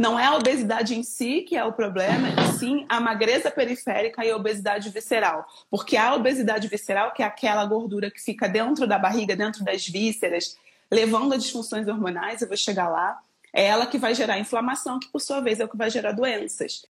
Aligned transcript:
não 0.00 0.18
é 0.18 0.24
a 0.24 0.34
obesidade 0.34 0.94
em 0.94 1.02
si 1.02 1.42
que 1.42 1.54
é 1.54 1.62
o 1.62 1.74
problema, 1.74 2.28
e 2.30 2.58
sim 2.58 2.86
a 2.88 2.98
magreza 2.98 3.50
periférica 3.50 4.24
e 4.24 4.30
a 4.30 4.36
obesidade 4.36 4.88
visceral. 4.88 5.46
Porque 5.70 5.94
a 5.94 6.14
obesidade 6.14 6.68
visceral, 6.68 7.12
que 7.12 7.22
é 7.22 7.26
aquela 7.26 7.66
gordura 7.66 8.10
que 8.10 8.18
fica 8.18 8.48
dentro 8.48 8.86
da 8.86 8.98
barriga, 8.98 9.36
dentro 9.36 9.62
das 9.62 9.86
vísceras, 9.86 10.56
levando 10.90 11.34
a 11.34 11.36
disfunções 11.36 11.86
hormonais, 11.86 12.40
eu 12.40 12.48
vou 12.48 12.56
chegar 12.56 12.88
lá, 12.88 13.18
é 13.52 13.66
ela 13.66 13.84
que 13.84 13.98
vai 13.98 14.14
gerar 14.14 14.38
inflamação, 14.38 14.98
que 14.98 15.08
por 15.08 15.20
sua 15.20 15.42
vez 15.42 15.60
é 15.60 15.66
o 15.66 15.68
que 15.68 15.76
vai 15.76 15.90
gerar 15.90 16.12
doenças. 16.12 16.86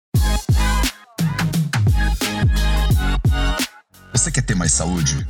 Você 4.12 4.32
quer 4.32 4.46
ter 4.46 4.54
mais 4.54 4.72
saúde? 4.72 5.26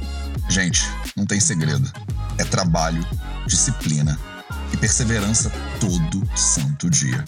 Gente, 0.49 0.83
não 1.17 1.27
tem 1.27 1.41
segredo. 1.41 1.91
É 2.39 2.45
trabalho, 2.45 3.05
disciplina 3.49 4.17
e 4.75 4.77
perseverança 4.77 5.53
todo 5.79 6.21
santo 6.37 6.91
dia. 6.91 7.25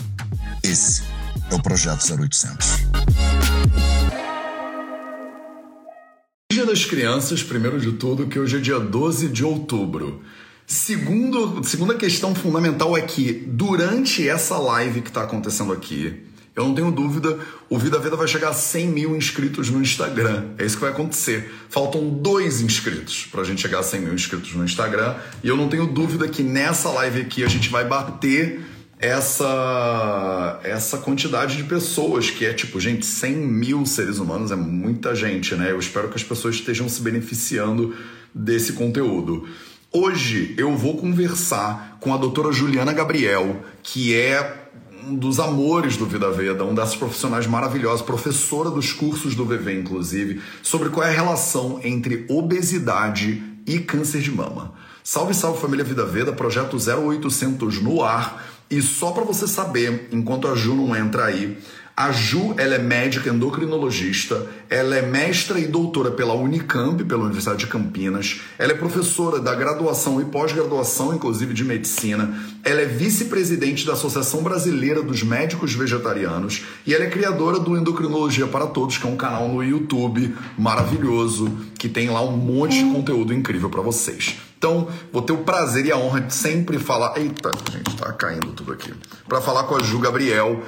Esse 0.64 1.04
é 1.48 1.54
o 1.54 1.62
Projeto 1.62 2.02
0800. 2.12 2.66
Dia 6.50 6.66
das 6.66 6.84
Crianças, 6.84 7.44
primeiro 7.44 7.80
de 7.80 7.92
tudo, 7.92 8.26
que 8.26 8.38
hoje 8.38 8.56
é 8.56 8.60
dia 8.60 8.80
12 8.80 9.28
de 9.28 9.44
outubro. 9.44 10.22
Segundo, 10.66 11.62
segunda 11.62 11.94
questão 11.94 12.34
fundamental 12.34 12.96
é 12.96 13.02
que 13.02 13.32
durante 13.32 14.28
essa 14.28 14.58
live 14.58 15.00
que 15.00 15.08
está 15.08 15.22
acontecendo 15.22 15.72
aqui, 15.72 16.25
eu 16.56 16.64
não 16.64 16.74
tenho 16.74 16.90
dúvida, 16.90 17.38
o 17.68 17.78
Vida 17.78 17.98
Veda 17.98 18.16
vai 18.16 18.26
chegar 18.26 18.48
a 18.48 18.54
100 18.54 18.88
mil 18.88 19.14
inscritos 19.14 19.68
no 19.68 19.82
Instagram. 19.82 20.46
É 20.56 20.64
isso 20.64 20.76
que 20.76 20.80
vai 20.80 20.90
acontecer. 20.90 21.52
Faltam 21.68 22.08
dois 22.08 22.62
inscritos 22.62 23.28
para 23.30 23.42
a 23.42 23.44
gente 23.44 23.60
chegar 23.60 23.80
a 23.80 23.82
100 23.82 24.00
mil 24.00 24.14
inscritos 24.14 24.54
no 24.54 24.64
Instagram. 24.64 25.16
E 25.44 25.48
eu 25.48 25.56
não 25.56 25.68
tenho 25.68 25.86
dúvida 25.86 26.26
que 26.26 26.42
nessa 26.42 26.88
live 26.88 27.20
aqui 27.20 27.44
a 27.44 27.48
gente 27.48 27.68
vai 27.68 27.84
bater 27.84 28.62
essa, 28.98 30.58
essa 30.64 30.96
quantidade 30.96 31.58
de 31.58 31.64
pessoas, 31.64 32.30
que 32.30 32.46
é 32.46 32.54
tipo, 32.54 32.80
gente, 32.80 33.04
100 33.04 33.36
mil 33.36 33.84
seres 33.84 34.16
humanos 34.16 34.50
é 34.50 34.56
muita 34.56 35.14
gente, 35.14 35.54
né? 35.54 35.70
Eu 35.70 35.78
espero 35.78 36.08
que 36.08 36.16
as 36.16 36.24
pessoas 36.24 36.54
estejam 36.54 36.88
se 36.88 37.02
beneficiando 37.02 37.94
desse 38.34 38.72
conteúdo. 38.72 39.46
Hoje 39.92 40.54
eu 40.56 40.74
vou 40.74 40.96
conversar 40.96 41.98
com 42.00 42.14
a 42.14 42.16
doutora 42.16 42.50
Juliana 42.50 42.94
Gabriel, 42.94 43.62
que 43.82 44.14
é 44.14 44.65
um 45.06 45.14
dos 45.14 45.38
amores 45.38 45.96
do 45.96 46.04
Vida 46.04 46.30
Veda, 46.32 46.64
um 46.64 46.74
dessas 46.74 46.96
profissionais 46.96 47.46
maravilhosas, 47.46 48.02
professora 48.02 48.70
dos 48.70 48.92
cursos 48.92 49.36
do 49.36 49.44
VV, 49.44 49.78
inclusive, 49.78 50.42
sobre 50.62 50.88
qual 50.88 51.06
é 51.06 51.10
a 51.10 51.14
relação 51.14 51.78
entre 51.84 52.26
obesidade 52.28 53.40
e 53.64 53.78
câncer 53.78 54.20
de 54.20 54.32
mama. 54.32 54.72
Salve, 55.04 55.32
salve 55.32 55.60
família 55.60 55.84
Vida 55.84 56.04
Veda, 56.04 56.32
projeto 56.32 56.76
0800 56.76 57.80
no 57.80 58.02
ar. 58.02 58.44
E 58.68 58.82
só 58.82 59.12
para 59.12 59.22
você 59.22 59.46
saber, 59.46 60.08
enquanto 60.10 60.48
a 60.48 60.56
Ju 60.56 60.74
não 60.74 60.96
entra 60.96 61.26
aí, 61.26 61.56
a 61.96 62.12
Ju, 62.12 62.54
ela 62.58 62.74
é 62.74 62.78
médica 62.78 63.30
endocrinologista, 63.30 64.46
ela 64.68 64.96
é 64.96 65.00
mestra 65.00 65.58
e 65.58 65.66
doutora 65.66 66.10
pela 66.10 66.34
Unicamp, 66.34 67.02
pela 67.02 67.22
Universidade 67.22 67.60
de 67.60 67.66
Campinas, 67.68 68.42
ela 68.58 68.72
é 68.72 68.74
professora 68.74 69.40
da 69.40 69.54
graduação 69.54 70.20
e 70.20 70.26
pós-graduação, 70.26 71.14
inclusive 71.14 71.54
de 71.54 71.64
medicina, 71.64 72.38
ela 72.62 72.82
é 72.82 72.84
vice-presidente 72.84 73.86
da 73.86 73.94
Associação 73.94 74.42
Brasileira 74.42 75.02
dos 75.02 75.22
Médicos 75.22 75.72
Vegetarianos 75.72 76.64
e 76.86 76.94
ela 76.94 77.04
é 77.04 77.08
criadora 77.08 77.58
do 77.58 77.74
Endocrinologia 77.74 78.46
para 78.46 78.66
Todos, 78.66 78.98
que 78.98 79.06
é 79.06 79.10
um 79.10 79.16
canal 79.16 79.48
no 79.48 79.64
YouTube 79.64 80.36
maravilhoso, 80.58 81.50
que 81.78 81.88
tem 81.88 82.10
lá 82.10 82.22
um 82.22 82.36
monte 82.36 82.84
de 82.84 82.92
conteúdo 82.92 83.32
incrível 83.32 83.70
para 83.70 83.80
vocês. 83.80 84.36
Então, 84.58 84.88
vou 85.10 85.22
ter 85.22 85.32
o 85.32 85.38
prazer 85.38 85.86
e 85.86 85.92
a 85.92 85.96
honra 85.96 86.20
de 86.20 86.34
sempre 86.34 86.78
falar. 86.78 87.16
Eita, 87.16 87.50
gente, 87.70 87.96
tá 87.96 88.12
caindo 88.12 88.48
tudo 88.48 88.72
aqui. 88.72 88.92
Para 89.28 89.40
falar 89.40 89.64
com 89.64 89.76
a 89.76 89.82
Ju 89.82 89.98
Gabriel, 89.98 90.62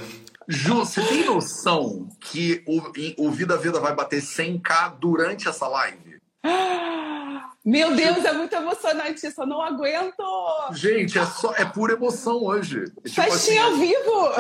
Ju, 0.51 0.77
você 0.77 1.03
tem 1.03 1.27
noção 1.27 2.09
que 2.19 2.65
o, 2.67 2.81
o 3.27 3.31
Vida 3.31 3.55
Vida 3.59 3.79
vai 3.79 3.95
bater 3.95 4.23
100k 4.23 4.97
durante 4.99 5.47
essa 5.47 5.69
live? 5.69 6.17
Meu 7.63 7.95
Deus, 7.95 8.25
é 8.25 8.33
muito 8.33 8.55
emocionante 8.55 9.27
isso, 9.27 9.43
eu 9.43 9.47
não 9.47 9.61
aguento! 9.61 10.25
Gente, 10.73 11.19
é, 11.19 11.27
só, 11.27 11.53
é 11.55 11.67
pura 11.67 11.93
emoção 11.93 12.43
hoje. 12.43 12.85
Tipo 13.05 13.11
Festinha 13.11 13.67
assim, 13.67 13.69
ao 13.73 13.77
vivo! 13.77 14.33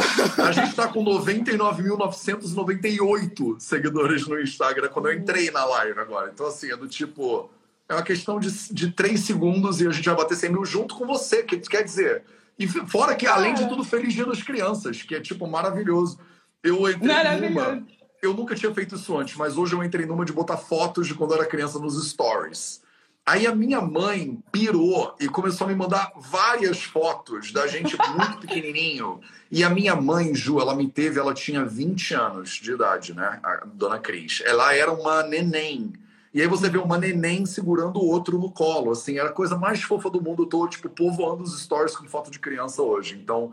A 0.42 0.50
gente 0.50 0.74
tá 0.74 0.88
com 0.88 1.04
99.998 1.04 3.60
seguidores 3.60 4.26
no 4.26 4.40
Instagram 4.40 4.88
quando 4.88 5.10
eu 5.10 5.18
entrei 5.18 5.50
na 5.50 5.66
live 5.66 6.00
agora. 6.00 6.30
Então, 6.32 6.46
assim, 6.46 6.72
é 6.72 6.76
do 6.76 6.88
tipo. 6.88 7.50
É 7.86 7.92
uma 7.94 8.02
questão 8.02 8.40
de, 8.40 8.50
de 8.72 8.92
3 8.92 9.20
segundos 9.20 9.82
e 9.82 9.86
a 9.86 9.90
gente 9.90 10.06
vai 10.06 10.16
bater 10.16 10.36
100 10.36 10.50
mil 10.50 10.64
junto 10.64 10.94
com 10.94 11.06
você. 11.06 11.42
Que 11.42 11.58
quer 11.58 11.82
dizer, 11.82 12.24
e 12.58 12.66
fora 12.66 13.14
que, 13.14 13.26
além 13.26 13.54
de 13.54 13.68
tudo, 13.68 13.84
Feliz 13.84 14.12
Dia 14.12 14.26
das 14.26 14.42
Crianças, 14.42 15.02
que 15.02 15.14
é, 15.14 15.20
tipo, 15.20 15.46
maravilhoso. 15.46 16.18
Eu 16.62 16.90
entrei 16.90 17.48
numa... 17.48 17.86
Eu 18.20 18.34
nunca 18.34 18.56
tinha 18.56 18.74
feito 18.74 18.96
isso 18.96 19.16
antes, 19.16 19.36
mas 19.36 19.56
hoje 19.56 19.74
eu 19.74 19.84
entrei 19.84 20.04
numa 20.04 20.24
de 20.24 20.32
botar 20.32 20.56
fotos 20.56 21.06
de 21.06 21.14
quando 21.14 21.32
eu 21.32 21.38
era 21.38 21.46
criança 21.48 21.78
nos 21.78 22.10
stories. 22.10 22.82
Aí 23.24 23.46
a 23.46 23.54
minha 23.54 23.80
mãe 23.80 24.42
pirou 24.50 25.14
e 25.20 25.28
começou 25.28 25.66
a 25.66 25.68
me 25.68 25.76
mandar 25.76 26.10
várias 26.16 26.82
fotos 26.82 27.52
da 27.52 27.66
gente 27.66 27.94
muito 28.16 28.38
pequenininho. 28.40 29.20
E 29.52 29.62
a 29.62 29.68
minha 29.68 29.94
mãe, 29.94 30.34
Ju, 30.34 30.58
ela 30.58 30.74
me 30.74 30.88
teve, 30.88 31.20
ela 31.20 31.34
tinha 31.34 31.64
20 31.64 32.14
anos 32.14 32.50
de 32.54 32.72
idade, 32.72 33.14
né? 33.14 33.38
A 33.42 33.66
dona 33.66 33.98
Cris. 33.98 34.42
Ela 34.44 34.74
era 34.74 34.90
uma 34.90 35.22
neném. 35.22 35.92
E 36.38 36.40
aí 36.40 36.46
você 36.46 36.70
vê 36.70 36.78
uma 36.78 36.96
neném 36.96 37.44
segurando 37.44 37.98
o 37.98 38.06
outro 38.06 38.38
no 38.38 38.48
colo, 38.48 38.92
assim, 38.92 39.18
era 39.18 39.28
a 39.28 39.32
coisa 39.32 39.56
mais 39.56 39.82
fofa 39.82 40.08
do 40.08 40.22
mundo. 40.22 40.44
Eu 40.44 40.46
tô, 40.46 40.68
tipo, 40.68 40.88
povoando 40.88 41.42
os 41.42 41.60
stories 41.60 41.96
com 41.96 42.06
foto 42.06 42.30
de 42.30 42.38
criança 42.38 42.80
hoje. 42.80 43.18
Então. 43.20 43.52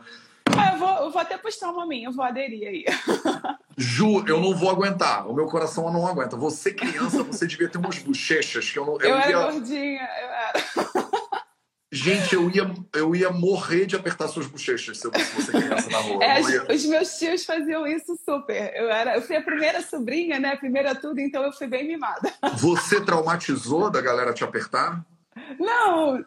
Ah, 0.55 0.73
eu, 0.73 0.77
vou, 0.77 0.89
eu 0.89 1.09
vou 1.09 1.19
até 1.19 1.35
postar 1.35 1.71
uma 1.71 1.87
minha, 1.87 2.09
eu 2.09 2.11
vou 2.11 2.23
aderir 2.23 2.67
aí. 2.67 2.85
Ju, 3.75 4.23
eu 4.27 4.39
não 4.39 4.53
vou 4.53 4.69
aguentar. 4.69 5.27
O 5.27 5.33
meu 5.33 5.47
coração 5.47 5.91
não 5.91 6.05
aguenta. 6.05 6.37
Você, 6.37 6.71
criança, 6.71 7.23
você 7.23 7.47
devia 7.47 7.67
ter 7.67 7.79
umas 7.79 7.97
bochechas 7.97 8.69
que 8.69 8.77
eu 8.77 8.85
não. 8.85 9.01
Eu, 9.01 9.09
eu 9.09 9.17
ia... 9.17 9.23
era 9.23 9.51
gordinha, 9.51 10.09
eu 10.21 10.29
era. 10.29 11.09
Gente, 11.95 12.35
eu 12.35 12.51
ia, 12.51 12.69
eu 12.93 13.15
ia 13.15 13.31
morrer 13.31 13.85
de 13.85 13.95
apertar 13.95 14.27
suas 14.27 14.45
bochechas 14.47 14.97
se 14.97 15.07
eu 15.07 15.13
fosse 15.13 15.49
criança 15.49 15.89
na 15.89 15.99
rua. 15.99 16.21
É, 16.21 16.41
ia... 16.41 16.65
Os 16.69 16.85
meus 16.85 17.17
tios 17.17 17.45
faziam 17.45 17.87
isso 17.87 18.19
super. 18.25 18.73
Eu, 18.75 18.89
era, 18.89 19.15
eu 19.15 19.21
fui 19.21 19.37
a 19.37 19.41
primeira 19.41 19.81
sobrinha, 19.81 20.37
né? 20.37 20.51
A 20.51 20.57
primeira 20.57 20.93
tudo, 20.93 21.21
então 21.21 21.41
eu 21.41 21.53
fui 21.53 21.67
bem 21.67 21.87
mimada. 21.87 22.33
Você 22.57 22.99
traumatizou 22.99 23.89
da 23.89 24.01
galera 24.01 24.33
te 24.33 24.43
apertar? 24.43 25.05
Não, 25.57 26.25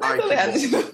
mais 0.00 0.22
ou 0.22 0.28
menos. 0.28 0.90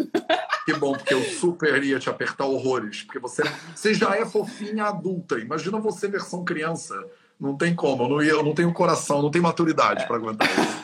Que 0.64 0.72
bom, 0.72 0.94
porque 0.94 1.12
eu 1.12 1.22
super 1.22 1.84
ia 1.84 1.98
te 1.98 2.08
apertar 2.08 2.46
horrores. 2.46 3.02
Porque 3.02 3.18
você, 3.18 3.42
você 3.74 3.92
já 3.92 4.16
é 4.16 4.24
fofinha 4.24 4.84
adulta. 4.84 5.38
Imagina 5.38 5.78
você 5.78 6.08
versão 6.08 6.44
criança. 6.44 6.94
Não 7.38 7.58
tem 7.58 7.74
como. 7.74 8.04
Eu 8.04 8.08
não, 8.08 8.22
ia, 8.22 8.30
eu 8.30 8.42
não 8.42 8.54
tenho 8.54 8.72
coração, 8.72 9.20
não 9.20 9.30
tenho 9.30 9.44
maturidade 9.44 10.06
para 10.06 10.16
aguentar 10.16 10.48
isso. 10.48 10.84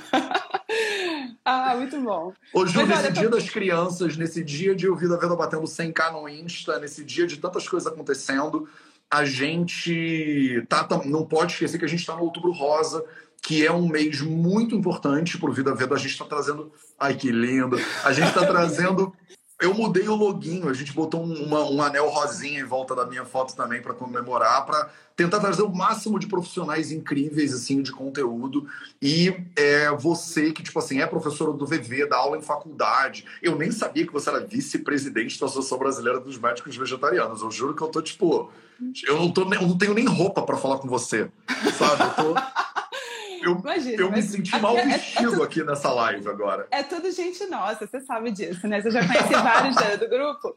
Ah, 1.53 1.75
muito 1.75 2.01
bom. 2.01 2.33
Ô, 2.55 2.65
Ju, 2.65 2.79
Mas, 2.79 2.89
nesse 2.89 3.01
olha, 3.01 3.11
dia 3.11 3.29
tô... 3.29 3.37
das 3.37 3.51
crianças, 3.51 4.17
nesse 4.17 4.45
dia 4.45 4.73
de 4.73 4.89
ouvir 4.89 5.13
a 5.13 5.17
Venda 5.17 5.35
batendo 5.35 5.65
100k 5.65 6.13
no 6.13 6.29
Insta, 6.29 6.79
nesse 6.79 7.05
dia 7.05 7.27
de 7.27 7.39
tantas 7.39 7.69
coisas 7.69 7.93
acontecendo, 7.93 8.69
a 9.11 9.25
gente 9.25 10.65
tá, 10.69 10.87
não 11.05 11.27
pode 11.27 11.55
esquecer 11.55 11.77
que 11.77 11.85
a 11.85 11.89
gente 11.89 11.99
está 11.99 12.15
no 12.15 12.23
Outubro 12.23 12.53
Rosa, 12.53 13.05
que 13.43 13.67
é 13.67 13.73
um 13.73 13.89
mês 13.89 14.21
muito 14.21 14.77
importante 14.77 15.39
para 15.39 15.51
o 15.51 15.53
Vida 15.53 15.75
Veda. 15.75 15.97
A 15.97 15.99
gente 15.99 16.13
está 16.13 16.25
trazendo. 16.25 16.71
Ai, 16.97 17.17
que 17.17 17.33
lindo! 17.33 17.77
A 18.05 18.13
gente 18.13 18.29
está 18.29 18.47
trazendo 18.47 19.13
eu 19.61 19.75
mudei 19.75 20.09
o 20.09 20.15
login, 20.15 20.67
a 20.69 20.73
gente 20.73 20.93
botou 20.93 21.23
uma, 21.23 21.63
um 21.69 21.83
anel 21.83 22.09
rosinha 22.09 22.61
em 22.61 22.65
volta 22.65 22.95
da 22.95 23.05
minha 23.05 23.25
foto 23.25 23.55
também 23.55 23.83
para 23.83 23.93
comemorar, 23.93 24.65
para 24.65 24.91
tentar 25.15 25.39
trazer 25.39 25.63
o 25.63 25.69
máximo 25.69 26.19
de 26.19 26.27
profissionais 26.27 26.91
incríveis 26.91 27.53
assim 27.53 27.83
de 27.83 27.93
conteúdo. 27.93 28.67
E 29.03 29.35
é, 29.55 29.91
você 29.91 30.51
que 30.51 30.63
tipo 30.63 30.79
assim 30.79 31.01
é 31.01 31.07
professora 31.07 31.53
do 31.53 31.67
VV, 31.67 32.07
dá 32.07 32.17
aula 32.17 32.39
em 32.39 32.43
faculdade. 32.43 33.27
Eu 33.43 33.57
nem 33.57 33.71
sabia 33.71 34.07
que 34.07 34.13
você 34.13 34.31
era 34.31 34.41
vice-presidente 34.41 35.39
da 35.39 35.45
Associação 35.45 35.79
Brasileira 35.79 36.19
dos 36.19 36.39
Médicos 36.39 36.75
Vegetarianos. 36.75 37.43
Eu 37.43 37.51
juro 37.51 37.75
que 37.75 37.83
eu 37.83 37.89
tô 37.89 38.01
tipo, 38.01 38.51
eu 39.07 39.19
não 39.19 39.31
tô, 39.31 39.43
eu 39.43 39.63
não 39.63 39.77
tenho 39.77 39.93
nem 39.93 40.07
roupa 40.07 40.41
para 40.41 40.57
falar 40.57 40.79
com 40.79 40.89
você, 40.89 41.31
sabe? 41.77 42.03
Eu 42.03 42.15
tô 42.15 42.80
eu, 43.43 43.59
Imagina, 43.59 44.03
eu 44.03 44.11
me 44.13 44.23
senti 44.23 44.59
mal 44.59 44.77
é, 44.77 44.85
vestido 44.85 45.19
é, 45.19 45.27
é 45.27 45.31
tudo, 45.31 45.43
aqui 45.43 45.63
nessa 45.65 45.93
live 45.93 46.29
agora. 46.29 46.67
É 46.71 46.83
tudo 46.83 47.11
gente 47.11 47.47
nossa, 47.47 47.87
você 47.87 48.01
sabe 48.01 48.31
disso, 48.31 48.67
né? 48.67 48.81
Você 48.81 48.91
já 48.91 49.07
conhece 49.07 49.33
vários 49.33 49.99
do 49.99 50.09
grupo. 50.09 50.55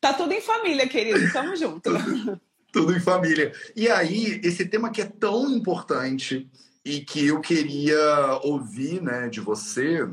Tá 0.00 0.12
tudo 0.12 0.32
em 0.32 0.40
família, 0.40 0.88
querido. 0.88 1.32
Tamo 1.32 1.56
junto. 1.56 1.90
tudo 2.72 2.94
em 2.94 3.00
família. 3.00 3.52
E 3.74 3.88
aí, 3.88 4.40
esse 4.44 4.66
tema 4.66 4.90
que 4.90 5.02
é 5.02 5.06
tão 5.06 5.50
importante 5.50 6.48
e 6.84 7.00
que 7.00 7.26
eu 7.26 7.40
queria 7.40 8.40
ouvir 8.42 9.02
né, 9.02 9.28
de 9.28 9.40
você. 9.40 10.08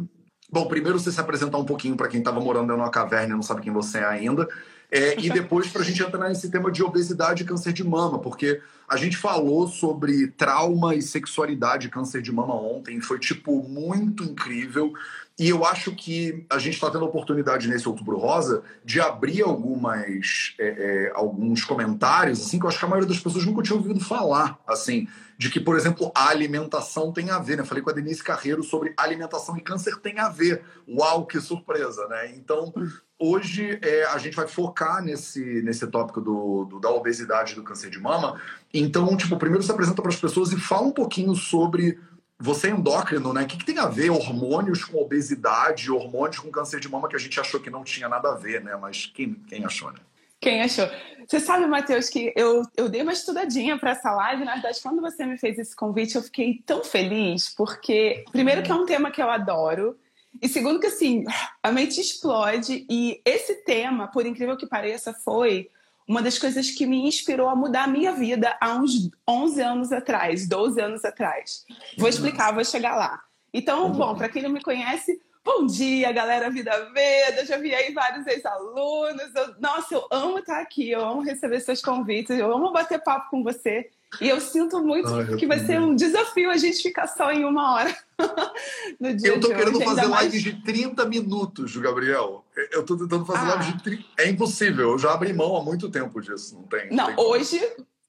Bom, 0.52 0.68
primeiro 0.68 1.00
você 1.00 1.12
se 1.12 1.20
apresentar 1.20 1.58
um 1.58 1.66
pouquinho 1.66 1.96
para 1.96 2.08
quem 2.08 2.20
estava 2.20 2.40
morando 2.40 2.68
numa 2.68 2.90
caverna 2.90 3.34
e 3.34 3.36
não 3.36 3.42
sabe 3.42 3.62
quem 3.62 3.72
você 3.72 4.00
é 4.00 4.06
ainda. 4.06 4.48
É, 4.96 5.20
e 5.20 5.30
depois 5.30 5.68
para 5.68 5.82
a 5.82 5.84
gente 5.84 6.02
entrar 6.02 6.30
nesse 6.30 6.50
tema 6.50 6.72
de 6.72 6.82
obesidade 6.82 7.44
e 7.44 7.46
câncer 7.46 7.74
de 7.74 7.84
mama, 7.84 8.18
porque 8.18 8.62
a 8.88 8.96
gente 8.96 9.18
falou 9.18 9.68
sobre 9.68 10.28
trauma 10.28 10.96
e 10.96 11.02
sexualidade 11.02 11.88
e 11.88 11.90
câncer 11.90 12.22
de 12.22 12.32
mama 12.32 12.56
ontem, 12.56 13.02
foi 13.02 13.20
tipo 13.20 13.62
muito 13.68 14.24
incrível. 14.24 14.94
E 15.38 15.50
eu 15.50 15.66
acho 15.66 15.94
que 15.94 16.46
a 16.50 16.58
gente 16.58 16.76
está 16.76 16.90
tendo 16.90 17.04
a 17.04 17.10
oportunidade 17.10 17.68
nesse 17.68 17.90
Outubro 17.90 18.18
Rosa 18.18 18.64
de 18.86 19.02
abrir 19.02 19.42
algumas, 19.42 20.56
é, 20.58 20.68
é, 20.68 21.12
alguns 21.14 21.66
comentários, 21.66 22.40
assim, 22.40 22.58
que 22.58 22.66
eu 22.66 22.70
acho 22.70 22.80
que 22.80 22.86
a 22.86 22.88
maioria 22.88 23.10
das 23.10 23.20
pessoas 23.20 23.46
nunca 23.46 23.62
tinha 23.62 23.76
ouvido 23.76 24.00
falar, 24.00 24.58
assim, 24.66 25.10
de 25.38 25.50
que, 25.50 25.60
por 25.60 25.76
exemplo, 25.76 26.10
a 26.16 26.30
alimentação 26.30 27.12
tem 27.12 27.32
a 27.32 27.40
ver, 27.40 27.58
né? 27.58 27.66
falei 27.66 27.84
com 27.84 27.90
a 27.90 27.94
Denise 27.94 28.24
Carreiro 28.24 28.64
sobre 28.64 28.94
alimentação 28.96 29.58
e 29.58 29.62
câncer 29.62 29.98
tem 29.98 30.20
a 30.20 30.30
ver. 30.30 30.64
Uau, 30.88 31.26
que 31.26 31.42
surpresa, 31.42 32.08
né? 32.08 32.34
Então, 32.38 32.74
hoje 33.20 33.80
é, 33.82 34.06
a 34.06 34.18
gente 34.18 34.36
vai 34.36 34.48
focar 34.48 35.04
nesse, 35.04 35.62
nesse 35.62 35.88
tópico 35.88 36.22
do, 36.22 36.66
do, 36.66 36.80
da 36.80 36.90
obesidade 36.90 37.56
do 37.56 37.64
câncer 37.64 37.90
de 37.90 38.00
mama. 38.00 38.40
Então, 38.74 39.16
tipo, 39.16 39.38
primeiro 39.38 39.64
se 39.64 39.72
apresenta 39.72 40.02
para 40.02 40.12
as 40.12 40.20
pessoas 40.20 40.52
e 40.52 40.60
fala 40.60 40.88
um 40.88 40.92
pouquinho 40.92 41.34
sobre 41.36 41.98
você 42.38 42.68
é 42.68 42.72
endócrino, 42.72 43.34
né? 43.34 43.44
O 43.44 43.48
que, 43.48 43.58
que, 43.58 43.66
tem 43.66 43.80
a 43.80 43.86
ver 43.86 44.10
hormônios 44.10 44.84
com 44.84 45.02
obesidade, 45.02 45.90
hormônios 45.90 46.40
com 46.40 46.52
câncer 46.52 46.80
de 46.80 46.90
mama 46.90 47.08
que 47.08 47.16
a 47.16 47.20
gente 47.20 47.40
achou 47.40 47.60
que 47.60 47.70
não 47.70 47.84
tinha 47.84 48.10
nada 48.10 48.30
a 48.30 48.36
ver, 48.36 48.62
né? 48.62 48.76
Mas 48.76 49.06
quem, 49.06 49.34
quem 49.48 49.64
achou, 49.64 49.92
né? 49.92 50.00
Quem 50.42 50.62
achou? 50.62 50.88
Você 51.26 51.40
sabe, 51.40 51.66
Matheus, 51.66 52.10
que 52.10 52.34
eu, 52.36 52.62
eu 52.76 52.90
dei 52.90 53.02
uma 53.02 53.14
estudadinha 53.14 53.80
para 53.80 53.92
essa 53.92 54.12
live. 54.12 54.44
Na 54.44 54.54
verdade, 54.54 54.80
quando 54.84 55.02
você 55.02 55.26
me 55.26 55.38
fez 55.38 55.58
esse 55.58 55.76
convite, 55.76 56.16
eu 56.16 56.22
fiquei 56.22 56.62
tão 56.66 56.84
feliz, 56.84 57.54
porque, 57.56 58.24
primeiro, 58.32 58.62
que 58.62 58.72
é 58.72 58.76
um 58.76 58.86
tema 58.86 59.10
que 59.10 59.22
eu 59.22 59.30
adoro, 59.30 59.98
e 60.42 60.48
segundo, 60.48 60.80
que 60.80 60.88
assim, 60.88 61.24
a 61.62 61.72
mente 61.72 62.00
explode. 62.00 62.86
E 62.90 63.22
esse 63.26 63.64
tema, 63.64 64.08
por 64.08 64.26
incrível 64.26 64.58
que 64.58 64.68
pareça, 64.68 65.14
foi 65.14 65.70
uma 66.08 66.22
das 66.22 66.38
coisas 66.38 66.70
que 66.70 66.86
me 66.86 67.08
inspirou 67.08 67.50
a 67.50 67.56
mudar 67.56 67.86
a 67.86 67.88
minha 67.88 68.12
vida 68.12 68.56
há 68.62 68.76
uns 68.76 69.10
11 69.28 69.62
anos 69.62 69.92
atrás, 69.92 70.48
12 70.48 70.80
anos 70.80 71.06
atrás. 71.06 71.66
Vou 71.98 72.08
explicar, 72.08 72.54
vou 72.54 72.64
chegar 72.64 72.96
lá. 72.96 73.22
Então, 73.54 73.92
bom, 73.92 74.16
para 74.16 74.30
quem 74.30 74.44
não 74.44 74.50
me 74.50 74.62
conhece, 74.62 75.20
bom 75.44 75.66
dia, 75.66 76.12
galera 76.12 76.50
Vida 76.50 76.92
Veda. 76.94 77.42
Eu 77.42 77.46
já 77.46 77.58
vi 77.58 77.74
aí 77.74 77.92
vários 77.94 78.28
ex-alunos. 78.28 79.32
Nossa, 79.60 79.96
eu 79.96 80.08
amo 80.12 80.40
estar 80.40 80.62
aqui, 80.62 80.92
eu 80.92 81.04
amo 81.04 81.22
receber 81.22 81.60
seus 81.62 81.82
convites, 81.82 82.38
eu 82.38 82.54
amo 82.54 82.72
bater 82.72 83.02
papo 83.02 83.32
com 83.32 83.42
você. 83.42 83.90
E 84.22 84.30
eu 84.30 84.40
sinto 84.40 84.82
muito 84.82 85.14
Ai, 85.14 85.36
que 85.36 85.46
vai 85.46 85.60
ser 85.60 85.80
um 85.80 85.96
desafio 85.96 86.50
a 86.50 86.58
gente 86.58 86.82
ficar 86.82 87.08
só 87.08 87.32
em 87.32 87.46
uma 87.46 87.74
hora 87.74 87.98
no 89.00 89.16
dia 89.16 89.30
Eu 89.30 89.40
tô 89.40 89.48
querendo 89.48 89.78
hoje, 89.78 89.86
fazer 89.86 90.08
mais... 90.08 90.12
live 90.12 90.42
de 90.42 90.62
30 90.64 91.06
minutos, 91.06 91.76
Gabriel. 91.78 92.44
Eu 92.72 92.84
tô 92.84 92.98
tentando 92.98 93.26
fazer 93.26 93.52
ah. 93.52 93.56
live 93.56 93.74
de 93.74 93.84
30... 93.84 94.04
É 94.20 94.30
impossível, 94.30 94.92
eu 94.92 94.98
já 94.98 95.14
abri 95.14 95.34
mão 95.34 95.56
há 95.56 95.64
muito 95.64 95.90
tempo 95.90 96.22
disso, 96.22 96.56
não 96.56 96.64
tem. 96.64 96.90
Não, 96.92 97.08
tem 97.08 97.16
hoje, 97.18 97.58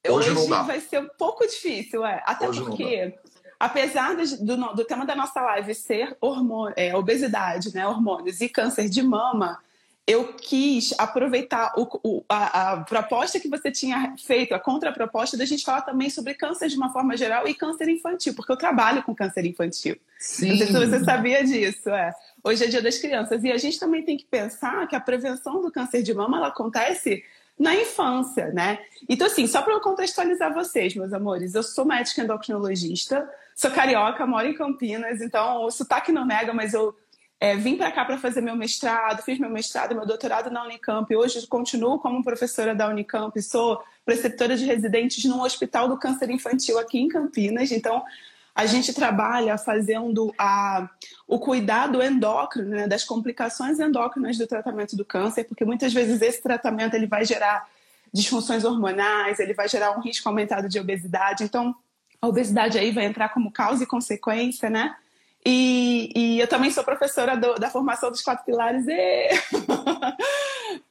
hoje, 0.09 0.31
hoje 0.31 0.49
vai 0.49 0.81
ser 0.81 1.01
um 1.01 1.09
pouco 1.19 1.47
difícil, 1.47 2.05
é. 2.05 2.23
Até 2.25 2.49
hoje 2.49 2.63
porque, 2.63 3.15
apesar 3.59 4.15
do, 4.17 4.75
do, 4.75 4.85
tema 4.85 5.05
da 5.05 5.15
nossa 5.15 5.41
live 5.43 5.75
ser 5.75 6.17
hormônio, 6.21 6.75
é, 6.77 6.95
obesidade, 6.97 7.75
né, 7.75 7.87
hormônios 7.87 8.41
e 8.41 8.49
câncer 8.49 8.89
de 8.89 9.03
mama, 9.03 9.59
eu 10.07 10.35
quis 10.35 10.95
aproveitar 10.99 11.73
o, 11.77 11.89
o, 12.05 12.25
a, 12.29 12.73
a, 12.73 12.77
proposta 12.85 13.41
que 13.41 13.49
você 13.49 13.73
tinha 13.73 14.15
feito, 14.17 14.55
a 14.55 14.61
contraproposta, 14.61 15.37
da 15.37 15.45
gente 15.45 15.65
falar 15.65 15.81
também 15.81 16.09
sobre 16.09 16.35
câncer 16.35 16.69
de 16.69 16.77
uma 16.77 16.93
forma 16.93 17.17
geral 17.17 17.49
e 17.49 17.55
câncer 17.55 17.89
infantil, 17.89 18.33
porque 18.33 18.53
eu 18.53 18.57
trabalho 18.57 19.03
com 19.03 19.15
câncer 19.15 19.45
infantil. 19.45 19.97
Sim. 20.17 20.51
Não 20.51 20.59
sei 20.59 20.67
se 20.69 20.73
você 20.73 21.05
sabia 21.05 21.43
disso. 21.45 21.91
É. 21.91 22.13
Hoje 22.45 22.65
é 22.65 22.69
dia 22.69 22.81
das 22.81 22.99
crianças. 22.99 23.43
E 23.43 23.51
a 23.51 23.59
gente 23.59 23.81
também 23.81 24.05
tem 24.05 24.17
que 24.17 24.25
pensar 24.25 24.87
que 24.87 24.95
a 24.95 25.01
prevenção 25.01 25.61
do 25.61 25.73
câncer 25.73 26.05
de 26.05 26.15
mama 26.15 26.37
ela 26.37 26.49
acontece 26.49 27.25
na 27.59 27.75
infância, 27.75 28.53
né? 28.53 28.79
Então, 29.09 29.27
assim, 29.27 29.47
só 29.47 29.63
para 29.63 29.81
contextualizar 29.81 30.53
vocês, 30.53 30.95
meus 30.95 31.13
amores, 31.13 31.55
eu 31.55 31.63
sou 31.63 31.85
médica 31.85 32.23
endocrinologista, 32.23 33.29
sou 33.55 33.71
carioca, 33.71 34.27
moro 34.27 34.47
em 34.47 34.55
Campinas, 34.55 35.21
então 35.23 35.65
o 35.65 35.71
sotaque 35.71 36.13
não 36.13 36.27
nega, 36.27 36.53
mas 36.53 36.75
eu 36.75 36.95
é, 37.39 37.55
vim 37.55 37.77
para 37.77 37.93
cá 37.93 38.05
para 38.05 38.19
fazer 38.19 38.41
meu 38.41 38.57
mestrado, 38.57 39.23
fiz 39.23 39.39
meu 39.39 39.51
mestrado, 39.51 39.95
meu 39.95 40.07
doutorado 40.07 40.51
na 40.51 40.65
Unicamp. 40.65 41.15
Hoje 41.15 41.47
continuo 41.47 41.99
como 41.99 42.25
professora 42.25 42.75
da 42.75 42.89
Unicamp, 42.89 43.41
sou 43.43 43.83
preceptora 44.05 44.57
de 44.57 44.65
residentes 44.65 45.25
no 45.25 45.43
Hospital 45.43 45.89
do 45.89 45.99
Câncer 45.99 46.31
Infantil 46.31 46.79
aqui 46.79 46.99
em 46.99 47.09
Campinas. 47.09 47.71
Então, 47.71 48.03
a 48.55 48.65
gente 48.65 48.95
trabalha 48.95 49.59
fazendo 49.59 50.35
a, 50.39 50.89
o 51.29 51.39
cuidado 51.39 52.03
endócrino, 52.03 52.71
né, 52.71 52.89
das 52.89 53.05
complicações 53.05 53.79
endócrinas 53.79 54.39
do 54.39 54.47
tratamento 54.47 54.97
do 54.97 55.05
câncer, 55.05 55.45
porque 55.45 55.63
muitas 55.63 55.93
vezes 55.93 56.23
esse 56.23 56.43
tratamento 56.43 56.95
ele 56.95 57.07
vai 57.07 57.27
gerar 57.27 57.69
disfunções 58.11 58.65
hormonais, 58.65 59.39
ele 59.41 59.53
vai 59.53 59.69
gerar 59.69 59.91
um 59.91 60.01
risco 60.01 60.27
aumentado 60.27 60.71
de 60.71 60.81
obesidade. 60.81 61.45
Então, 61.45 61.77
a 62.19 62.27
obesidade 62.27 62.79
aí 62.79 62.93
vai 62.93 63.05
entrar 63.05 63.29
como 63.29 63.53
causa 63.53 63.85
e 63.85 63.87
consequência, 63.87 64.71
né? 64.71 64.97
E, 65.49 66.11
e 66.17 66.41
eu 66.41 66.49
também 66.49 66.73
sou 66.73 66.83
professora 66.83 67.37
do, 67.37 67.55
da 67.55 67.71
formação 67.71 68.11
dos 68.11 68.21
quatro 68.21 68.45
pilares 68.45 68.85
e, 68.89 69.29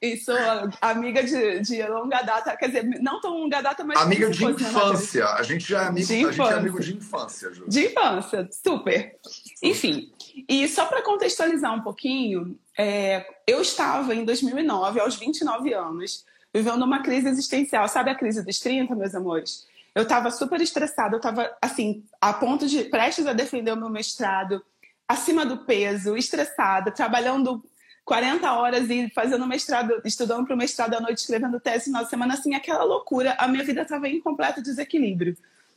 e 0.00 0.16
sou 0.16 0.34
amiga 0.80 1.22
de, 1.22 1.60
de, 1.60 1.86
longa 1.86 2.22
data, 2.22 2.56
quer 2.56 2.68
dizer, 2.68 3.02
não 3.02 3.20
tão 3.20 3.36
longa 3.36 3.60
data, 3.60 3.84
mas. 3.84 4.00
Amiga 4.00 4.30
de 4.30 4.42
infância. 4.42 5.26
A 5.26 5.42
gente 5.42 5.68
já 5.68 5.82
é 5.82 5.86
amigo, 5.88 6.06
de, 6.06 6.24
a 6.24 6.32
gente 6.32 6.40
é 6.40 6.54
amigo 6.54 6.80
de 6.80 6.96
infância, 6.96 7.52
Ju. 7.52 7.66
De 7.68 7.88
infância, 7.88 8.48
super. 8.50 9.18
Enfim, 9.62 10.10
e 10.48 10.66
só 10.68 10.86
para 10.86 11.02
contextualizar 11.02 11.74
um 11.74 11.82
pouquinho, 11.82 12.58
é, 12.78 13.26
eu 13.46 13.60
estava 13.60 14.14
em 14.14 14.24
2009, 14.24 15.00
aos 15.00 15.16
29 15.16 15.74
anos, 15.74 16.24
vivendo 16.54 16.82
uma 16.82 17.02
crise 17.02 17.28
existencial. 17.28 17.86
Sabe 17.88 18.10
a 18.10 18.14
crise 18.14 18.42
dos 18.42 18.58
30, 18.58 18.94
meus 18.94 19.14
amores? 19.14 19.66
Eu 19.96 20.02
estava 20.02 20.30
super 20.30 20.60
estressada, 20.60 21.14
eu 21.14 21.16
estava, 21.16 21.56
assim, 21.60 22.04
a 22.20 22.30
ponto 22.30 22.66
de 22.66 22.84
prestes 22.84 23.26
a 23.26 23.32
defender 23.32 23.72
o 23.72 23.76
meu 23.78 23.88
mestrado, 23.88 24.62
acima 25.08 25.46
do 25.46 25.64
peso, 25.64 26.18
estressada, 26.18 26.90
trabalhando 26.90 27.64
40 28.04 28.52
horas 28.52 28.90
e 28.90 29.08
fazendo 29.14 29.46
mestrado, 29.46 30.02
estudando 30.04 30.44
para 30.44 30.54
o 30.54 30.58
mestrado 30.58 30.92
à 30.92 31.00
noite, 31.00 31.20
escrevendo 31.20 31.58
tese 31.58 31.90
de 31.90 32.10
semana, 32.10 32.34
assim, 32.34 32.54
aquela 32.54 32.84
loucura. 32.84 33.36
A 33.38 33.48
minha 33.48 33.64
vida 33.64 33.80
estava 33.80 34.06
em 34.06 34.20
completo 34.20 34.60
desequilíbrio. 34.60 35.34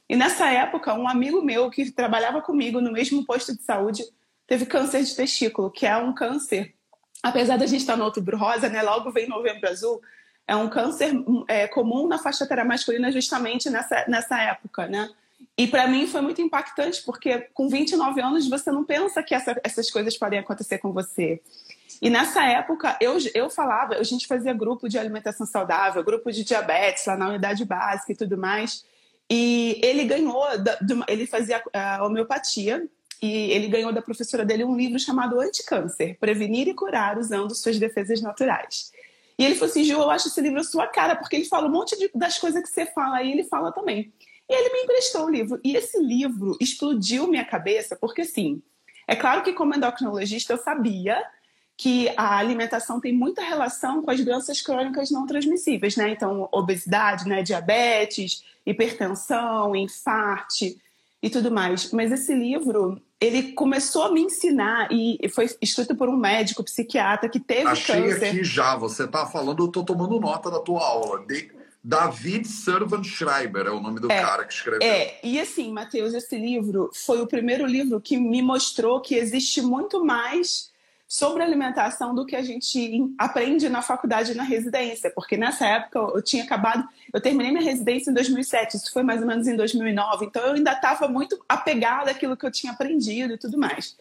E 0.10 0.18
nessa 0.18 0.52
época, 0.52 0.94
um 0.94 1.08
amigo 1.08 1.42
meu 1.42 1.70
que 1.70 1.90
trabalhava 1.90 2.42
comigo 2.42 2.82
no 2.82 2.92
mesmo 2.92 3.26
posto 3.26 3.56
de 3.56 3.64
saúde 3.64 4.04
teve 4.46 4.66
câncer 4.66 5.02
de 5.02 5.16
testículo, 5.16 5.72
que 5.72 5.86
é 5.86 5.96
um 5.96 6.14
câncer. 6.14 6.76
Apesar 7.24 7.56
da 7.56 7.66
gente 7.66 7.80
estar 7.80 7.96
no 7.96 8.04
outubro 8.04 8.38
rosa, 8.38 8.68
né? 8.68 8.82
Logo 8.82 9.12
vem 9.12 9.30
novembro 9.30 9.70
azul, 9.70 10.02
é 10.50 10.56
um 10.56 10.68
câncer 10.68 11.14
é, 11.48 11.68
comum 11.68 12.08
na 12.08 12.18
faixa 12.18 12.44
etária 12.44 12.66
masculina 12.66 13.12
justamente 13.12 13.70
nessa, 13.70 14.04
nessa 14.08 14.42
época, 14.42 14.88
né? 14.88 15.08
E 15.56 15.68
para 15.68 15.88
mim 15.88 16.08
foi 16.08 16.22
muito 16.22 16.42
impactante, 16.42 17.04
porque 17.04 17.48
com 17.54 17.70
29 17.70 18.20
anos 18.20 18.50
você 18.50 18.72
não 18.72 18.84
pensa 18.84 19.22
que 19.22 19.36
essa, 19.36 19.56
essas 19.64 19.92
coisas 19.92 20.18
podem 20.18 20.40
acontecer 20.40 20.80
com 20.80 20.92
você. 20.92 21.40
E 22.02 22.10
nessa 22.10 22.44
época 22.44 22.98
eu, 23.00 23.16
eu 23.36 23.48
falava, 23.48 23.94
a 23.94 24.04
gente 24.04 24.26
fazia 24.26 24.52
grupo 24.52 24.90
de 24.90 24.98
alimentação 24.98 25.46
saudável, 25.46 26.04
grupo 26.04 26.32
de 26.32 26.44
diabetes 26.44 27.06
lá 27.06 27.16
na 27.16 27.30
unidade 27.30 27.64
básica 27.64 28.12
e 28.12 28.16
tudo 28.16 28.36
mais. 28.36 28.84
E 29.30 29.80
ele 29.84 30.06
ganhou, 30.06 30.44
ele 31.08 31.28
fazia 31.28 31.62
a 31.72 32.04
homeopatia, 32.04 32.88
e 33.22 33.52
ele 33.52 33.68
ganhou 33.68 33.92
da 33.92 34.02
professora 34.02 34.46
dele 34.46 34.64
um 34.64 34.76
livro 34.76 34.98
chamado 34.98 35.40
Anticâncer 35.40 36.18
Prevenir 36.20 36.68
e 36.70 36.74
Curar 36.74 37.20
usando 37.20 37.54
suas 37.54 37.78
defesas 37.78 38.22
naturais. 38.22 38.92
E 39.40 39.46
ele 39.46 39.56
falou 39.56 39.70
assim: 39.70 39.86
Ju, 39.86 39.94
eu 39.94 40.10
acho 40.10 40.28
esse 40.28 40.42
livro 40.42 40.60
a 40.60 40.64
sua 40.66 40.86
cara, 40.86 41.16
porque 41.16 41.38
ele 41.38 41.46
fala 41.46 41.68
um 41.68 41.72
monte 41.72 41.98
de, 41.98 42.12
das 42.14 42.38
coisas 42.38 42.62
que 42.62 42.68
você 42.68 42.86
fala 42.86 43.16
aí, 43.16 43.32
ele 43.32 43.46
fala 43.46 43.72
também. 43.72 44.12
E 44.50 44.54
ele 44.54 44.74
me 44.74 44.84
emprestou 44.84 45.26
o 45.26 45.30
livro. 45.30 45.62
E 45.64 45.78
esse 45.78 45.98
livro 45.98 46.58
explodiu 46.60 47.26
minha 47.26 47.46
cabeça, 47.46 47.96
porque 47.96 48.22
assim, 48.22 48.62
é 49.08 49.16
claro 49.16 49.42
que 49.42 49.54
como 49.54 49.74
endocrinologista 49.74 50.52
eu 50.52 50.58
sabia 50.58 51.26
que 51.78 52.12
a 52.18 52.36
alimentação 52.38 53.00
tem 53.00 53.14
muita 53.14 53.42
relação 53.42 54.02
com 54.02 54.12
as 54.12 54.20
doenças 54.20 54.62
crônicas 54.62 55.10
não 55.10 55.26
transmissíveis, 55.26 55.96
né? 55.96 56.10
Então, 56.10 56.50
obesidade, 56.52 57.26
né? 57.26 57.42
diabetes, 57.42 58.44
hipertensão, 58.66 59.74
infarte 59.74 60.78
e 61.24 61.30
tudo 61.30 61.50
mais. 61.50 61.94
Mas 61.94 62.12
esse 62.12 62.36
livro, 62.36 63.02
ele 63.22 63.52
começou 63.52 64.04
a 64.04 64.12
me 64.12 64.22
ensinar 64.22 64.88
e 64.92 65.20
foi 65.30 65.50
escrito 65.62 65.96
por 65.96 66.08
um 66.08 66.16
médico 66.16 66.64
psiquiatra 66.64 67.28
que 67.28 67.40
teve 67.40 67.68
Achei 67.68 68.10
câncer. 68.10 68.30
aqui 68.30 68.44
já, 68.44 68.76
você 68.78 69.04
está 69.04 69.26
falando, 69.26 69.64
eu 69.64 69.68
estou 69.68 69.84
tomando 69.84 70.20
nota 70.20 70.50
da 70.50 70.60
tua 70.60 70.82
aula. 70.82 71.26
De... 71.26 71.52
David 71.84 72.48
Servan 72.48 73.04
Schreiber 73.04 73.66
é 73.66 73.72
o 73.72 73.80
nome 73.80 74.00
do 74.00 74.12
é, 74.12 74.22
cara 74.22 74.46
que 74.46 74.54
escreveu. 74.54 74.82
É, 74.82 75.20
e 75.24 75.40
assim, 75.40 75.72
Matheus, 75.72 76.14
esse 76.14 76.38
livro 76.38 76.90
foi 76.94 77.22
o 77.22 77.28
primeiro 77.28 77.66
livro 77.66 78.00
que 78.00 78.18
me 78.18 78.42
mostrou 78.42 79.02
que 79.02 79.16
existe 79.16 79.62
muito 79.62 80.04
mais 80.04 80.70
sobre 81.10 81.42
alimentação 81.42 82.14
do 82.14 82.24
que 82.24 82.36
a 82.36 82.44
gente 82.44 83.12
aprende 83.18 83.68
na 83.68 83.82
faculdade 83.82 84.32
e 84.32 84.36
na 84.36 84.44
residência, 84.44 85.10
porque 85.10 85.36
nessa 85.36 85.66
época 85.66 85.98
eu 85.98 86.22
tinha 86.22 86.44
acabado, 86.44 86.88
eu 87.12 87.20
terminei 87.20 87.52
minha 87.52 87.64
residência 87.64 88.12
em 88.12 88.14
2007, 88.14 88.78
isso 88.78 88.94
foi 88.94 89.02
mais 89.02 89.20
ou 89.20 89.28
menos 89.28 89.48
em 89.48 89.56
2009, 89.56 90.28
então 90.28 90.44
eu 90.44 90.54
ainda 90.54 90.72
estava 90.72 91.08
muito 91.08 91.44
apegada 91.50 92.12
àquilo 92.12 92.38
que 92.38 92.46
eu 92.46 92.52
tinha 92.52 92.74
aprendido 92.74 93.34
e 93.34 93.38
tudo 93.40 93.58
mais. 93.58 93.98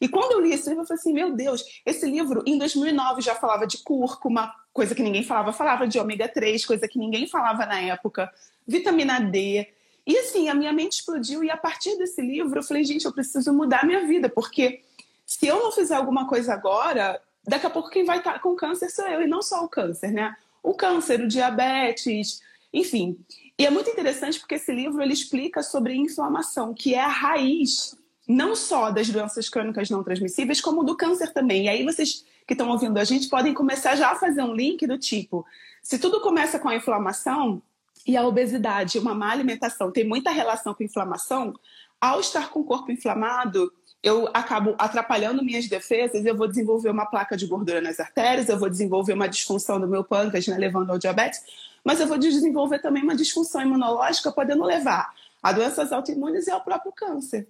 E 0.00 0.08
quando 0.08 0.32
eu 0.32 0.40
li 0.40 0.52
esse 0.52 0.66
livro, 0.68 0.82
eu 0.82 0.86
falei 0.86 0.98
assim: 0.98 1.12
meu 1.12 1.34
Deus, 1.34 1.62
esse 1.84 2.06
livro 2.06 2.42
em 2.46 2.56
2009 2.56 3.20
já 3.20 3.34
falava 3.34 3.66
de 3.66 3.78
cúrcuma, 3.78 4.50
coisa 4.72 4.94
que 4.94 5.02
ninguém 5.02 5.22
falava, 5.22 5.52
falava 5.52 5.86
de 5.86 5.98
ômega 5.98 6.26
3, 6.26 6.64
coisa 6.64 6.88
que 6.88 6.98
ninguém 6.98 7.26
falava 7.26 7.66
na 7.66 7.80
época, 7.80 8.32
vitamina 8.66 9.20
D. 9.20 9.68
E 10.06 10.18
assim, 10.18 10.48
a 10.48 10.54
minha 10.54 10.72
mente 10.72 10.92
explodiu, 10.92 11.42
e 11.42 11.50
a 11.50 11.56
partir 11.56 11.98
desse 11.98 12.22
livro 12.22 12.58
eu 12.58 12.62
falei: 12.62 12.82
gente, 12.82 13.04
eu 13.04 13.12
preciso 13.12 13.52
mudar 13.52 13.84
minha 13.84 14.06
vida, 14.06 14.28
porque 14.28 14.82
se 15.26 15.46
eu 15.46 15.60
não 15.60 15.72
fizer 15.72 15.96
alguma 15.96 16.28
coisa 16.28 16.54
agora, 16.54 17.20
daqui 17.44 17.66
a 17.66 17.70
pouco 17.70 17.90
quem 17.90 18.04
vai 18.04 18.18
estar 18.18 18.34
tá 18.34 18.38
com 18.38 18.54
câncer 18.54 18.88
sou 18.88 19.06
eu, 19.06 19.22
e 19.22 19.26
não 19.26 19.42
só 19.42 19.64
o 19.64 19.68
câncer, 19.68 20.12
né? 20.12 20.34
O 20.62 20.72
câncer, 20.72 21.20
o 21.20 21.28
diabetes, 21.28 22.40
enfim. 22.72 23.18
E 23.58 23.66
é 23.66 23.70
muito 23.70 23.90
interessante 23.90 24.38
porque 24.38 24.54
esse 24.54 24.72
livro 24.72 25.02
ele 25.02 25.12
explica 25.12 25.62
sobre 25.62 25.94
inflamação, 25.94 26.72
que 26.72 26.94
é 26.94 27.00
a 27.00 27.08
raiz 27.08 27.96
não 28.28 28.56
só 28.56 28.90
das 28.90 29.08
doenças 29.08 29.48
crônicas 29.48 29.88
não 29.88 30.02
transmissíveis, 30.02 30.60
como 30.60 30.82
do 30.82 30.96
câncer 30.96 31.32
também. 31.32 31.64
E 31.64 31.68
aí 31.68 31.84
vocês 31.84 32.24
que 32.46 32.54
estão 32.54 32.68
ouvindo 32.70 32.98
a 32.98 33.04
gente 33.04 33.28
podem 33.28 33.54
começar 33.54 33.96
já 33.96 34.12
a 34.12 34.16
fazer 34.16 34.42
um 34.42 34.54
link 34.54 34.86
do 34.86 34.98
tipo, 34.98 35.44
se 35.82 35.98
tudo 35.98 36.20
começa 36.20 36.58
com 36.58 36.68
a 36.68 36.76
inflamação 36.76 37.62
e 38.06 38.16
a 38.16 38.26
obesidade, 38.26 38.98
uma 38.98 39.14
má 39.14 39.32
alimentação 39.32 39.90
tem 39.90 40.06
muita 40.06 40.30
relação 40.30 40.74
com 40.74 40.84
inflamação, 40.84 41.54
ao 42.00 42.20
estar 42.20 42.50
com 42.50 42.60
o 42.60 42.64
corpo 42.64 42.92
inflamado, 42.92 43.72
eu 44.06 44.28
acabo 44.32 44.76
atrapalhando 44.78 45.44
minhas 45.44 45.66
defesas, 45.66 46.24
eu 46.24 46.36
vou 46.36 46.46
desenvolver 46.46 46.90
uma 46.90 47.06
placa 47.06 47.36
de 47.36 47.44
gordura 47.44 47.80
nas 47.80 47.98
artérias, 47.98 48.48
eu 48.48 48.56
vou 48.56 48.70
desenvolver 48.70 49.14
uma 49.14 49.28
disfunção 49.28 49.80
do 49.80 49.88
meu 49.88 50.04
pâncreas, 50.04 50.46
né, 50.46 50.56
levando 50.56 50.90
ao 50.90 50.96
diabetes, 50.96 51.42
mas 51.84 51.98
eu 51.98 52.06
vou 52.06 52.16
desenvolver 52.16 52.78
também 52.78 53.02
uma 53.02 53.16
disfunção 53.16 53.60
imunológica, 53.62 54.30
podendo 54.30 54.62
levar 54.62 55.12
a 55.42 55.50
doenças 55.50 55.90
autoimunes 55.90 56.46
e 56.46 56.52
ao 56.52 56.60
próprio 56.60 56.92
câncer. 56.92 57.48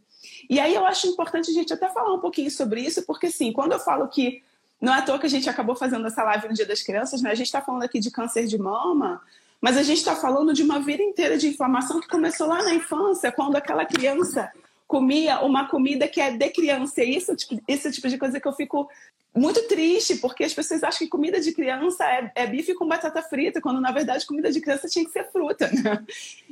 E 0.49 0.59
aí 0.59 0.75
eu 0.75 0.87
acho 0.87 1.07
importante 1.09 1.51
a 1.51 1.55
gente 1.55 1.75
até 1.75 1.91
falar 1.91 2.15
um 2.15 2.21
pouquinho 2.21 2.51
sobre 2.51 2.81
isso, 2.81 3.03
porque 3.03 3.27
assim, 3.27 3.53
quando 3.53 3.73
eu 3.73 3.79
falo 3.79 4.09
que 4.09 4.43
não 4.81 4.95
é 4.95 5.01
à 5.01 5.03
toa 5.03 5.19
que 5.19 5.27
a 5.27 5.31
gente 5.31 5.51
acabou 5.51 5.77
fazendo 5.77 6.07
essa 6.07 6.25
live 6.25 6.49
no 6.49 6.55
Dia 6.55 6.67
das 6.67 6.83
Crianças, 6.83 7.21
né? 7.21 7.31
A 7.31 7.35
gente 7.35 7.49
está 7.49 7.61
falando 7.61 7.83
aqui 7.83 8.01
de 8.01 8.11
câncer 8.11 8.47
de 8.47 8.57
mama, 8.57 9.21
mas 9.61 9.77
a 9.77 9.83
gente 9.83 9.99
está 9.99 10.17
falando 10.17 10.55
de 10.55 10.63
uma 10.63 10.81
vida 10.81 11.03
inteira 11.03 11.37
de 11.37 11.49
inflamação 11.49 12.01
que 12.01 12.09
começou 12.09 12.47
lá 12.47 12.63
na 12.63 12.75
infância, 12.75 13.31
quando 13.31 13.57
aquela 13.57 13.85
criança 13.85 14.51
comia 14.87 15.41
uma 15.41 15.69
comida 15.69 16.09
que 16.09 16.21
é 16.21 16.31
de 16.31 16.49
criança. 16.51 17.03
E 17.03 17.17
isso, 17.17 17.35
tipo, 17.35 17.61
esse 17.67 17.91
tipo 17.91 18.09
de 18.09 18.19
coisa 18.19 18.41
que 18.41 18.47
eu 18.47 18.53
fico 18.53 18.89
muito 19.37 19.63
triste, 19.69 20.17
porque 20.17 20.45
as 20.45 20.55
pessoas 20.55 20.83
acham 20.83 21.01
que 21.01 21.09
comida 21.09 21.39
de 21.39 21.53
criança 21.53 22.05
é, 22.05 22.33
é, 22.35 22.47
bife 22.47 22.75
com 22.75 22.89
batata 22.89 23.21
frita, 23.23 23.61
quando 23.61 23.81
na 23.81 23.93
verdade 23.93 24.27
comida 24.27 24.51
de 24.51 24.61
criança 24.61 24.89
tinha 24.89 25.05
que 25.05 25.11
ser 25.11 25.31
fruta. 25.31 25.71
Né? 25.77 26.05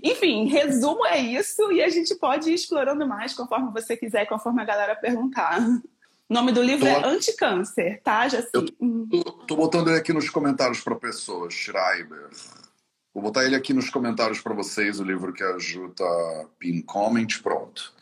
Enfim, 0.02 0.46
resumo 0.46 1.06
é 1.06 1.18
isso, 1.18 1.72
e 1.72 1.82
a 1.82 1.88
gente 1.88 2.14
pode 2.16 2.50
ir 2.50 2.54
explorando 2.54 3.06
mais 3.06 3.32
conforme 3.32 3.72
você 3.72 3.96
quiser, 3.96 4.26
conforme 4.26 4.60
a 4.60 4.64
galera 4.64 4.94
perguntar. 4.94 5.60
O 6.28 6.34
nome 6.34 6.52
do 6.52 6.62
livro 6.62 6.84
tô... 6.84 6.90
é 6.90 7.06
Anticâncer, 7.06 8.02
tá, 8.02 8.28
Jaci? 8.28 8.50
Eu 8.52 8.66
tô, 8.66 9.32
tô 9.46 9.56
botando 9.56 9.88
ele 9.88 9.98
aqui 9.98 10.12
nos 10.12 10.28
comentários 10.28 10.80
para 10.80 10.94
pessoas, 10.94 11.54
Schreiber. 11.54 12.28
Vou 13.14 13.22
botar 13.22 13.44
ele 13.44 13.56
aqui 13.56 13.72
nos 13.72 13.88
comentários 13.88 14.40
para 14.40 14.52
vocês, 14.52 15.00
o 15.00 15.04
livro 15.04 15.32
que 15.32 15.42
ajuda 15.42 16.04
Pin 16.58 16.82
Comment, 16.82 17.28
pronto. 17.42 17.94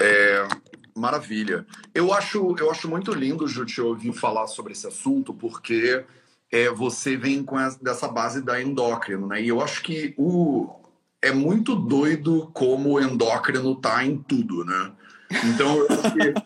É, 0.00 0.46
maravilha. 0.94 1.66
Eu 1.94 2.12
acho, 2.12 2.54
eu 2.58 2.70
acho 2.70 2.88
muito 2.88 3.12
lindo, 3.12 3.46
Ju, 3.46 3.64
te 3.64 3.80
ouvir 3.80 4.12
falar 4.12 4.46
sobre 4.46 4.72
esse 4.72 4.86
assunto, 4.86 5.32
porque 5.32 6.04
é, 6.50 6.70
você 6.70 7.16
vem 7.16 7.42
com 7.42 7.58
essa, 7.58 7.78
dessa 7.82 8.08
base 8.08 8.42
da 8.42 8.60
endócrino, 8.60 9.26
né? 9.26 9.42
E 9.42 9.48
eu 9.48 9.60
acho 9.60 9.82
que 9.82 10.14
o, 10.16 10.74
é 11.22 11.32
muito 11.32 11.74
doido 11.74 12.50
como 12.52 12.92
o 12.92 13.00
endócrino 13.00 13.76
tá 13.76 14.04
em 14.04 14.16
tudo, 14.16 14.64
né? 14.64 14.92
Então, 15.44 15.86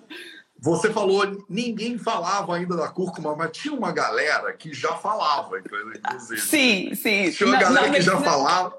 você 0.59 0.93
falou, 0.93 1.45
ninguém 1.49 1.99
falava 1.99 2.57
ainda 2.57 2.77
da 2.77 2.89
cúrcuma, 2.89 3.37
mas 3.37 3.51
tinha 3.53 3.75
uma 3.75 3.93
galera 3.93 4.53
que 4.53 4.73
já 4.73 4.95
falava, 4.95 5.59
inclusive. 5.59 6.41
Sim, 6.41 6.95
sim. 6.95 7.31
Tinha 7.31 7.49
uma 7.49 7.57
não, 7.57 7.63
galera 7.63 7.87
não, 7.87 7.95
que 7.95 8.01
já 8.01 8.21
falava. 8.21 8.75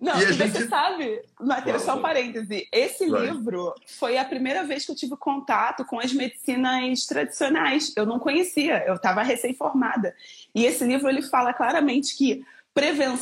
Não, 0.00 0.16
e 0.20 0.32
gente... 0.32 0.50
você 0.50 0.68
sabe, 0.68 1.20
Matheus, 1.40 1.82
só 1.82 1.96
um 1.96 2.02
parêntese. 2.02 2.68
Esse 2.70 3.08
Vai. 3.08 3.26
livro 3.26 3.74
foi 3.98 4.16
a 4.16 4.24
primeira 4.24 4.62
vez 4.62 4.86
que 4.86 4.92
eu 4.92 4.96
tive 4.96 5.16
contato 5.16 5.84
com 5.84 5.98
as 5.98 6.12
medicinas 6.12 7.04
tradicionais. 7.04 7.92
Eu 7.96 8.06
não 8.06 8.18
conhecia, 8.18 8.84
eu 8.86 8.94
estava 8.94 9.22
recém-formada. 9.22 10.14
E 10.54 10.64
esse 10.64 10.84
livro 10.84 11.08
ele 11.08 11.22
fala 11.22 11.52
claramente 11.52 12.16
que 12.16 12.44
preven... 12.72 13.16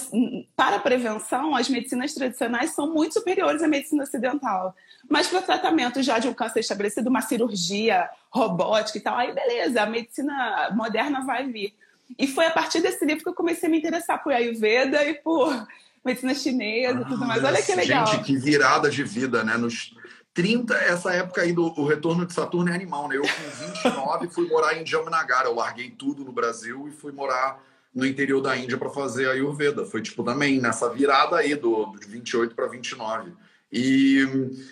para 0.54 0.78
prevenção, 0.78 1.54
as 1.54 1.68
medicinas 1.68 2.12
tradicionais 2.12 2.74
são 2.74 2.92
muito 2.92 3.14
superiores 3.14 3.62
à 3.62 3.68
medicina 3.68 4.02
ocidental. 4.02 4.74
Mas 5.08 5.28
para 5.28 5.40
tratamento 5.40 6.02
já 6.02 6.18
de 6.18 6.28
um 6.28 6.34
câncer 6.34 6.60
estabelecido, 6.60 7.08
uma 7.08 7.22
cirurgia 7.22 8.10
robótica 8.28 8.98
e 8.98 9.00
tal, 9.00 9.16
aí 9.16 9.32
beleza, 9.32 9.80
a 9.80 9.86
medicina 9.86 10.70
moderna 10.74 11.24
vai 11.24 11.46
vir. 11.46 11.74
E 12.18 12.26
foi 12.26 12.46
a 12.46 12.50
partir 12.50 12.80
desse 12.80 13.04
livro 13.04 13.22
que 13.22 13.28
eu 13.30 13.34
comecei 13.34 13.68
a 13.68 13.70
me 13.70 13.78
interessar 13.78 14.22
por 14.22 14.32
Ayurveda 14.32 15.04
e 15.04 15.14
por 15.14 15.66
medicina 16.06 16.34
chinesa 16.34 16.98
e 16.98 17.02
ah, 17.02 17.04
tudo 17.04 17.26
mais. 17.26 17.44
Olha 17.44 17.60
que 17.60 17.74
legal. 17.74 18.06
Gente, 18.06 18.24
que 18.24 18.36
virada 18.36 18.88
de 18.88 19.02
vida, 19.02 19.44
né? 19.44 19.56
Nos 19.56 19.94
30, 20.32 20.74
essa 20.74 21.12
época 21.12 21.42
aí 21.42 21.52
do 21.52 21.66
o 21.78 21.86
retorno 21.86 22.24
de 22.24 22.32
Saturno 22.32 22.70
é 22.70 22.74
animal, 22.74 23.08
né? 23.08 23.16
Eu 23.16 23.22
com 23.22 23.82
29 23.82 24.28
fui 24.28 24.48
morar 24.48 24.80
em 24.80 24.86
Jamnagar, 24.86 25.44
eu 25.44 25.54
larguei 25.54 25.90
tudo 25.90 26.24
no 26.24 26.32
Brasil 26.32 26.86
e 26.88 26.92
fui 26.92 27.12
morar 27.12 27.62
no 27.94 28.06
interior 28.06 28.40
da 28.40 28.56
Índia 28.56 28.76
para 28.76 28.90
fazer 28.90 29.28
a 29.28 29.32
Ayurveda. 29.32 29.84
Foi 29.84 30.00
tipo 30.02 30.22
também 30.22 30.60
nessa 30.60 30.88
virada 30.88 31.36
aí 31.36 31.54
do, 31.54 31.86
do 31.86 31.98
28 32.06 32.54
para 32.54 32.66
29. 32.66 33.32
E, 33.72 34.24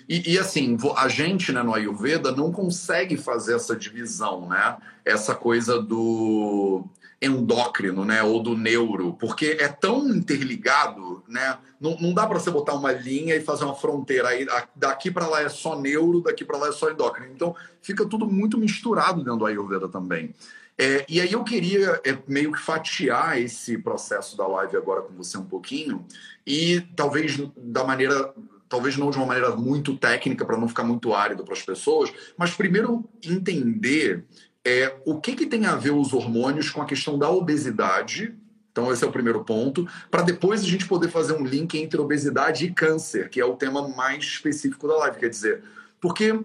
e, 0.08 0.34
e, 0.34 0.38
assim, 0.38 0.76
a 0.96 1.08
gente 1.08 1.52
né, 1.52 1.62
no 1.62 1.74
Ayurveda 1.74 2.30
não 2.30 2.52
consegue 2.52 3.16
fazer 3.16 3.56
essa 3.56 3.74
divisão, 3.74 4.48
né? 4.48 4.76
Essa 5.04 5.34
coisa 5.34 5.82
do 5.82 6.84
endócrino, 7.24 8.04
né, 8.04 8.22
ou 8.22 8.42
do 8.42 8.56
neuro, 8.56 9.14
porque 9.14 9.56
é 9.60 9.68
tão 9.68 10.08
interligado, 10.08 11.22
né? 11.28 11.58
Não, 11.80 11.96
não 11.98 12.14
dá 12.14 12.26
para 12.26 12.38
você 12.38 12.50
botar 12.50 12.74
uma 12.74 12.92
linha 12.92 13.34
e 13.34 13.40
fazer 13.40 13.64
uma 13.64 13.74
fronteira 13.74 14.28
aí 14.28 14.46
daqui 14.74 15.10
para 15.10 15.26
lá 15.26 15.42
é 15.42 15.48
só 15.48 15.78
neuro, 15.78 16.22
daqui 16.22 16.44
para 16.44 16.56
lá 16.56 16.68
é 16.68 16.72
só 16.72 16.90
endócrino. 16.90 17.32
Então 17.32 17.54
fica 17.82 18.06
tudo 18.06 18.26
muito 18.26 18.58
misturado 18.58 19.22
dentro 19.22 19.38
do 19.38 19.46
Ayurveda 19.46 19.88
também. 19.88 20.34
É, 20.76 21.04
e 21.08 21.20
aí 21.20 21.32
eu 21.32 21.44
queria 21.44 22.00
é, 22.04 22.18
meio 22.26 22.52
que 22.52 22.60
fatiar 22.60 23.40
esse 23.40 23.78
processo 23.78 24.36
da 24.36 24.46
live 24.46 24.76
agora 24.76 25.02
com 25.02 25.14
você 25.14 25.38
um 25.38 25.44
pouquinho 25.44 26.04
e 26.44 26.80
talvez 26.96 27.36
da 27.56 27.84
maneira 27.84 28.34
talvez 28.68 28.96
não 28.96 29.10
de 29.10 29.16
uma 29.16 29.26
maneira 29.26 29.54
muito 29.54 29.96
técnica 29.96 30.44
para 30.44 30.56
não 30.56 30.66
ficar 30.66 30.82
muito 30.82 31.14
árido 31.14 31.44
para 31.44 31.52
as 31.54 31.62
pessoas, 31.62 32.12
mas 32.36 32.54
primeiro 32.54 33.08
entender 33.24 34.24
é 34.64 34.97
o 35.04 35.21
que, 35.21 35.35
que 35.35 35.47
tem 35.47 35.66
a 35.66 35.76
ver 35.76 35.92
os 35.92 36.12
hormônios 36.12 36.71
com 36.71 36.80
a 36.80 36.87
questão 36.87 37.18
da 37.18 37.28
obesidade. 37.28 38.35
Então, 38.73 38.92
esse 38.92 39.04
é 39.04 39.06
o 39.06 39.12
primeiro 39.12 39.44
ponto, 39.44 39.87
para 40.11 40.23
depois 40.23 40.62
a 40.62 40.66
gente 40.66 40.88
poder 40.88 41.09
fazer 41.09 41.35
um 41.35 41.44
link 41.44 41.78
entre 41.78 42.00
obesidade 42.00 42.64
e 42.64 42.73
câncer, 42.73 43.28
que 43.28 43.40
é 43.40 43.44
o 43.44 43.56
tema 43.56 43.87
mais 43.88 44.25
específico 44.25 44.88
da 44.88 44.97
live. 44.97 45.21
Quer 45.21 45.28
dizer, 45.28 45.62
porque 46.00 46.40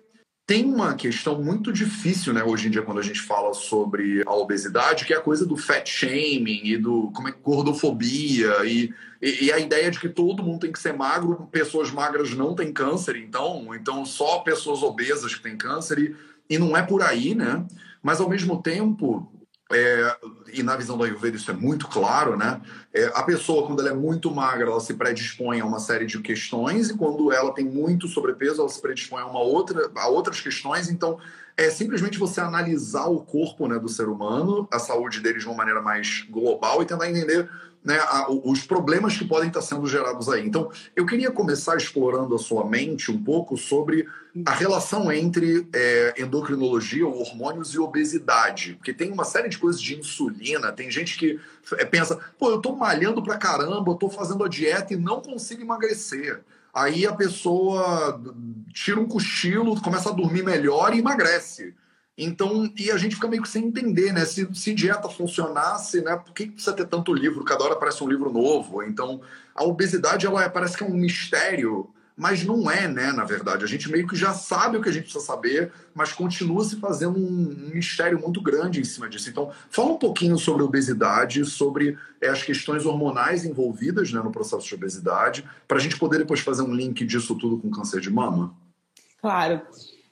tem 0.49 0.65
uma 0.65 0.95
questão 0.95 1.39
muito 1.39 1.71
difícil, 1.71 2.33
né, 2.33 2.43
hoje 2.43 2.67
em 2.67 2.71
dia, 2.71 2.81
quando 2.81 2.97
a 2.97 3.03
gente 3.03 3.21
fala 3.21 3.53
sobre 3.53 4.23
a 4.25 4.33
obesidade, 4.33 5.05
que 5.05 5.13
é 5.13 5.17
a 5.17 5.21
coisa 5.21 5.45
do 5.45 5.55
fat 5.55 5.87
shaming 5.87 6.61
e 6.63 6.75
do 6.75 7.11
como 7.11 7.27
é, 7.27 7.31
gordofobia 7.31 8.65
e, 8.65 8.91
e, 9.21 9.45
e, 9.45 9.51
a 9.51 9.59
ideia 9.59 9.91
de 9.91 9.99
que 9.99 10.09
todo 10.09 10.41
mundo 10.41 10.61
tem 10.61 10.71
que 10.71 10.79
ser 10.79 10.93
magro, 10.93 11.47
pessoas 11.51 11.91
magras 11.91 12.33
não 12.33 12.55
têm 12.55 12.73
câncer, 12.73 13.15
então, 13.15 13.75
então 13.75 14.03
só 14.03 14.39
pessoas 14.39 14.81
obesas 14.81 15.35
que 15.35 15.43
têm 15.43 15.55
câncer, 15.55 15.99
e, 15.99 16.15
e 16.49 16.57
não 16.57 16.75
é 16.75 16.81
por 16.81 17.03
aí, 17.03 17.35
né? 17.35 17.63
Mas, 18.01 18.19
ao 18.19 18.29
mesmo 18.29 18.61
tempo, 18.61 19.31
é, 19.71 20.17
e 20.51 20.63
na 20.63 20.75
visão 20.75 20.97
do 20.97 21.03
Ayurveda 21.03 21.37
isso 21.37 21.51
é 21.51 21.53
muito 21.53 21.87
claro, 21.87 22.35
né? 22.35 22.59
É, 22.91 23.05
a 23.13 23.21
pessoa, 23.21 23.67
quando 23.67 23.81
ela 23.81 23.89
é 23.89 23.93
muito 23.93 24.33
magra, 24.33 24.69
ela 24.69 24.79
se 24.79 24.95
predispõe 24.95 25.59
a 25.59 25.65
uma 25.65 25.79
série 25.79 26.07
de 26.07 26.19
questões, 26.19 26.89
e 26.89 26.97
quando 26.97 27.31
ela 27.31 27.53
tem 27.53 27.65
muito 27.65 28.07
sobrepeso, 28.07 28.61
ela 28.61 28.69
se 28.69 28.81
predispõe 28.81 29.21
a, 29.21 29.27
uma 29.27 29.41
outra, 29.41 29.91
a 29.95 30.07
outras 30.07 30.41
questões. 30.41 30.89
Então, 30.89 31.19
é 31.55 31.69
simplesmente 31.69 32.17
você 32.17 32.41
analisar 32.41 33.07
o 33.07 33.19
corpo 33.19 33.67
né, 33.67 33.77
do 33.77 33.89
ser 33.89 34.07
humano, 34.07 34.67
a 34.71 34.79
saúde 34.79 35.19
dele 35.19 35.39
de 35.39 35.45
uma 35.45 35.55
maneira 35.55 35.81
mais 35.81 36.25
global 36.29 36.81
e 36.81 36.85
tentar 36.85 37.09
entender 37.09 37.47
né, 37.89 37.97
a, 38.01 38.27
os 38.29 38.61
problemas 38.61 39.17
que 39.17 39.25
podem 39.25 39.47
estar 39.47 39.63
sendo 39.63 39.87
gerados 39.87 40.29
aí. 40.29 40.45
Então, 40.45 40.71
eu 40.95 41.07
queria 41.07 41.31
começar 41.31 41.75
explorando 41.75 42.35
a 42.35 42.37
sua 42.37 42.63
mente 42.63 43.11
um 43.11 43.21
pouco 43.21 43.57
sobre 43.57 44.07
a 44.45 44.51
relação 44.51 45.11
entre 45.11 45.67
é, 45.73 46.13
endocrinologia, 46.21 47.07
hormônios 47.07 47.73
e 47.73 47.79
obesidade. 47.79 48.75
Porque 48.75 48.93
tem 48.93 49.11
uma 49.11 49.25
série 49.25 49.49
de 49.49 49.57
coisas 49.57 49.81
de 49.81 49.97
insulina, 49.97 50.71
tem 50.71 50.91
gente 50.91 51.17
que 51.17 51.39
é, 51.79 51.83
pensa, 51.83 52.19
pô, 52.37 52.51
eu 52.51 52.61
tô 52.61 52.75
malhando 52.75 53.23
pra 53.23 53.37
caramba, 53.37 53.91
eu 53.91 53.95
tô 53.95 54.07
fazendo 54.07 54.43
a 54.43 54.47
dieta 54.47 54.93
e 54.93 54.97
não 54.97 55.19
consigo 55.19 55.63
emagrecer. 55.63 56.41
Aí 56.71 57.07
a 57.07 57.13
pessoa 57.13 58.21
tira 58.71 58.99
um 58.99 59.07
cochilo, 59.07 59.81
começa 59.81 60.09
a 60.09 60.13
dormir 60.13 60.43
melhor 60.43 60.93
e 60.93 60.99
emagrece. 60.99 61.73
Então, 62.21 62.69
e 62.77 62.91
a 62.91 62.97
gente 62.97 63.15
fica 63.15 63.29
meio 63.29 63.41
que 63.41 63.47
sem 63.47 63.63
entender, 63.63 64.11
né? 64.11 64.25
Se, 64.25 64.45
se 64.53 64.73
dieta 64.73 65.07
funcionasse, 65.07 66.01
né? 66.01 66.17
Por 66.17 66.33
que 66.33 66.47
precisa 66.47 66.73
ter 66.73 66.85
tanto 66.85 67.13
livro? 67.13 67.45
Cada 67.45 67.63
hora 67.63 67.75
aparece 67.75 68.03
um 68.03 68.09
livro 68.09 68.29
novo. 68.29 68.83
Então, 68.83 69.21
a 69.55 69.63
obesidade, 69.63 70.27
ela 70.27 70.43
é, 70.43 70.49
parece 70.49 70.75
que 70.75 70.83
é 70.83 70.85
um 70.85 70.93
mistério, 70.93 71.89
mas 72.17 72.43
não 72.43 72.69
é, 72.69 72.89
né? 72.89 73.13
Na 73.13 73.23
verdade, 73.23 73.63
a 73.63 73.67
gente 73.67 73.89
meio 73.89 74.05
que 74.05 74.17
já 74.17 74.33
sabe 74.33 74.75
o 74.75 74.81
que 74.81 74.89
a 74.89 74.91
gente 74.91 75.03
precisa 75.03 75.23
saber, 75.23 75.71
mas 75.95 76.11
continua 76.11 76.61
se 76.65 76.75
fazendo 76.75 77.17
um, 77.17 77.71
mistério 77.73 78.19
muito 78.19 78.41
grande 78.41 78.81
em 78.81 78.83
cima 78.83 79.07
disso. 79.07 79.29
Então, 79.29 79.53
fala 79.69 79.93
um 79.93 79.97
pouquinho 79.97 80.37
sobre 80.37 80.61
obesidade, 80.61 81.45
sobre 81.45 81.97
é, 82.19 82.27
as 82.27 82.43
questões 82.43 82.85
hormonais 82.85 83.45
envolvidas 83.45 84.11
né, 84.11 84.21
no 84.21 84.29
processo 84.29 84.67
de 84.67 84.75
obesidade, 84.75 85.45
para 85.65 85.77
a 85.77 85.81
gente 85.81 85.97
poder 85.97 86.17
depois 86.17 86.41
fazer 86.41 86.63
um 86.63 86.73
link 86.73 87.05
disso 87.05 87.33
tudo 87.35 87.57
com 87.57 87.71
câncer 87.71 88.01
de 88.01 88.09
mama. 88.09 88.53
Claro. 89.21 89.61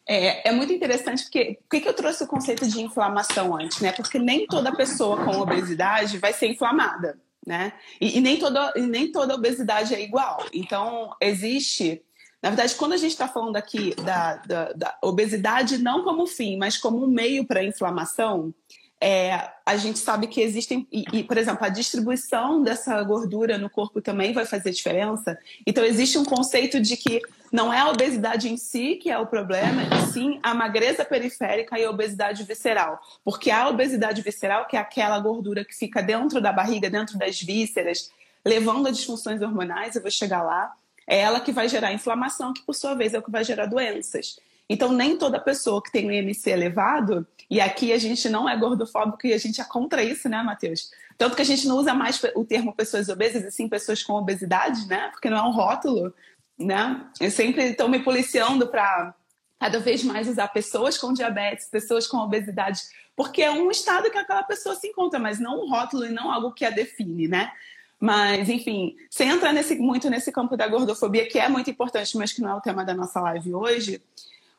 É, 0.07 0.47
é 0.47 0.51
muito 0.53 0.71
interessante 0.71 1.23
porque 1.23 1.59
por 1.69 1.81
que 1.81 1.87
eu 1.87 1.93
trouxe 1.93 2.23
o 2.23 2.27
conceito 2.27 2.65
de 2.65 2.81
inflamação 2.81 3.55
antes, 3.55 3.81
né? 3.81 3.91
Porque 3.91 4.17
nem 4.17 4.47
toda 4.47 4.75
pessoa 4.75 5.17
com 5.17 5.41
obesidade 5.41 6.17
vai 6.17 6.31
ser 6.31 6.47
inflamada, 6.47 7.19
né? 7.45 7.73
E, 7.99 8.17
e 8.17 8.21
nem, 8.21 8.39
toda, 8.39 8.73
e 8.77 8.81
nem 8.81 9.11
toda 9.11 9.35
obesidade 9.35 9.93
é 9.93 10.01
igual. 10.01 10.45
Então, 10.53 11.13
existe. 11.19 12.01
Na 12.41 12.49
verdade, 12.49 12.75
quando 12.75 12.93
a 12.93 12.97
gente 12.97 13.11
está 13.11 13.27
falando 13.27 13.57
aqui 13.57 13.93
da, 13.95 14.35
da, 14.37 14.73
da 14.73 14.97
obesidade 15.03 15.77
não 15.77 16.03
como 16.03 16.25
fim, 16.25 16.55
mas 16.55 16.77
como 16.77 17.03
um 17.03 17.07
meio 17.07 17.45
para 17.45 17.59
a 17.59 17.65
inflamação, 17.65 18.53
é, 19.01 19.49
a 19.65 19.77
gente 19.77 19.99
sabe 19.99 20.27
que 20.27 20.41
existem, 20.41 20.87
e, 20.91 21.03
e, 21.13 21.23
por 21.23 21.37
exemplo, 21.37 21.65
a 21.65 21.69
distribuição 21.69 22.63
dessa 22.63 23.01
gordura 23.03 23.57
no 23.57 23.69
corpo 23.69 24.01
também 24.01 24.33
vai 24.33 24.45
fazer 24.45 24.71
diferença. 24.71 25.37
Então, 25.65 25.83
existe 25.83 26.17
um 26.17 26.25
conceito 26.25 26.79
de 26.79 26.97
que 26.97 27.21
não 27.51 27.73
é 27.73 27.79
a 27.79 27.89
obesidade 27.89 28.49
em 28.49 28.57
si 28.57 28.95
que 28.95 29.09
é 29.09 29.17
o 29.17 29.25
problema, 29.25 29.83
e 29.83 30.11
sim 30.11 30.39
a 30.43 30.53
magreza 30.53 31.05
periférica 31.05 31.79
e 31.79 31.85
a 31.85 31.89
obesidade 31.89 32.43
visceral. 32.43 32.99
Porque 33.23 33.49
a 33.51 33.67
obesidade 33.69 34.21
visceral, 34.21 34.65
que 34.65 34.75
é 34.75 34.79
aquela 34.79 35.19
gordura 35.19 35.63
que 35.63 35.75
fica 35.75 36.01
dentro 36.01 36.41
da 36.41 36.51
barriga, 36.51 36.89
dentro 36.89 37.17
das 37.17 37.41
vísceras, 37.41 38.11
levando 38.45 38.87
a 38.87 38.91
disfunções 38.91 39.41
hormonais, 39.41 39.95
eu 39.95 40.01
vou 40.01 40.11
chegar 40.11 40.41
lá, 40.41 40.73
é 41.05 41.19
ela 41.19 41.39
que 41.39 41.51
vai 41.51 41.69
gerar 41.69 41.93
inflamação, 41.93 42.53
que 42.53 42.61
por 42.63 42.73
sua 42.73 42.93
vez 42.93 43.13
é 43.13 43.19
o 43.19 43.23
que 43.23 43.31
vai 43.31 43.43
gerar 43.43 43.65
doenças. 43.65 44.37
Então, 44.69 44.91
nem 44.91 45.17
toda 45.17 45.39
pessoa 45.39 45.81
que 45.81 45.91
tem 45.91 46.05
um 46.05 46.11
IMC 46.11 46.49
elevado, 46.49 47.25
e 47.49 47.61
aqui 47.61 47.93
a 47.93 47.97
gente 47.97 48.27
não 48.27 48.49
é 48.49 48.57
gordofóbico 48.57 49.25
e 49.25 49.33
a 49.33 49.37
gente 49.37 49.61
é 49.61 49.63
contra 49.63 50.03
isso, 50.03 50.27
né, 50.27 50.43
Matheus? 50.43 50.91
Tanto 51.17 51.35
que 51.35 51.41
a 51.41 51.45
gente 51.45 51.67
não 51.67 51.77
usa 51.77 51.93
mais 51.93 52.21
o 52.35 52.43
termo 52.43 52.75
pessoas 52.75 53.07
obesas, 53.07 53.43
e 53.43 53.51
sim 53.51 53.69
pessoas 53.69 54.03
com 54.03 54.13
obesidade, 54.13 54.85
né? 54.87 55.09
Porque 55.11 55.29
não 55.29 55.37
é 55.37 55.41
um 55.41 55.51
rótulo, 55.51 56.13
né? 56.57 57.05
Eu 57.19 57.29
sempre 57.31 57.63
estou 57.63 57.87
me 57.87 57.99
policiando 57.99 58.67
para 58.67 59.13
cada 59.59 59.79
vez 59.79 60.03
mais 60.03 60.27
usar 60.27 60.47
pessoas 60.49 60.97
com 60.97 61.13
diabetes, 61.13 61.67
pessoas 61.69 62.07
com 62.07 62.17
obesidade, 62.17 62.81
porque 63.15 63.41
é 63.41 63.51
um 63.51 63.71
estado 63.71 64.11
que 64.11 64.17
aquela 64.17 64.43
pessoa 64.43 64.75
se 64.75 64.87
encontra, 64.87 65.19
mas 65.19 65.39
não 65.39 65.63
um 65.63 65.69
rótulo 65.69 66.05
e 66.05 66.11
não 66.11 66.31
algo 66.31 66.51
que 66.51 66.65
a 66.65 66.69
define, 66.69 67.27
né? 67.27 67.51
Mas, 67.99 68.47
enfim, 68.47 68.95
sem 69.09 69.29
entrar 69.29 69.51
nesse, 69.51 69.75
muito 69.75 70.07
nesse 70.09 70.31
campo 70.31 70.55
da 70.55 70.67
gordofobia, 70.67 71.27
que 71.27 71.39
é 71.39 71.49
muito 71.49 71.69
importante, 71.69 72.15
mas 72.15 72.31
que 72.31 72.41
não 72.41 72.51
é 72.51 72.55
o 72.55 72.61
tema 72.61 72.85
da 72.85 72.93
nossa 72.93 73.19
live 73.19 73.55
hoje, 73.55 74.01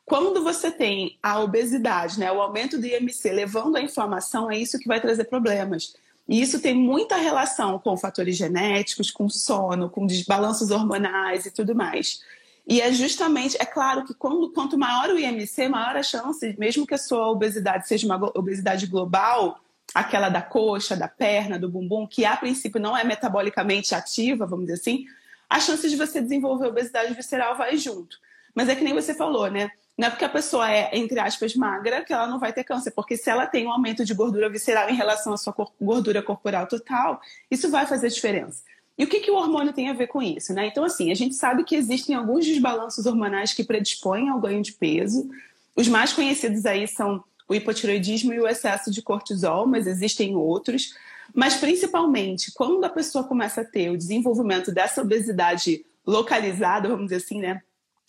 quando 0.04 0.42
você 0.42 0.72
tem 0.72 1.16
a 1.22 1.38
obesidade, 1.38 2.18
né, 2.18 2.32
o 2.32 2.40
aumento 2.40 2.78
do 2.78 2.86
IMC 2.86 3.30
levando 3.30 3.76
à 3.76 3.80
inflamação, 3.80 4.50
é 4.50 4.58
isso 4.58 4.78
que 4.78 4.88
vai 4.88 5.00
trazer 5.00 5.24
problemas. 5.24 5.94
E 6.28 6.42
isso 6.42 6.60
tem 6.60 6.74
muita 6.74 7.16
relação 7.16 7.78
com 7.78 7.96
fatores 7.96 8.36
genéticos, 8.36 9.10
com 9.10 9.28
sono, 9.28 9.88
com 9.88 10.06
desbalanços 10.06 10.70
hormonais 10.70 11.46
e 11.46 11.50
tudo 11.50 11.74
mais. 11.74 12.20
E 12.66 12.82
é 12.82 12.92
justamente, 12.92 13.56
é 13.58 13.64
claro 13.64 14.04
que 14.04 14.12
quando, 14.12 14.50
quanto 14.52 14.76
maior 14.76 15.08
o 15.08 15.18
IMC, 15.18 15.68
maior 15.68 15.96
a 15.96 16.02
chance, 16.02 16.54
mesmo 16.58 16.86
que 16.86 16.92
a 16.92 16.98
sua 16.98 17.30
obesidade 17.30 17.88
seja 17.88 18.04
uma 18.06 18.30
obesidade 18.38 18.86
global, 18.86 19.58
aquela 19.94 20.28
da 20.28 20.42
coxa, 20.42 20.94
da 20.94 21.08
perna, 21.08 21.58
do 21.58 21.70
bumbum, 21.70 22.06
que 22.06 22.26
a 22.26 22.36
princípio 22.36 22.78
não 22.78 22.94
é 22.94 23.02
metabolicamente 23.04 23.94
ativa, 23.94 24.44
vamos 24.44 24.66
dizer 24.66 24.80
assim, 24.80 25.06
a 25.48 25.58
chance 25.60 25.88
de 25.88 25.96
você 25.96 26.20
desenvolver 26.20 26.66
obesidade 26.66 27.14
visceral 27.14 27.56
vai 27.56 27.78
junto. 27.78 28.18
Mas 28.54 28.68
é 28.68 28.74
que 28.74 28.84
nem 28.84 28.92
você 28.92 29.14
falou, 29.14 29.50
né? 29.50 29.70
Não 29.98 30.06
é 30.06 30.10
porque 30.10 30.24
a 30.24 30.28
pessoa 30.28 30.70
é, 30.70 30.96
entre 30.96 31.18
aspas, 31.18 31.56
magra 31.56 32.04
que 32.04 32.12
ela 32.12 32.28
não 32.28 32.38
vai 32.38 32.52
ter 32.52 32.62
câncer, 32.62 32.92
porque 32.92 33.16
se 33.16 33.28
ela 33.28 33.48
tem 33.48 33.66
um 33.66 33.72
aumento 33.72 34.04
de 34.04 34.14
gordura 34.14 34.48
visceral 34.48 34.88
em 34.88 34.94
relação 34.94 35.32
à 35.32 35.36
sua 35.36 35.52
gordura 35.80 36.22
corporal 36.22 36.68
total, 36.68 37.20
isso 37.50 37.68
vai 37.68 37.84
fazer 37.84 38.08
diferença. 38.08 38.62
E 38.96 39.02
o 39.02 39.08
que, 39.08 39.18
que 39.18 39.30
o 39.30 39.34
hormônio 39.34 39.72
tem 39.72 39.90
a 39.90 39.92
ver 39.92 40.06
com 40.06 40.22
isso? 40.22 40.52
Né? 40.54 40.68
Então, 40.68 40.84
assim, 40.84 41.10
a 41.10 41.14
gente 41.14 41.34
sabe 41.34 41.64
que 41.64 41.74
existem 41.74 42.14
alguns 42.14 42.46
desbalanços 42.46 43.06
hormonais 43.06 43.52
que 43.52 43.64
predispõem 43.64 44.28
ao 44.28 44.40
ganho 44.40 44.62
de 44.62 44.72
peso. 44.72 45.28
Os 45.74 45.88
mais 45.88 46.12
conhecidos 46.12 46.64
aí 46.64 46.86
são 46.86 47.22
o 47.48 47.54
hipotiroidismo 47.54 48.32
e 48.32 48.40
o 48.40 48.46
excesso 48.46 48.92
de 48.92 49.02
cortisol, 49.02 49.66
mas 49.66 49.88
existem 49.88 50.36
outros. 50.36 50.94
Mas, 51.34 51.56
principalmente, 51.56 52.52
quando 52.52 52.84
a 52.84 52.88
pessoa 52.88 53.24
começa 53.24 53.62
a 53.62 53.64
ter 53.64 53.90
o 53.90 53.96
desenvolvimento 53.96 54.70
dessa 54.70 55.02
obesidade 55.02 55.84
localizada, 56.06 56.88
vamos 56.88 57.06
dizer 57.06 57.16
assim, 57.16 57.40
né? 57.40 57.62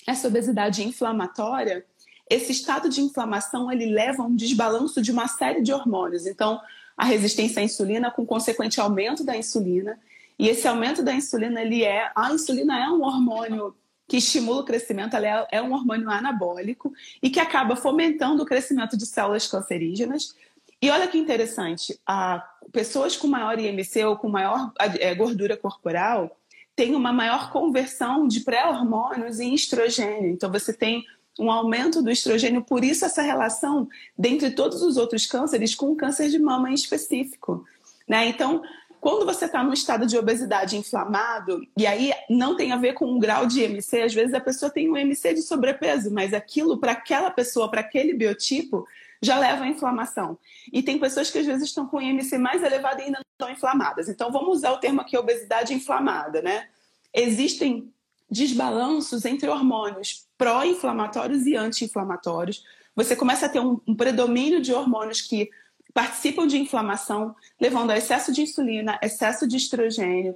Essa 0.05 0.27
obesidade 0.27 0.83
inflamatória, 0.83 1.85
esse 2.29 2.51
estado 2.51 2.89
de 2.89 3.01
inflamação 3.01 3.71
ele 3.71 3.87
leva 3.87 4.23
a 4.23 4.25
um 4.25 4.35
desbalanço 4.35 5.01
de 5.01 5.11
uma 5.11 5.27
série 5.27 5.61
de 5.61 5.73
hormônios. 5.73 6.27
Então, 6.27 6.61
a 6.95 7.05
resistência 7.05 7.61
à 7.61 7.63
insulina 7.63 8.11
com 8.11 8.25
consequente 8.25 8.79
aumento 8.79 9.23
da 9.23 9.35
insulina. 9.35 9.97
E 10.37 10.47
esse 10.47 10.67
aumento 10.67 11.01
da 11.01 11.13
insulina, 11.13 11.61
ele 11.61 11.83
é. 11.83 12.11
A 12.15 12.31
insulina 12.31 12.77
é 12.77 12.87
um 12.89 13.01
hormônio 13.03 13.75
que 14.07 14.17
estimula 14.17 14.61
o 14.61 14.65
crescimento, 14.65 15.15
ela 15.15 15.27
é, 15.27 15.57
é 15.57 15.61
um 15.61 15.71
hormônio 15.71 16.09
anabólico 16.09 16.91
e 17.21 17.29
que 17.29 17.39
acaba 17.39 17.75
fomentando 17.75 18.41
o 18.41 18.45
crescimento 18.45 18.97
de 18.97 19.05
células 19.05 19.47
cancerígenas. 19.47 20.35
E 20.81 20.89
olha 20.89 21.07
que 21.07 21.17
interessante, 21.17 21.99
a, 22.05 22.43
pessoas 22.71 23.15
com 23.15 23.27
maior 23.27 23.59
IMC 23.59 24.03
ou 24.05 24.17
com 24.17 24.27
maior 24.27 24.73
é, 24.79 25.13
gordura 25.13 25.55
corporal, 25.55 26.38
tem 26.79 26.95
uma 26.95 27.11
maior 27.11 27.51
conversão 27.51 28.25
de 28.25 28.39
pré-hormônios 28.39 29.41
em 29.41 29.53
estrogênio. 29.53 30.31
Então, 30.31 30.49
você 30.49 30.71
tem 30.71 31.03
um 31.37 31.51
aumento 31.51 32.01
do 32.01 32.09
estrogênio, 32.09 32.63
por 32.63 32.85
isso 32.85 33.03
essa 33.03 33.21
relação 33.21 33.85
dentre 34.17 34.51
todos 34.51 34.81
os 34.81 34.95
outros 34.95 35.25
cânceres 35.25 35.75
com 35.75 35.91
o 35.91 35.95
câncer 35.97 36.29
de 36.29 36.39
mama 36.39 36.71
em 36.71 36.73
específico. 36.73 37.65
Né? 38.07 38.29
Então, 38.29 38.63
quando 39.01 39.25
você 39.25 39.43
está 39.43 39.61
num 39.61 39.73
estado 39.73 40.05
de 40.05 40.17
obesidade 40.17 40.77
inflamado, 40.77 41.67
e 41.75 41.85
aí 41.85 42.13
não 42.29 42.55
tem 42.55 42.71
a 42.71 42.77
ver 42.77 42.93
com 42.93 43.11
um 43.11 43.19
grau 43.19 43.45
de 43.45 43.61
IMC, 43.61 44.01
às 44.03 44.13
vezes 44.13 44.33
a 44.33 44.39
pessoa 44.39 44.71
tem 44.71 44.89
um 44.89 44.95
IMC 44.95 45.33
de 45.33 45.41
sobrepeso, 45.41 46.09
mas 46.09 46.33
aquilo 46.33 46.77
para 46.77 46.93
aquela 46.93 47.29
pessoa, 47.29 47.69
para 47.69 47.81
aquele 47.81 48.13
biotipo, 48.13 48.87
já 49.21 49.37
leva 49.37 49.63
à 49.63 49.67
inflamação. 49.67 50.37
E 50.71 50.81
tem 50.81 50.97
pessoas 50.97 51.29
que 51.29 51.39
às 51.39 51.45
vezes 51.45 51.63
estão 51.63 51.85
com 51.85 52.01
IMC 52.01 52.37
mais 52.37 52.63
elevado 52.63 53.01
e 53.01 53.05
ainda 53.05 53.19
não 53.19 53.31
estão 53.31 53.49
inflamadas. 53.49 54.07
Então 54.07 54.31
vamos 54.31 54.57
usar 54.57 54.71
o 54.71 54.77
termo 54.77 55.01
aqui 55.01 55.17
obesidade 55.17 55.73
inflamada, 55.73 56.41
né? 56.41 56.67
Existem 57.13 57.91
desbalanços 58.29 59.25
entre 59.25 59.49
hormônios 59.49 60.27
pró-inflamatórios 60.37 61.45
e 61.45 61.55
anti-inflamatórios. 61.55 62.63
Você 62.95 63.15
começa 63.15 63.47
a 63.47 63.49
ter 63.49 63.59
um, 63.59 63.79
um 63.87 63.95
predomínio 63.95 64.61
de 64.61 64.73
hormônios 64.73 65.21
que 65.21 65.49
participam 65.93 66.45
de 66.45 66.57
inflamação, 66.57 67.35
levando 67.59 67.91
a 67.91 67.97
excesso 67.97 68.31
de 68.31 68.41
insulina, 68.41 68.99
excesso 69.01 69.47
de 69.47 69.57
estrogênio. 69.57 70.35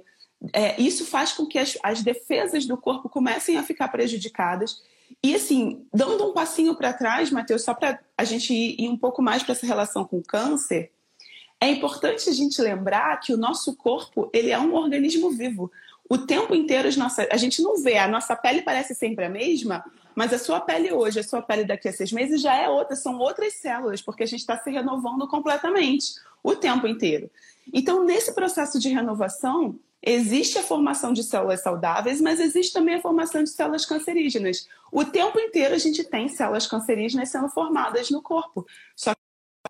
É, 0.52 0.78
isso 0.80 1.06
faz 1.06 1.32
com 1.32 1.46
que 1.46 1.58
as, 1.58 1.78
as 1.82 2.02
defesas 2.02 2.66
do 2.66 2.76
corpo 2.76 3.08
comecem 3.08 3.56
a 3.56 3.62
ficar 3.62 3.88
prejudicadas 3.88 4.82
e 5.24 5.34
assim, 5.34 5.86
dando 5.90 6.28
um 6.28 6.34
passinho 6.34 6.74
para 6.74 6.92
trás, 6.92 7.30
Matheus, 7.30 7.62
só 7.64 7.72
para 7.72 7.98
a 8.14 8.24
gente 8.24 8.52
ir, 8.52 8.86
um 8.90 8.96
pouco 8.98 9.22
mais 9.22 9.42
para 9.42 9.52
essa 9.52 9.64
relação 9.64 10.04
com 10.04 10.18
o 10.18 10.22
câncer, 10.22 10.92
é 11.58 11.66
importante 11.66 12.28
a 12.28 12.32
gente 12.34 12.60
lembrar 12.60 13.18
que 13.20 13.32
o 13.32 13.38
nosso 13.38 13.74
corpo 13.74 14.28
ele 14.34 14.50
é 14.50 14.58
um 14.58 14.74
organismo 14.74 15.30
vivo. 15.30 15.72
O 16.10 16.18
tempo 16.18 16.54
inteiro 16.54 16.86
as 16.88 16.98
nossas, 16.98 17.26
a 17.30 17.38
gente 17.38 17.62
não 17.62 17.82
vê, 17.82 17.96
a 17.96 18.06
nossa 18.06 18.36
pele 18.36 18.60
parece 18.60 18.94
sempre 18.94 19.24
a 19.24 19.30
mesma, 19.30 19.82
mas 20.14 20.30
a 20.30 20.38
sua 20.38 20.60
pele 20.60 20.92
hoje, 20.92 21.20
a 21.20 21.24
sua 21.24 21.40
pele 21.40 21.64
daqui 21.64 21.88
a 21.88 21.92
seis 21.94 22.12
meses 22.12 22.42
já 22.42 22.54
é 22.54 22.68
outra, 22.68 22.94
são 22.94 23.18
outras 23.18 23.54
células, 23.54 24.02
porque 24.02 24.24
a 24.24 24.26
gente 24.26 24.40
está 24.40 24.58
se 24.58 24.70
renovando 24.70 25.26
completamente 25.26 26.16
o 26.42 26.54
tempo 26.54 26.86
inteiro. 26.86 27.30
Então, 27.72 28.04
nesse 28.04 28.34
processo 28.34 28.78
de 28.78 28.90
renovação, 28.90 29.78
Existe 30.06 30.58
a 30.58 30.62
formação 30.62 31.14
de 31.14 31.24
células 31.24 31.62
saudáveis, 31.62 32.20
mas 32.20 32.38
existe 32.38 32.74
também 32.74 32.96
a 32.96 33.00
formação 33.00 33.42
de 33.42 33.48
células 33.48 33.86
cancerígenas. 33.86 34.68
O 34.92 35.02
tempo 35.02 35.40
inteiro 35.40 35.74
a 35.74 35.78
gente 35.78 36.04
tem 36.04 36.28
células 36.28 36.66
cancerígenas 36.66 37.30
sendo 37.30 37.48
formadas 37.48 38.10
no 38.10 38.20
corpo. 38.20 38.66
Só 38.94 39.14
que 39.14 39.20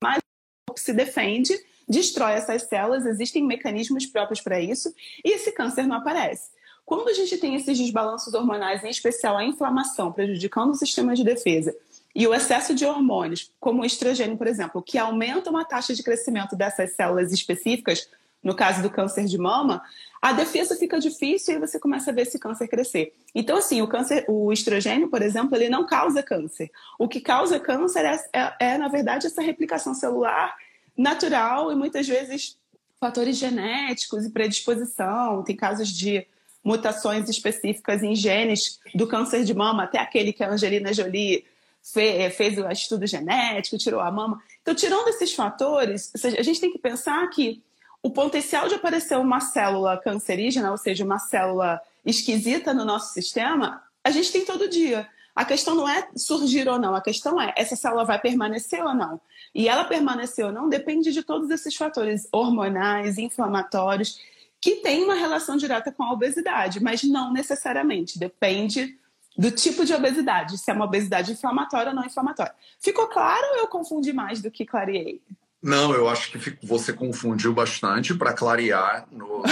mais 0.03 0.19
o 0.19 0.71
corpo 0.71 0.81
se 0.81 0.93
defende, 0.93 1.57
destrói 1.89 2.33
essas 2.33 2.63
células, 2.63 3.07
existem 3.07 3.45
mecanismos 3.45 4.07
próprios 4.07 4.41
para 4.41 4.61
isso, 4.61 4.93
e 5.25 5.35
esse 5.35 5.53
câncer 5.53 5.87
não 5.87 5.97
aparece. 5.97 6.51
Quando 6.85 7.09
a 7.09 7.15
gente 7.15 7.39
tem 7.39 7.55
esses 7.55 7.79
desbalanços 7.79 8.35
hormonais, 8.35 8.83
em 8.83 8.91
especial 8.91 9.37
a 9.37 9.45
inflamação, 9.45 10.11
prejudicando 10.13 10.71
o 10.71 10.75
sistema 10.75 11.15
de 11.15 11.23
defesa, 11.23 11.75
e 12.13 12.27
o 12.27 12.35
excesso 12.35 12.75
de 12.75 12.85
hormônios, 12.85 13.53
como 13.61 13.83
o 13.83 13.85
estrogênio, 13.85 14.37
por 14.37 14.49
exemplo, 14.49 14.83
que 14.83 14.99
aumentam 14.99 15.57
a 15.57 15.65
taxa 15.65 15.95
de 15.95 16.03
crescimento 16.03 16.57
dessas 16.57 16.93
células 16.93 17.33
específicas, 17.33 18.09
no 18.45 18.55
caso 18.55 18.83
do 18.83 18.91
câncer 18.91 19.25
de 19.25 19.39
mama, 19.39 19.83
a 20.21 20.33
defesa 20.33 20.77
fica 20.77 21.01
difícil 21.01 21.55
e 21.55 21.59
você 21.59 21.81
começa 21.81 22.11
a 22.11 22.15
ver 22.15 22.23
esse 22.23 22.39
câncer 22.39 22.69
crescer. 22.69 23.15
Então, 23.35 23.57
assim, 23.57 23.81
o 23.81 23.89
câncer, 23.89 24.25
o 24.29 24.53
estrogênio, 24.53 25.09
por 25.09 25.23
exemplo, 25.23 25.57
ele 25.57 25.71
não 25.71 25.87
causa 25.87 26.23
câncer. 26.23 26.71
O 26.99 27.09
que 27.09 27.21
causa 27.21 27.59
câncer 27.59 28.05
é, 28.05 28.29
é, 28.33 28.55
é 28.61 28.79
na 28.79 28.89
verdade, 28.89 29.27
essa 29.27 29.43
replicação 29.43 29.95
celular 29.95 30.55
natural 30.97 31.73
e 31.73 31.75
muitas 31.75 32.07
vezes 32.07 32.59
fatores 33.01 33.37
genéticos 33.37 34.25
e 34.25 34.31
predisposição. 34.31 35.43
Tem 35.43 35.57
casos 35.57 35.89
de 35.89 36.27
mutações 36.63 37.29
específicas 37.29 38.03
em 38.03 38.15
genes 38.15 38.79
do 38.95 39.07
câncer 39.07 39.45
de 39.45 39.55
mama, 39.55 39.85
até 39.85 39.99
aquele 39.99 40.33
que 40.33 40.45
a 40.45 40.51
Angelina 40.51 40.93
Jolie 40.93 41.45
fez 41.83 42.59
o 42.59 42.67
estudo 42.71 43.07
genético, 43.07 43.77
tirou 43.77 44.01
a 44.01 44.11
mama. 44.11 44.43
Então, 44.63 44.75
tirando 44.75 45.09
esses 45.09 45.35
fatores, 45.35 46.11
a 46.25 46.43
gente 46.43 46.61
tem 46.61 46.73
que 46.73 46.79
pensar 46.79 47.29
que 47.29 47.63
o 48.05 48.11
potencial 48.11 48.69
de 48.69 48.75
aparecer 48.75 49.17
uma 49.17 49.41
célula 49.41 49.97
cancerígena, 49.97 50.71
ou 50.71 50.77
seja, 50.77 51.03
uma 51.03 51.19
célula 51.19 51.81
esquisita 52.05 52.75
no 52.75 52.85
nosso 52.85 53.15
sistema, 53.15 53.83
a 54.05 54.11
gente 54.11 54.31
tem 54.31 54.45
todo 54.45 54.69
dia. 54.69 55.09
A 55.35 55.43
questão 55.43 55.75
não 55.75 55.89
é 55.89 56.07
surgir 56.15 56.69
ou 56.69 56.79
não, 56.79 56.95
a 56.95 57.01
questão 57.01 57.41
é 57.41 57.55
essa 57.57 57.75
célula 57.75 58.05
vai 58.05 58.21
permanecer 58.21 58.85
ou 58.85 58.95
não. 58.95 59.19
E 59.55 59.71
ela 59.71 59.85
permanecer 59.85 60.45
ou 60.45 60.53
não 60.53 60.69
depende 60.69 61.13
de 61.13 61.23
todos 61.23 61.49
esses 61.49 61.75
fatores 61.75 62.29
hormonais, 62.31 63.17
inflamatórios, 63.17 64.21
que 64.61 64.77
têm 64.77 65.03
uma 65.03 65.15
relação 65.15 65.57
direta 65.57 65.91
com 65.91 66.03
a 66.03 66.13
obesidade, 66.13 66.83
mas 66.83 67.03
não 67.03 67.33
necessariamente. 67.33 68.19
Depende 68.19 68.99
do 69.35 69.51
tipo 69.51 69.83
de 69.83 69.95
obesidade, 69.95 70.59
se 70.59 70.71
é 70.71 70.75
uma 70.75 70.85
obesidade 70.85 71.33
inflamatória 71.33 71.89
ou 71.89 71.97
não 71.97 72.05
inflamatória. 72.05 72.55
Ficou 72.79 73.07
claro 73.07 73.47
ou 73.53 73.57
eu 73.61 73.67
confundi 73.67 74.13
mais 74.13 74.43
do 74.43 74.51
que 74.51 74.67
clareei? 74.67 75.23
Não, 75.65 75.95
eu 75.95 76.07
acho 76.11 76.31
que 76.31 76.59
você 76.63 76.93
confundiu 76.93 77.55
bastante 77.55 78.13
para 78.13 78.35
clarear 78.35 79.09
no, 79.11 79.43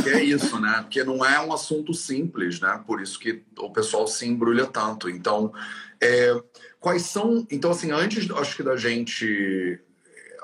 que 0.00 0.08
é 0.08 0.22
isso, 0.22 0.60
né? 0.60 0.78
Porque 0.82 1.02
não 1.02 1.24
é 1.24 1.40
um 1.40 1.52
assunto 1.52 1.92
simples, 1.92 2.60
né? 2.60 2.80
Por 2.86 3.02
isso 3.02 3.18
que 3.18 3.42
o 3.58 3.68
pessoal 3.68 4.06
se 4.06 4.24
embrulha 4.24 4.64
tanto. 4.64 5.10
Então, 5.10 5.52
é, 6.00 6.40
quais 6.78 7.02
são? 7.02 7.44
Então, 7.50 7.72
assim, 7.72 7.90
antes, 7.90 8.30
acho 8.30 8.56
que 8.56 8.62
da 8.62 8.76
gente 8.76 9.80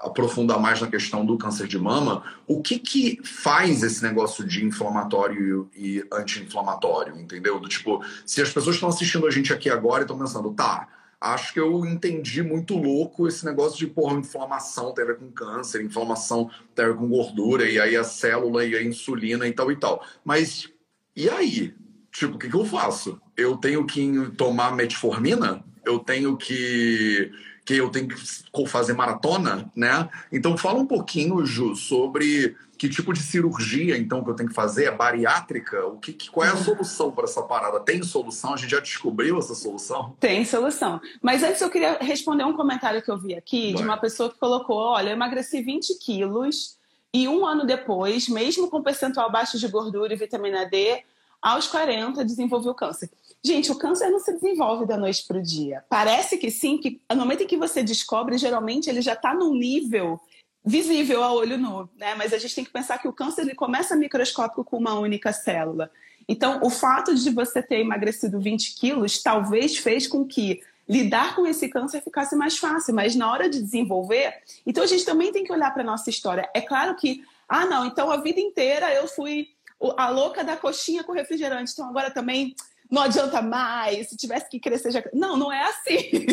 aprofundar 0.01 0.59
mais 0.59 0.81
na 0.81 0.89
questão 0.89 1.25
do 1.25 1.39
câncer 1.39 1.69
de 1.69 1.79
mama, 1.79 2.25
o 2.45 2.61
que 2.61 2.77
que 2.77 3.21
faz 3.23 3.85
esse 3.85 4.03
negócio 4.03 4.45
de 4.45 4.65
inflamatório 4.65 5.71
e 5.73 6.05
anti-inflamatório, 6.13 7.17
entendeu? 7.17 7.61
Do 7.61 7.69
tipo, 7.69 8.05
se 8.25 8.43
as 8.43 8.53
pessoas 8.53 8.75
estão 8.75 8.89
assistindo 8.89 9.25
a 9.25 9.31
gente 9.31 9.53
aqui 9.53 9.71
agora 9.71 10.01
e 10.01 10.03
estão 10.03 10.19
pensando, 10.19 10.53
tá, 10.53 10.89
acho 11.35 11.53
que 11.53 11.61
eu 11.61 11.85
entendi 11.85 12.43
muito 12.43 12.77
louco 12.77 13.27
esse 13.27 13.45
negócio 13.45 13.79
de, 13.79 13.87
porra, 13.87 14.19
inflamação 14.19 14.93
tem 14.93 15.05
a 15.05 15.09
ver 15.09 15.19
com 15.19 15.31
câncer, 15.31 15.83
inflamação 15.83 16.51
tem 16.75 16.85
a 16.85 16.89
ver 16.89 16.97
com 16.97 17.09
gordura, 17.09 17.69
e 17.69 17.79
aí 17.79 17.97
a 17.97 18.05
célula 18.05 18.65
e 18.65 18.75
a 18.75 18.83
insulina 18.83 19.47
e 19.47 19.53
tal 19.53 19.71
e 19.71 19.77
tal. 19.77 20.05
Mas 20.25 20.69
e 21.15 21.29
aí? 21.31 21.75
Tipo, 22.13 22.37
o 22.37 22.39
que, 22.39 22.49
que 22.49 22.57
eu 22.57 22.65
faço? 22.65 23.21
Eu 23.37 23.57
tenho 23.57 23.87
que 23.87 24.31
tomar 24.37 24.75
metformina? 24.75 25.65
Eu 25.85 25.99
tenho 25.99 26.37
que 26.37 27.31
que 27.67 27.75
eu 27.75 27.91
tenho 27.91 28.07
que 28.07 28.69
fazer 28.69 28.93
maratona, 28.93 29.71
né? 29.75 30.09
Então 30.31 30.57
fala 30.57 30.79
um 30.79 30.87
pouquinho, 30.87 31.45
Ju, 31.45 31.75
sobre 31.75 32.57
que 32.79 32.89
tipo 32.89 33.13
de 33.13 33.21
cirurgia 33.21 33.99
então 33.99 34.23
que 34.23 34.31
eu 34.31 34.35
tenho 34.35 34.49
que 34.49 34.55
fazer? 34.55 34.85
É 34.85 34.91
bariátrica? 34.93 35.85
O 35.87 35.99
que, 35.99 36.31
qual 36.31 36.47
é 36.47 36.51
a 36.51 36.55
uhum. 36.55 36.63
solução 36.63 37.11
para 37.11 37.25
essa 37.25 37.43
parada? 37.43 37.81
Tem 37.81 38.01
solução? 38.05 38.55
A 38.55 38.57
gente 38.57 38.71
já 38.71 38.79
descobriu 38.79 39.37
essa 39.39 39.55
solução? 39.55 40.15
Tem 40.21 40.45
solução. 40.45 41.01
Mas 41.21 41.43
antes 41.43 41.61
eu 41.61 41.69
queria 41.69 41.99
responder 42.01 42.45
um 42.45 42.53
comentário 42.53 43.03
que 43.03 43.11
eu 43.11 43.19
vi 43.19 43.35
aqui 43.35 43.73
Vai. 43.73 43.83
de 43.83 43.83
uma 43.83 43.97
pessoa 43.97 44.31
que 44.31 44.39
colocou: 44.39 44.77
olha, 44.77 45.09
eu 45.09 45.15
emagreci 45.15 45.61
20 45.61 45.99
quilos 45.99 46.77
e 47.13 47.27
um 47.27 47.45
ano 47.45 47.67
depois, 47.67 48.29
mesmo 48.29 48.71
com 48.71 48.81
percentual 48.81 49.33
baixo 49.33 49.59
de 49.59 49.67
gordura 49.67 50.13
e 50.13 50.17
vitamina 50.17 50.65
D, 50.67 51.03
aos 51.43 51.67
40 51.67 52.25
desenvolveu 52.25 52.75
câncer. 52.75 53.11
Gente, 53.47 53.71
o 53.71 53.77
câncer 53.77 54.11
não 54.11 54.19
se 54.19 54.33
desenvolve 54.33 54.87
da 54.87 54.97
noite 54.97 55.25
para 55.25 55.39
o 55.39 55.43
dia. 55.43 55.85
Parece 55.89 56.37
que 56.37 56.51
sim, 56.51 56.79
que 56.79 57.01
no 57.09 57.19
momento 57.19 57.45
em 57.45 57.47
que 57.47 57.57
você 57.57 57.81
descobre, 57.81 58.37
geralmente 58.37 58.91
ele 58.91 59.01
já 59.01 59.13
está 59.13 59.33
num 59.33 59.55
nível 59.55 60.21
visível 60.65 61.23
a 61.23 61.33
olho 61.33 61.57
nu, 61.57 61.89
né? 61.97 62.17
Mas 62.17 62.33
a 62.33 62.39
gente 62.39 62.57
tem 62.57 62.65
que 62.65 62.73
pensar 62.73 62.99
que 62.99 63.07
o 63.07 63.13
câncer 63.13 63.43
ele 63.43 63.55
começa 63.55 63.95
microscópico 63.95 64.65
com 64.65 64.79
uma 64.79 64.99
única 64.99 65.33
célula. 65.33 65.93
Então, 66.29 66.59
o 66.61 66.69
fato 66.69 67.15
de 67.15 67.31
você 67.31 67.63
ter 67.63 67.79
emagrecido 67.79 68.41
20 68.41 68.75
quilos 68.75 69.23
talvez 69.23 69.77
fez 69.77 70.09
com 70.09 70.27
que 70.27 70.61
lidar 70.89 71.37
com 71.37 71.47
esse 71.47 71.69
câncer 71.69 72.03
ficasse 72.03 72.35
mais 72.35 72.59
fácil, 72.59 72.97
mas 72.97 73.15
na 73.15 73.31
hora 73.31 73.49
de 73.49 73.63
desenvolver, 73.63 74.35
então 74.67 74.83
a 74.83 74.89
gente 74.89 75.05
também 75.05 75.31
tem 75.31 75.45
que 75.45 75.53
olhar 75.53 75.73
para 75.73 75.85
nossa 75.85 76.11
história. 76.11 76.51
É 76.53 76.61
claro 76.61 76.97
que, 76.97 77.23
ah, 77.49 77.65
não, 77.65 77.87
então 77.87 78.11
a 78.11 78.17
vida 78.17 78.41
inteira 78.41 78.93
eu 78.93 79.07
fui 79.07 79.51
a 79.97 80.09
louca 80.11 80.43
da 80.43 80.57
coxinha 80.57 81.05
com 81.05 81.13
refrigerante, 81.13 81.71
então 81.73 81.89
agora 81.89 82.11
também 82.11 82.57
não 82.91 83.03
adianta 83.03 83.43
mais, 83.43 84.09
se 84.09 84.17
tivesse 84.17 84.49
que 84.49 84.61
crescer 84.61 84.91
já. 84.91 85.03
Não, 85.13 85.37
não 85.37 85.53
é 85.53 85.63
assim. 85.65 86.27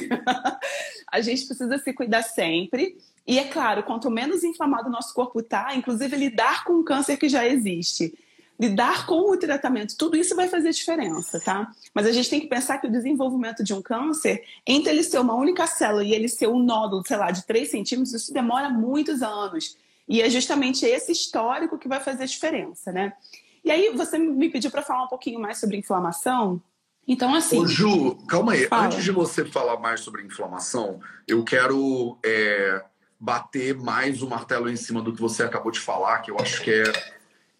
a 1.11 1.21
gente 1.21 1.45
precisa 1.45 1.77
se 1.77 1.93
cuidar 1.93 2.23
sempre. 2.23 2.97
E 3.25 3.39
é 3.39 3.45
claro, 3.45 3.83
quanto 3.83 4.09
menos 4.11 4.43
inflamado 4.43 4.89
o 4.89 4.91
nosso 4.91 5.13
corpo 5.13 5.39
está, 5.39 5.75
inclusive 5.75 6.15
lidar 6.15 6.63
com 6.65 6.73
o 6.73 6.83
câncer 6.83 7.17
que 7.17 7.29
já 7.29 7.47
existe, 7.47 8.13
lidar 8.59 9.05
com 9.05 9.31
o 9.31 9.37
tratamento, 9.37 9.97
tudo 9.97 10.17
isso 10.17 10.35
vai 10.35 10.47
fazer 10.47 10.71
diferença, 10.71 11.39
tá? 11.39 11.71
Mas 11.93 12.05
a 12.05 12.11
gente 12.11 12.29
tem 12.29 12.39
que 12.39 12.47
pensar 12.47 12.79
que 12.79 12.87
o 12.87 12.91
desenvolvimento 12.91 13.63
de 13.63 13.73
um 13.73 13.81
câncer, 13.81 14.43
entre 14.67 14.91
ele 14.91 15.03
ser 15.03 15.19
uma 15.19 15.35
única 15.35 15.65
célula 15.65 16.03
e 16.03 16.13
ele 16.13 16.27
ser 16.27 16.47
um 16.47 16.59
nódulo, 16.59 17.03
sei 17.07 17.17
lá, 17.17 17.31
de 17.31 17.45
3 17.45 17.71
centímetros, 17.71 18.13
isso 18.13 18.33
demora 18.33 18.69
muitos 18.69 19.21
anos. 19.21 19.77
E 20.07 20.21
é 20.21 20.29
justamente 20.29 20.85
esse 20.85 21.11
histórico 21.11 21.77
que 21.77 21.87
vai 21.87 22.01
fazer 22.01 22.25
diferença, 22.25 22.91
né? 22.91 23.13
E 23.63 23.71
aí 23.71 23.89
você 23.95 24.17
me 24.17 24.49
pediu 24.49 24.69
para 24.69 24.81
falar 24.81 25.05
um 25.05 25.07
pouquinho 25.07 25.39
mais 25.39 25.57
sobre 25.57 25.77
inflamação. 25.77 26.61
Então, 27.07 27.33
assim. 27.35 27.59
Ô, 27.59 27.67
Ju, 27.67 28.15
calma 28.27 28.53
aí. 28.53 28.67
Fala. 28.67 28.85
Antes 28.85 29.03
de 29.03 29.11
você 29.11 29.45
falar 29.45 29.79
mais 29.79 30.01
sobre 30.01 30.23
inflamação, 30.23 30.99
eu 31.27 31.43
quero 31.43 32.17
é, 32.25 32.83
bater 33.19 33.75
mais 33.75 34.21
o 34.21 34.29
martelo 34.29 34.69
em 34.69 34.75
cima 34.75 35.01
do 35.01 35.13
que 35.13 35.21
você 35.21 35.43
acabou 35.43 35.71
de 35.71 35.79
falar, 35.79 36.19
que 36.19 36.31
eu 36.31 36.37
acho 36.39 36.61
que 36.61 36.71
é, 36.71 36.83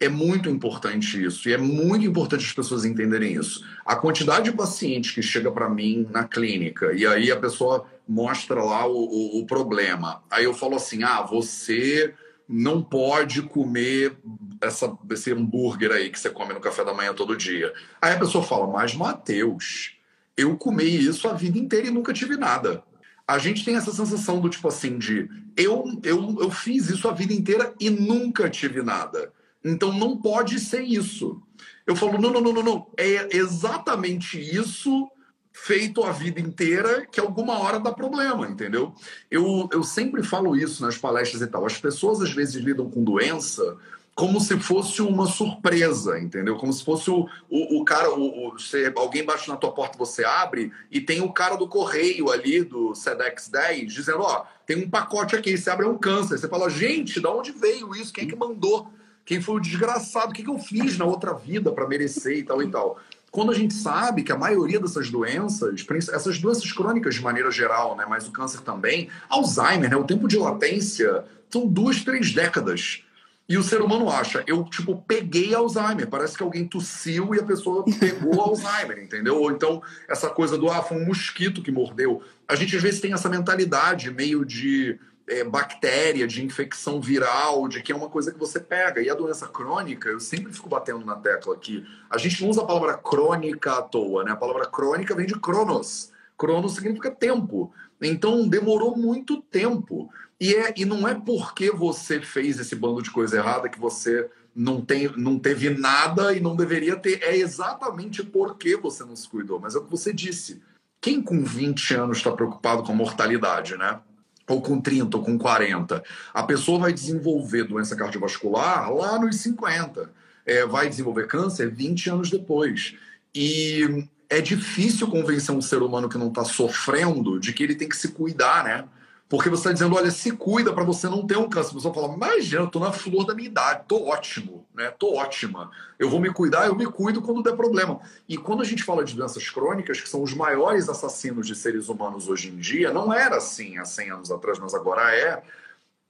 é 0.00 0.08
muito 0.08 0.48
importante 0.48 1.22
isso. 1.22 1.48
E 1.48 1.52
é 1.52 1.58
muito 1.58 2.04
importante 2.06 2.44
as 2.44 2.52
pessoas 2.52 2.84
entenderem 2.84 3.34
isso. 3.34 3.64
A 3.84 3.96
quantidade 3.96 4.50
de 4.50 4.56
pacientes 4.56 5.10
que 5.10 5.22
chega 5.22 5.50
para 5.50 5.68
mim 5.68 6.06
na 6.10 6.24
clínica 6.24 6.92
e 6.92 7.06
aí 7.06 7.30
a 7.30 7.36
pessoa 7.36 7.86
mostra 8.06 8.62
lá 8.62 8.86
o, 8.86 8.94
o, 8.94 9.40
o 9.40 9.46
problema. 9.46 10.22
Aí 10.30 10.44
eu 10.44 10.54
falo 10.54 10.76
assim: 10.76 11.02
ah, 11.02 11.22
você 11.22 12.14
não 12.48 12.82
pode 12.82 13.42
comer 13.42 14.16
essa, 14.60 14.96
esse 15.10 15.32
hambúrguer 15.32 15.90
aí 15.90 16.10
que 16.10 16.18
você 16.18 16.30
come 16.30 16.52
no 16.52 16.60
café 16.60 16.84
da 16.84 16.94
manhã 16.94 17.14
todo 17.14 17.36
dia. 17.36 17.72
Aí 18.00 18.12
a 18.12 18.18
pessoa 18.18 18.44
fala, 18.44 18.66
mas 18.66 18.94
Mateus, 18.94 19.96
eu 20.36 20.56
comi 20.56 20.84
isso 20.84 21.28
a 21.28 21.32
vida 21.32 21.58
inteira 21.58 21.88
e 21.88 21.90
nunca 21.90 22.12
tive 22.12 22.36
nada. 22.36 22.82
A 23.26 23.38
gente 23.38 23.64
tem 23.64 23.76
essa 23.76 23.92
sensação 23.92 24.40
do 24.40 24.50
tipo 24.50 24.68
assim 24.68 24.98
de 24.98 25.28
eu, 25.56 25.84
eu, 26.02 26.36
eu 26.40 26.50
fiz 26.50 26.90
isso 26.90 27.08
a 27.08 27.12
vida 27.12 27.32
inteira 27.32 27.74
e 27.80 27.88
nunca 27.88 28.50
tive 28.50 28.82
nada. 28.82 29.32
Então 29.64 29.92
não 29.92 30.16
pode 30.16 30.60
ser 30.60 30.82
isso. 30.82 31.40
Eu 31.86 31.96
falo, 31.96 32.20
não, 32.20 32.30
não, 32.30 32.40
não, 32.40 32.52
não, 32.52 32.62
não. 32.62 32.86
É 32.98 33.36
exatamente 33.36 34.38
isso 34.38 35.08
feito 35.56 36.02
a 36.02 36.10
vida 36.10 36.40
inteira 36.40 37.06
que 37.06 37.20
alguma 37.20 37.60
hora 37.60 37.78
dá 37.78 37.92
problema, 37.92 38.46
entendeu? 38.48 38.92
Eu, 39.30 39.68
eu 39.72 39.84
sempre 39.84 40.22
falo 40.24 40.56
isso 40.56 40.82
nas 40.82 40.98
palestras 40.98 41.40
e 41.40 41.46
tal. 41.46 41.64
As 41.64 41.78
pessoas 41.78 42.20
às 42.20 42.32
vezes 42.32 42.56
lidam 42.56 42.90
com 42.90 43.04
doença 43.04 43.78
como 44.16 44.40
se 44.40 44.58
fosse 44.58 45.00
uma 45.00 45.26
surpresa, 45.26 46.18
entendeu? 46.18 46.56
Como 46.56 46.72
se 46.72 46.84
fosse 46.84 47.08
o, 47.08 47.28
o, 47.48 47.80
o 47.80 47.84
cara, 47.84 48.12
o, 48.12 48.48
o, 48.48 48.50
você, 48.52 48.92
alguém 48.96 49.24
bate 49.24 49.48
na 49.48 49.56
tua 49.56 49.72
porta, 49.72 49.96
você 49.96 50.24
abre 50.24 50.72
e 50.90 51.00
tem 51.00 51.20
o 51.20 51.32
cara 51.32 51.56
do 51.56 51.68
correio 51.68 52.30
ali 52.30 52.62
do 52.62 52.94
SEDEX 52.94 53.48
10 53.48 53.92
dizendo, 53.92 54.20
ó, 54.22 54.44
tem 54.66 54.76
um 54.76 54.90
pacote 54.90 55.36
aqui, 55.36 55.56
você 55.56 55.70
abre 55.70 55.86
é 55.86 55.88
um 55.88 55.98
câncer. 55.98 56.38
Você 56.38 56.48
fala, 56.48 56.68
gente, 56.68 57.20
da 57.20 57.30
onde 57.30 57.52
veio 57.52 57.94
isso? 57.94 58.12
Quem 58.12 58.24
é 58.24 58.28
que 58.28 58.36
mandou? 58.36 58.88
Quem 59.24 59.40
foi 59.40 59.56
o 59.56 59.60
desgraçado? 59.60 60.30
O 60.30 60.34
que, 60.34 60.42
que 60.42 60.50
eu 60.50 60.58
fiz 60.58 60.98
na 60.98 61.04
outra 61.04 61.32
vida 61.32 61.72
para 61.72 61.88
merecer 61.88 62.38
e 62.38 62.42
tal 62.42 62.62
e 62.62 62.70
tal? 62.70 62.98
Quando 63.34 63.50
a 63.50 63.54
gente 63.54 63.74
sabe 63.74 64.22
que 64.22 64.30
a 64.30 64.38
maioria 64.38 64.78
dessas 64.78 65.10
doenças, 65.10 65.84
essas 66.12 66.38
doenças 66.38 66.70
crônicas 66.70 67.16
de 67.16 67.20
maneira 67.20 67.50
geral, 67.50 67.96
né, 67.96 68.06
mas 68.08 68.28
o 68.28 68.30
câncer 68.30 68.60
também, 68.60 69.08
Alzheimer, 69.28 69.90
né, 69.90 69.96
o 69.96 70.04
tempo 70.04 70.28
de 70.28 70.36
latência 70.36 71.24
são 71.50 71.66
duas, 71.66 72.04
três 72.04 72.32
décadas. 72.32 73.02
E 73.48 73.58
o 73.58 73.62
ser 73.64 73.82
humano 73.82 74.08
acha, 74.08 74.44
eu, 74.46 74.62
tipo, 74.62 75.02
peguei 75.08 75.52
Alzheimer. 75.52 76.06
Parece 76.08 76.36
que 76.36 76.44
alguém 76.44 76.64
tossiu 76.64 77.34
e 77.34 77.40
a 77.40 77.42
pessoa 77.42 77.84
pegou 77.98 78.38
Alzheimer, 78.40 79.00
entendeu? 79.02 79.40
Ou 79.40 79.50
então, 79.50 79.82
essa 80.08 80.30
coisa 80.30 80.56
do, 80.56 80.70
ah, 80.70 80.80
foi 80.80 80.96
um 80.96 81.06
mosquito 81.06 81.60
que 81.60 81.72
mordeu. 81.72 82.22
A 82.46 82.54
gente, 82.54 82.76
às 82.76 82.82
vezes, 82.82 83.00
tem 83.00 83.14
essa 83.14 83.28
mentalidade 83.28 84.12
meio 84.12 84.44
de 84.44 84.96
é, 85.28 85.42
bactéria, 85.42 86.26
de 86.26 86.44
infecção 86.44 87.00
viral, 87.00 87.66
de 87.68 87.82
que 87.82 87.92
é 87.92 87.96
uma 87.96 88.08
coisa 88.08 88.32
que 88.32 88.38
você 88.38 88.60
pega. 88.60 89.00
E 89.00 89.08
a 89.08 89.14
doença 89.14 89.46
crônica, 89.46 90.08
eu 90.08 90.20
sempre 90.20 90.52
fico 90.52 90.68
batendo 90.68 91.04
na 91.04 91.16
tecla 91.16 91.54
aqui. 91.54 91.84
A 92.10 92.18
gente 92.18 92.42
não 92.42 92.50
usa 92.50 92.62
a 92.62 92.66
palavra 92.66 92.94
crônica 92.96 93.72
à 93.72 93.82
toa, 93.82 94.24
né? 94.24 94.32
A 94.32 94.36
palavra 94.36 94.66
crônica 94.66 95.14
vem 95.14 95.26
de 95.26 95.38
cronos. 95.38 96.12
Cronos 96.36 96.74
significa 96.74 97.10
tempo. 97.10 97.72
Então 98.00 98.46
demorou 98.46 98.96
muito 98.96 99.40
tempo. 99.40 100.10
E, 100.38 100.54
é, 100.54 100.74
e 100.76 100.84
não 100.84 101.06
é 101.08 101.14
porque 101.14 101.70
você 101.70 102.20
fez 102.20 102.58
esse 102.58 102.74
bando 102.74 103.02
de 103.02 103.10
coisa 103.10 103.36
errada 103.36 103.68
que 103.68 103.78
você 103.78 104.28
não, 104.54 104.80
tem, 104.80 105.10
não 105.16 105.38
teve 105.38 105.70
nada 105.70 106.34
e 106.34 106.40
não 106.40 106.54
deveria 106.54 106.96
ter. 106.96 107.22
É 107.22 107.36
exatamente 107.36 108.22
porque 108.22 108.76
você 108.76 109.04
não 109.04 109.16
se 109.16 109.28
cuidou. 109.28 109.58
Mas 109.58 109.74
é 109.74 109.78
o 109.78 109.84
que 109.84 109.90
você 109.90 110.12
disse. 110.12 110.62
Quem 111.00 111.22
com 111.22 111.42
20 111.42 111.94
anos 111.94 112.18
está 112.18 112.32
preocupado 112.32 112.82
com 112.82 112.92
a 112.92 112.96
mortalidade, 112.96 113.76
né? 113.76 114.00
Ou 114.48 114.60
com 114.60 114.80
30 114.80 115.16
ou 115.16 115.22
com 115.22 115.38
40, 115.38 116.02
a 116.32 116.42
pessoa 116.42 116.78
vai 116.78 116.92
desenvolver 116.92 117.64
doença 117.64 117.96
cardiovascular 117.96 118.92
lá 118.92 119.18
nos 119.18 119.36
50. 119.36 120.10
É, 120.46 120.66
vai 120.66 120.88
desenvolver 120.88 121.26
câncer 121.26 121.70
20 121.70 122.10
anos 122.10 122.30
depois. 122.30 122.94
E 123.34 124.06
é 124.28 124.40
difícil 124.40 125.08
convencer 125.08 125.54
um 125.54 125.62
ser 125.62 125.82
humano 125.82 126.08
que 126.08 126.18
não 126.18 126.28
está 126.28 126.44
sofrendo 126.44 127.40
de 127.40 127.52
que 127.52 127.62
ele 127.62 127.74
tem 127.74 127.88
que 127.88 127.96
se 127.96 128.08
cuidar, 128.08 128.64
né? 128.64 128.84
Porque 129.28 129.48
você 129.48 129.60
está 129.60 129.72
dizendo, 129.72 129.96
olha, 129.96 130.10
se 130.10 130.32
cuida 130.32 130.72
para 130.72 130.84
você 130.84 131.08
não 131.08 131.26
ter 131.26 131.38
um 131.38 131.48
câncer. 131.48 131.70
A 131.70 131.74
pessoa 131.74 131.94
fala, 131.94 132.14
imagina, 132.14 132.62
eu 132.62 132.66
estou 132.66 132.80
na 132.80 132.92
flor 132.92 133.24
da 133.24 133.34
minha 133.34 133.48
idade, 133.48 133.80
estou 133.82 134.06
ótimo, 134.06 134.66
né? 134.74 134.88
Estou 134.88 135.16
ótima. 135.16 135.70
Eu 135.98 136.10
vou 136.10 136.20
me 136.20 136.30
cuidar, 136.30 136.66
eu 136.66 136.74
me 136.74 136.84
cuido 136.84 137.22
quando 137.22 137.42
der 137.42 137.56
problema. 137.56 138.00
E 138.28 138.36
quando 138.36 138.60
a 138.60 138.64
gente 138.64 138.84
fala 138.84 139.02
de 139.02 139.16
doenças 139.16 139.48
crônicas, 139.48 140.00
que 140.00 140.08
são 140.08 140.22
os 140.22 140.34
maiores 140.34 140.90
assassinos 140.90 141.46
de 141.46 141.54
seres 141.54 141.88
humanos 141.88 142.28
hoje 142.28 142.50
em 142.50 142.56
dia, 142.56 142.92
não 142.92 143.12
era 143.12 143.36
assim 143.36 143.78
há 143.78 143.84
100 143.84 144.10
anos 144.10 144.30
atrás, 144.30 144.58
mas 144.58 144.74
agora 144.74 145.14
é. 145.14 145.42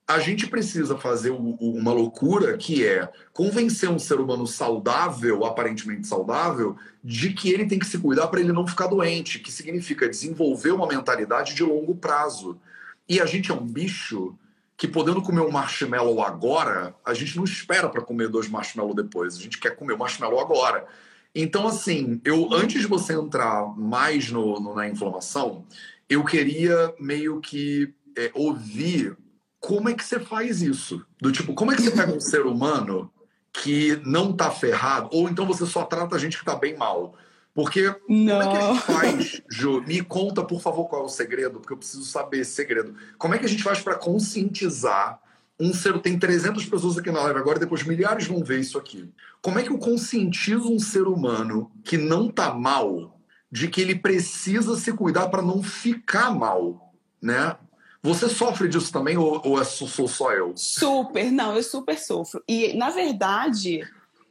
A 0.07 0.19
gente 0.19 0.45
precisa 0.45 0.95
fazer 0.95 1.31
uma 1.31 1.91
loucura 1.91 2.55
que 2.57 2.85
é 2.85 3.09
convencer 3.33 3.89
um 3.89 3.97
ser 3.97 4.19
humano 4.19 4.45
saudável, 4.45 5.45
aparentemente 5.45 6.05
saudável, 6.05 6.75
de 7.03 7.33
que 7.33 7.49
ele 7.49 7.65
tem 7.65 7.79
que 7.79 7.87
se 7.87 7.97
cuidar 7.97 8.27
para 8.27 8.39
ele 8.39 8.53
não 8.53 8.67
ficar 8.67 8.85
doente, 8.85 9.39
que 9.39 9.51
significa 9.51 10.07
desenvolver 10.07 10.71
uma 10.71 10.85
mentalidade 10.85 11.55
de 11.55 11.63
longo 11.63 11.95
prazo. 11.95 12.59
E 13.07 13.19
a 13.19 13.25
gente 13.25 13.51
é 13.51 13.53
um 13.53 13.65
bicho 13.65 14.37
que, 14.77 14.87
podendo 14.87 15.21
comer 15.21 15.41
um 15.41 15.51
marshmallow 15.51 16.21
agora, 16.21 16.95
a 17.05 17.13
gente 17.13 17.37
não 17.37 17.43
espera 17.43 17.89
para 17.89 18.01
comer 18.01 18.27
dois 18.27 18.49
marshmallows 18.49 18.95
depois. 18.95 19.35
A 19.35 19.41
gente 19.41 19.59
quer 19.59 19.75
comer 19.75 19.93
o 19.93 19.97
marshmallow 19.97 20.39
agora. 20.39 20.85
Então, 21.33 21.67
assim, 21.67 22.21
eu 22.23 22.53
antes 22.53 22.81
de 22.81 22.87
você 22.87 23.13
entrar 23.13 23.65
mais 23.77 24.31
no, 24.31 24.59
no 24.59 24.73
na 24.73 24.87
inflamação, 24.87 25.65
eu 26.09 26.23
queria 26.23 26.93
meio 26.99 27.39
que 27.41 27.93
é, 28.17 28.31
ouvir 28.33 29.17
como 29.59 29.89
é 29.89 29.93
que 29.93 30.03
você 30.03 30.19
faz 30.19 30.61
isso. 30.61 31.05
Do 31.21 31.31
tipo, 31.31 31.53
como 31.53 31.71
é 31.71 31.75
que 31.75 31.81
você 31.81 31.91
pega 31.91 32.13
um 32.13 32.19
ser 32.19 32.45
humano 32.45 33.11
que 33.51 33.99
não 34.05 34.33
tá 34.33 34.51
ferrado, 34.51 35.09
ou 35.11 35.29
então 35.29 35.45
você 35.45 35.65
só 35.65 35.85
trata 35.85 36.15
a 36.15 36.19
gente 36.19 36.37
que 36.37 36.45
tá 36.45 36.55
bem 36.55 36.77
mal. 36.77 37.15
Porque 37.55 37.95
não. 38.09 38.37
como 38.37 38.43
é 38.43 38.51
que 38.51 38.57
a 38.57 38.73
gente 38.73 38.81
faz, 38.81 39.41
Ju? 39.49 39.81
Me 39.87 40.01
conta, 40.03 40.43
por 40.43 40.61
favor, 40.61 40.89
qual 40.89 41.03
é 41.03 41.05
o 41.05 41.09
segredo, 41.09 41.61
porque 41.61 41.71
eu 41.71 41.77
preciso 41.77 42.03
saber 42.03 42.39
esse 42.39 42.51
segredo. 42.51 42.93
Como 43.17 43.33
é 43.33 43.39
que 43.39 43.45
a 43.45 43.49
gente 43.49 43.63
faz 43.63 43.79
para 43.79 43.95
conscientizar 43.95 45.21
um 45.57 45.73
ser... 45.73 45.97
Tem 46.01 46.19
300 46.19 46.65
pessoas 46.65 46.97
aqui 46.97 47.09
na 47.09 47.23
live 47.23 47.39
agora, 47.39 47.57
depois 47.57 47.81
milhares 47.83 48.27
vão 48.27 48.43
ver 48.43 48.59
isso 48.59 48.77
aqui. 48.77 49.09
Como 49.41 49.57
é 49.57 49.63
que 49.63 49.71
eu 49.71 49.77
conscientizo 49.77 50.69
um 50.69 50.77
ser 50.77 51.07
humano 51.07 51.71
que 51.81 51.97
não 51.97 52.27
tá 52.27 52.53
mal 52.53 53.17
de 53.49 53.69
que 53.69 53.79
ele 53.79 53.95
precisa 53.95 54.75
se 54.75 54.91
cuidar 54.91 55.29
para 55.29 55.41
não 55.41 55.63
ficar 55.63 56.35
mal, 56.35 56.93
né? 57.21 57.55
Você 58.03 58.27
sofre 58.27 58.67
disso 58.67 58.91
também 58.91 59.17
ou, 59.17 59.41
ou 59.45 59.61
é, 59.61 59.63
sou 59.63 60.09
só 60.09 60.33
eu? 60.33 60.51
Super, 60.57 61.31
não, 61.31 61.55
eu 61.55 61.63
super 61.63 61.97
sofro. 61.97 62.43
E, 62.49 62.73
na 62.73 62.89
verdade, 62.89 63.81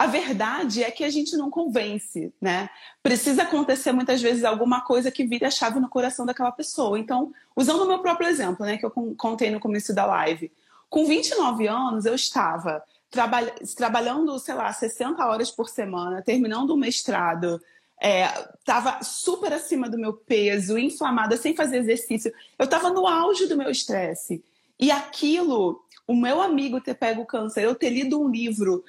a 0.04 0.06
verdade 0.06 0.84
é 0.84 0.90
que 0.90 1.02
a 1.02 1.10
gente 1.10 1.34
não 1.36 1.50
convence, 1.50 2.32
né? 2.40 2.68
Precisa 3.02 3.42
acontecer 3.42 3.90
muitas 3.92 4.20
vezes 4.20 4.44
alguma 4.44 4.82
coisa 4.82 5.10
que 5.10 5.24
vire 5.24 5.46
a 5.46 5.50
chave 5.50 5.80
no 5.80 5.88
coração 5.88 6.26
daquela 6.26 6.52
pessoa. 6.52 6.98
Então, 6.98 7.32
usando 7.56 7.82
o 7.82 7.88
meu 7.88 8.00
próprio 8.00 8.28
exemplo, 8.28 8.66
né, 8.66 8.76
que 8.76 8.84
eu 8.84 8.90
contei 9.16 9.50
no 9.50 9.58
começo 9.58 9.94
da 9.94 10.04
live, 10.04 10.52
com 10.90 11.06
29 11.06 11.66
anos 11.66 12.04
eu 12.04 12.14
estava 12.14 12.82
trabalha 13.10 13.54
trabalhando, 13.76 14.38
sei 14.38 14.54
lá, 14.54 14.72
60 14.72 15.24
horas 15.24 15.50
por 15.50 15.68
semana, 15.68 16.20
terminando 16.20 16.70
o 16.70 16.76
mestrado, 16.76 17.62
estava 18.58 18.98
é, 19.00 19.04
super 19.04 19.52
acima 19.52 19.88
do 19.88 19.96
meu 19.96 20.12
peso, 20.12 20.76
inflamada, 20.76 21.36
sem 21.36 21.54
fazer 21.54 21.78
exercício. 21.78 22.32
Eu 22.58 22.64
estava 22.64 22.90
no 22.90 23.06
auge 23.06 23.46
do 23.46 23.56
meu 23.56 23.70
estresse. 23.70 24.44
E 24.78 24.90
aquilo, 24.90 25.80
o 26.06 26.14
meu 26.14 26.42
amigo 26.42 26.80
ter 26.80 26.94
pego 26.94 27.24
câncer, 27.24 27.62
eu 27.62 27.74
ter 27.74 27.90
lido 27.90 28.20
um 28.20 28.28
livro 28.28 28.84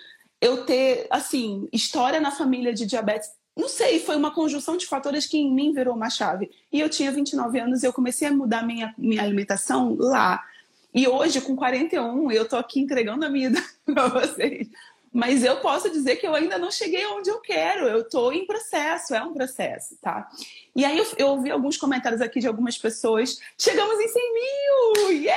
eu 0.45 0.63
ter, 0.63 1.07
assim, 1.09 1.67
história 1.73 2.19
na 2.19 2.31
família 2.31 2.73
de 2.73 2.85
diabetes. 2.85 3.31
Não 3.55 3.67
sei, 3.67 3.99
foi 3.99 4.15
uma 4.15 4.33
conjunção 4.33 4.77
de 4.77 4.85
fatores 4.85 5.25
que 5.25 5.37
em 5.37 5.51
mim 5.51 5.73
virou 5.73 5.95
uma 5.95 6.09
chave. 6.09 6.51
E 6.71 6.79
eu 6.79 6.89
tinha 6.89 7.11
29 7.11 7.59
anos 7.59 7.81
e 7.81 7.87
eu 7.87 7.93
comecei 7.93 8.27
a 8.27 8.31
mudar 8.31 8.65
minha, 8.65 8.93
minha 8.97 9.23
alimentação 9.23 9.95
lá. 9.97 10.43
E 10.93 11.07
hoje, 11.07 11.41
com 11.41 11.55
41, 11.55 12.31
eu 12.31 12.47
tô 12.47 12.57
aqui 12.57 12.79
entregando 12.79 13.25
a 13.25 13.29
minha 13.29 13.49
vida 13.49 13.63
para 13.85 14.07
vocês. 14.07 14.67
Mas 15.11 15.43
eu 15.43 15.57
posso 15.61 15.89
dizer 15.89 16.17
que 16.17 16.27
eu 16.27 16.35
ainda 16.35 16.57
não 16.57 16.69
cheguei 16.69 17.05
onde 17.07 17.29
eu 17.29 17.39
quero. 17.39 17.87
Eu 17.87 18.07
tô 18.07 18.31
em 18.31 18.45
processo, 18.45 19.15
é 19.15 19.23
um 19.23 19.33
processo, 19.33 19.97
tá? 20.01 20.29
E 20.75 20.83
aí 20.83 20.97
eu, 20.97 21.07
eu 21.17 21.27
ouvi 21.29 21.49
alguns 21.49 21.77
comentários 21.77 22.21
aqui 22.21 22.41
de 22.41 22.47
algumas 22.47 22.77
pessoas. 22.77 23.39
Chegamos 23.57 23.97
em 23.97 24.07
100 24.09 24.33
mil! 24.33 25.11
Yes! 25.11 25.31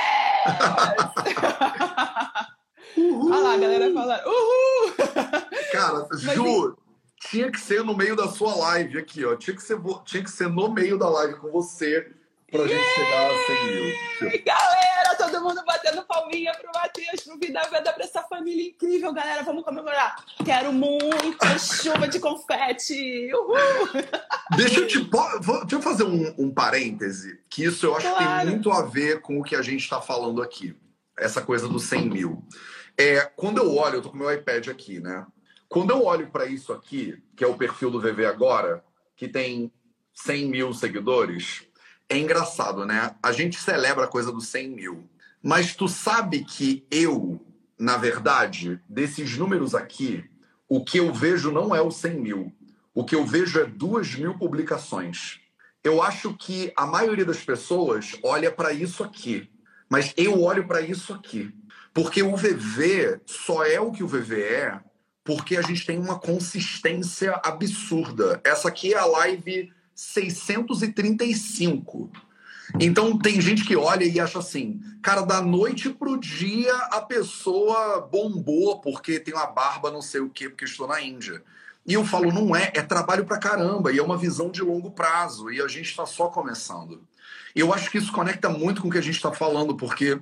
Uhul. 2.96 3.33
Olha 3.33 3.42
lá, 3.42 3.55
a 3.55 3.59
galera 3.59 3.92
fala, 3.92 4.22
uhul! 4.27 4.94
Cara, 5.72 6.07
Mas, 6.11 6.20
Ju, 6.20 6.77
tinha 7.20 7.51
que 7.51 7.61
ser 7.61 7.85
no 7.85 7.96
meio 7.96 8.16
da 8.16 8.29
sua 8.29 8.55
live 8.55 8.98
aqui, 8.98 9.24
ó. 9.24 9.37
Tinha 9.37 9.55
que 9.55 9.62
ser, 9.62 9.79
tinha 10.05 10.22
que 10.22 10.31
ser 10.31 10.48
no 10.48 10.70
meio 10.70 10.98
da 10.98 11.09
live 11.09 11.35
com 11.37 11.51
você 11.51 12.11
pra 12.51 12.62
yeah! 12.62 12.74
gente 12.74 12.94
chegar 12.94 13.31
a 13.31 13.46
100 13.46 14.31
mil. 14.31 14.44
Galera, 14.44 15.14
todo 15.18 15.42
mundo 15.42 15.62
batendo 15.66 16.03
palminha 16.05 16.53
pro 16.53 16.70
Matheus, 16.74 17.22
pro 17.24 17.38
Vida 17.38 17.62
Veda, 17.70 17.92
pra 17.92 18.05
essa 18.05 18.22
família 18.22 18.68
incrível, 18.68 19.12
galera. 19.12 19.42
Vamos 19.42 19.64
comemorar. 19.64 20.24
Quero 20.44 20.72
muita 20.72 21.59
chuva 21.59 22.09
de 22.09 22.18
confete. 22.20 23.31
Uhul! 23.35 23.57
Deixa 24.57 24.81
eu 24.81 24.87
te 24.87 24.98
deixa 24.98 25.66
eu 25.72 25.83
fazer 25.83 26.05
um, 26.05 26.35
um 26.38 26.51
parêntese, 26.51 27.38
que 27.51 27.64
isso 27.64 27.85
eu 27.85 27.96
acho 27.96 28.09
claro. 28.09 28.24
que 28.24 28.40
tem 28.40 28.46
muito 28.46 28.70
a 28.70 28.83
ver 28.83 29.20
com 29.20 29.38
o 29.38 29.42
que 29.42 29.55
a 29.55 29.62
gente 29.62 29.83
está 29.83 30.01
falando 30.01 30.40
aqui. 30.40 30.74
Essa 31.18 31.42
coisa 31.42 31.68
dos 31.68 31.83
100 31.85 32.09
mil. 32.09 32.44
É, 32.98 33.20
quando 33.37 33.58
eu 33.58 33.76
olho, 33.76 33.96
eu 33.96 34.02
tô 34.02 34.11
com 34.11 34.16
meu 34.16 34.32
iPad 34.32 34.66
aqui, 34.68 34.98
né? 34.98 35.24
Quando 35.68 35.90
eu 35.90 36.04
olho 36.04 36.26
para 36.30 36.46
isso 36.46 36.72
aqui, 36.72 37.22
que 37.37 37.44
é 37.44 37.46
o 37.46 37.56
perfil 37.56 37.92
do 37.92 38.00
VV 38.00 38.26
agora, 38.26 38.84
que 39.16 39.28
tem 39.28 39.70
100 40.12 40.48
mil 40.48 40.74
seguidores, 40.74 41.62
é 42.08 42.18
engraçado, 42.18 42.84
né? 42.84 43.14
A 43.22 43.30
gente 43.30 43.61
celebra 43.61 44.04
a 44.04 44.08
coisa 44.08 44.32
dos 44.32 44.48
100 44.48 44.70
mil. 44.70 45.08
Mas 45.40 45.76
tu 45.76 45.87
sabe 45.87 46.44
que 46.44 46.84
eu, 46.90 47.40
na 47.78 47.96
verdade, 47.96 48.80
desses 48.88 49.37
números 49.37 49.76
aqui, 49.76 50.28
o 50.68 50.84
que 50.84 50.98
eu 50.98 51.12
vejo 51.12 51.52
não 51.52 51.72
é 51.72 51.80
o 51.80 51.92
100 51.92 52.20
mil. 52.20 52.52
O 52.92 53.04
que 53.04 53.14
eu 53.14 53.24
vejo 53.24 53.61
é 53.61 53.64
2 53.64 54.16
mil 54.16 54.37
publicações. 54.37 55.38
Eu 55.84 56.02
acho 56.02 56.34
que 56.34 56.72
a 56.76 56.84
maioria 56.84 57.24
das 57.24 57.44
pessoas 57.44 58.18
olha 58.24 58.50
para 58.50 58.72
isso 58.72 59.04
aqui. 59.04 59.48
Mas 59.88 60.12
eu 60.16 60.42
olho 60.42 60.66
para 60.66 60.80
isso 60.80 61.14
aqui. 61.14 61.54
Porque 61.92 62.22
o 62.22 62.37
VV 62.37 63.20
só 63.27 63.64
é 63.64 63.81
o 63.81 63.90
que 63.90 64.03
o 64.03 64.09
VV 64.09 64.40
é 64.40 64.81
porque 65.29 65.59
a 65.59 65.62
gente 65.62 65.85
tem 65.85 65.98
uma 65.98 66.18
consistência 66.18 67.38
absurda. 67.44 68.40
Essa 68.42 68.68
aqui 68.68 68.94
é 68.94 68.98
a 68.98 69.05
live 69.05 69.70
635. 69.94 72.11
Então 72.81 73.18
tem 73.18 73.38
gente 73.38 73.62
que 73.62 73.77
olha 73.77 74.05
e 74.05 74.18
acha 74.18 74.38
assim, 74.38 74.81
cara, 75.03 75.20
da 75.20 75.42
noite 75.42 75.90
pro 75.90 76.18
dia 76.18 76.74
a 76.90 77.03
pessoa 77.03 78.01
bombou 78.01 78.81
porque 78.81 79.20
tem 79.20 79.35
uma 79.35 79.46
barba 79.46 79.90
não 79.90 80.01
sei 80.01 80.22
o 80.22 80.31
quê, 80.31 80.48
porque 80.48 80.64
estou 80.64 80.88
na 80.88 81.03
Índia. 81.03 81.42
E 81.87 81.92
eu 81.92 82.07
falo, 82.07 82.33
não 82.33 82.57
é, 82.57 82.72
é 82.74 82.83
trabalho 82.83 83.27
pra 83.27 83.38
caramba, 83.38 83.92
e 83.92 83.98
é 83.98 84.03
uma 84.03 84.16
visão 84.16 84.51
de 84.51 84.62
longo 84.62 84.90
prazo, 84.90 85.51
e 85.51 85.61
a 85.61 85.68
gente 85.68 85.90
está 85.90 86.05
só 86.05 86.29
começando. 86.29 87.03
Eu 87.55 87.72
acho 87.72 87.90
que 87.90 87.98
isso 87.98 88.12
conecta 88.12 88.48
muito 88.48 88.83
com 88.83 88.88
o 88.88 88.90
que 88.90 88.98
a 88.98 89.03
gente 89.03 89.16
está 89.16 89.33
falando, 89.33 89.74
porque 89.74 90.18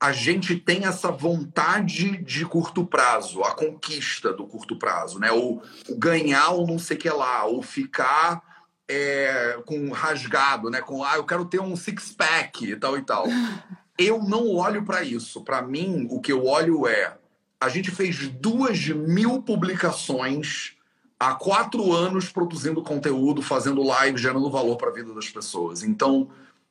a 0.00 0.12
gente 0.12 0.56
tem 0.56 0.86
essa 0.86 1.10
vontade 1.10 2.16
de 2.24 2.46
curto 2.46 2.86
prazo, 2.86 3.42
a 3.42 3.54
conquista 3.54 4.32
do 4.32 4.46
curto 4.46 4.76
prazo, 4.76 5.18
né? 5.18 5.30
Ou 5.30 5.62
ganhar 5.90 6.50
ou 6.50 6.66
não 6.66 6.78
sei 6.78 6.96
o 6.96 7.00
que 7.00 7.10
lá, 7.10 7.44
ou 7.44 7.62
ficar 7.62 8.42
é, 8.88 9.58
com 9.66 9.90
rasgado, 9.90 10.70
né? 10.70 10.80
Com 10.80 11.04
ah, 11.04 11.16
eu 11.16 11.24
quero 11.24 11.44
ter 11.44 11.60
um 11.60 11.76
six 11.76 12.12
pack 12.12 12.64
e 12.64 12.76
tal 12.76 12.96
e 12.96 13.02
tal. 13.02 13.26
Eu 13.98 14.22
não 14.22 14.54
olho 14.54 14.82
para 14.82 15.02
isso. 15.02 15.42
Para 15.42 15.60
mim, 15.60 16.08
o 16.10 16.22
que 16.22 16.32
eu 16.32 16.46
olho 16.46 16.86
é 16.86 17.18
a 17.60 17.68
gente 17.68 17.90
fez 17.90 18.28
duas 18.28 18.88
mil 18.88 19.42
publicações 19.42 20.72
há 21.18 21.34
quatro 21.34 21.92
anos 21.92 22.30
produzindo 22.30 22.82
conteúdo, 22.82 23.42
fazendo 23.42 23.82
live, 23.82 24.16
gerando 24.16 24.50
valor 24.50 24.78
para 24.78 24.88
a 24.88 24.94
vida 24.94 25.12
das 25.12 25.28
pessoas. 25.28 25.82
Então 25.82 26.30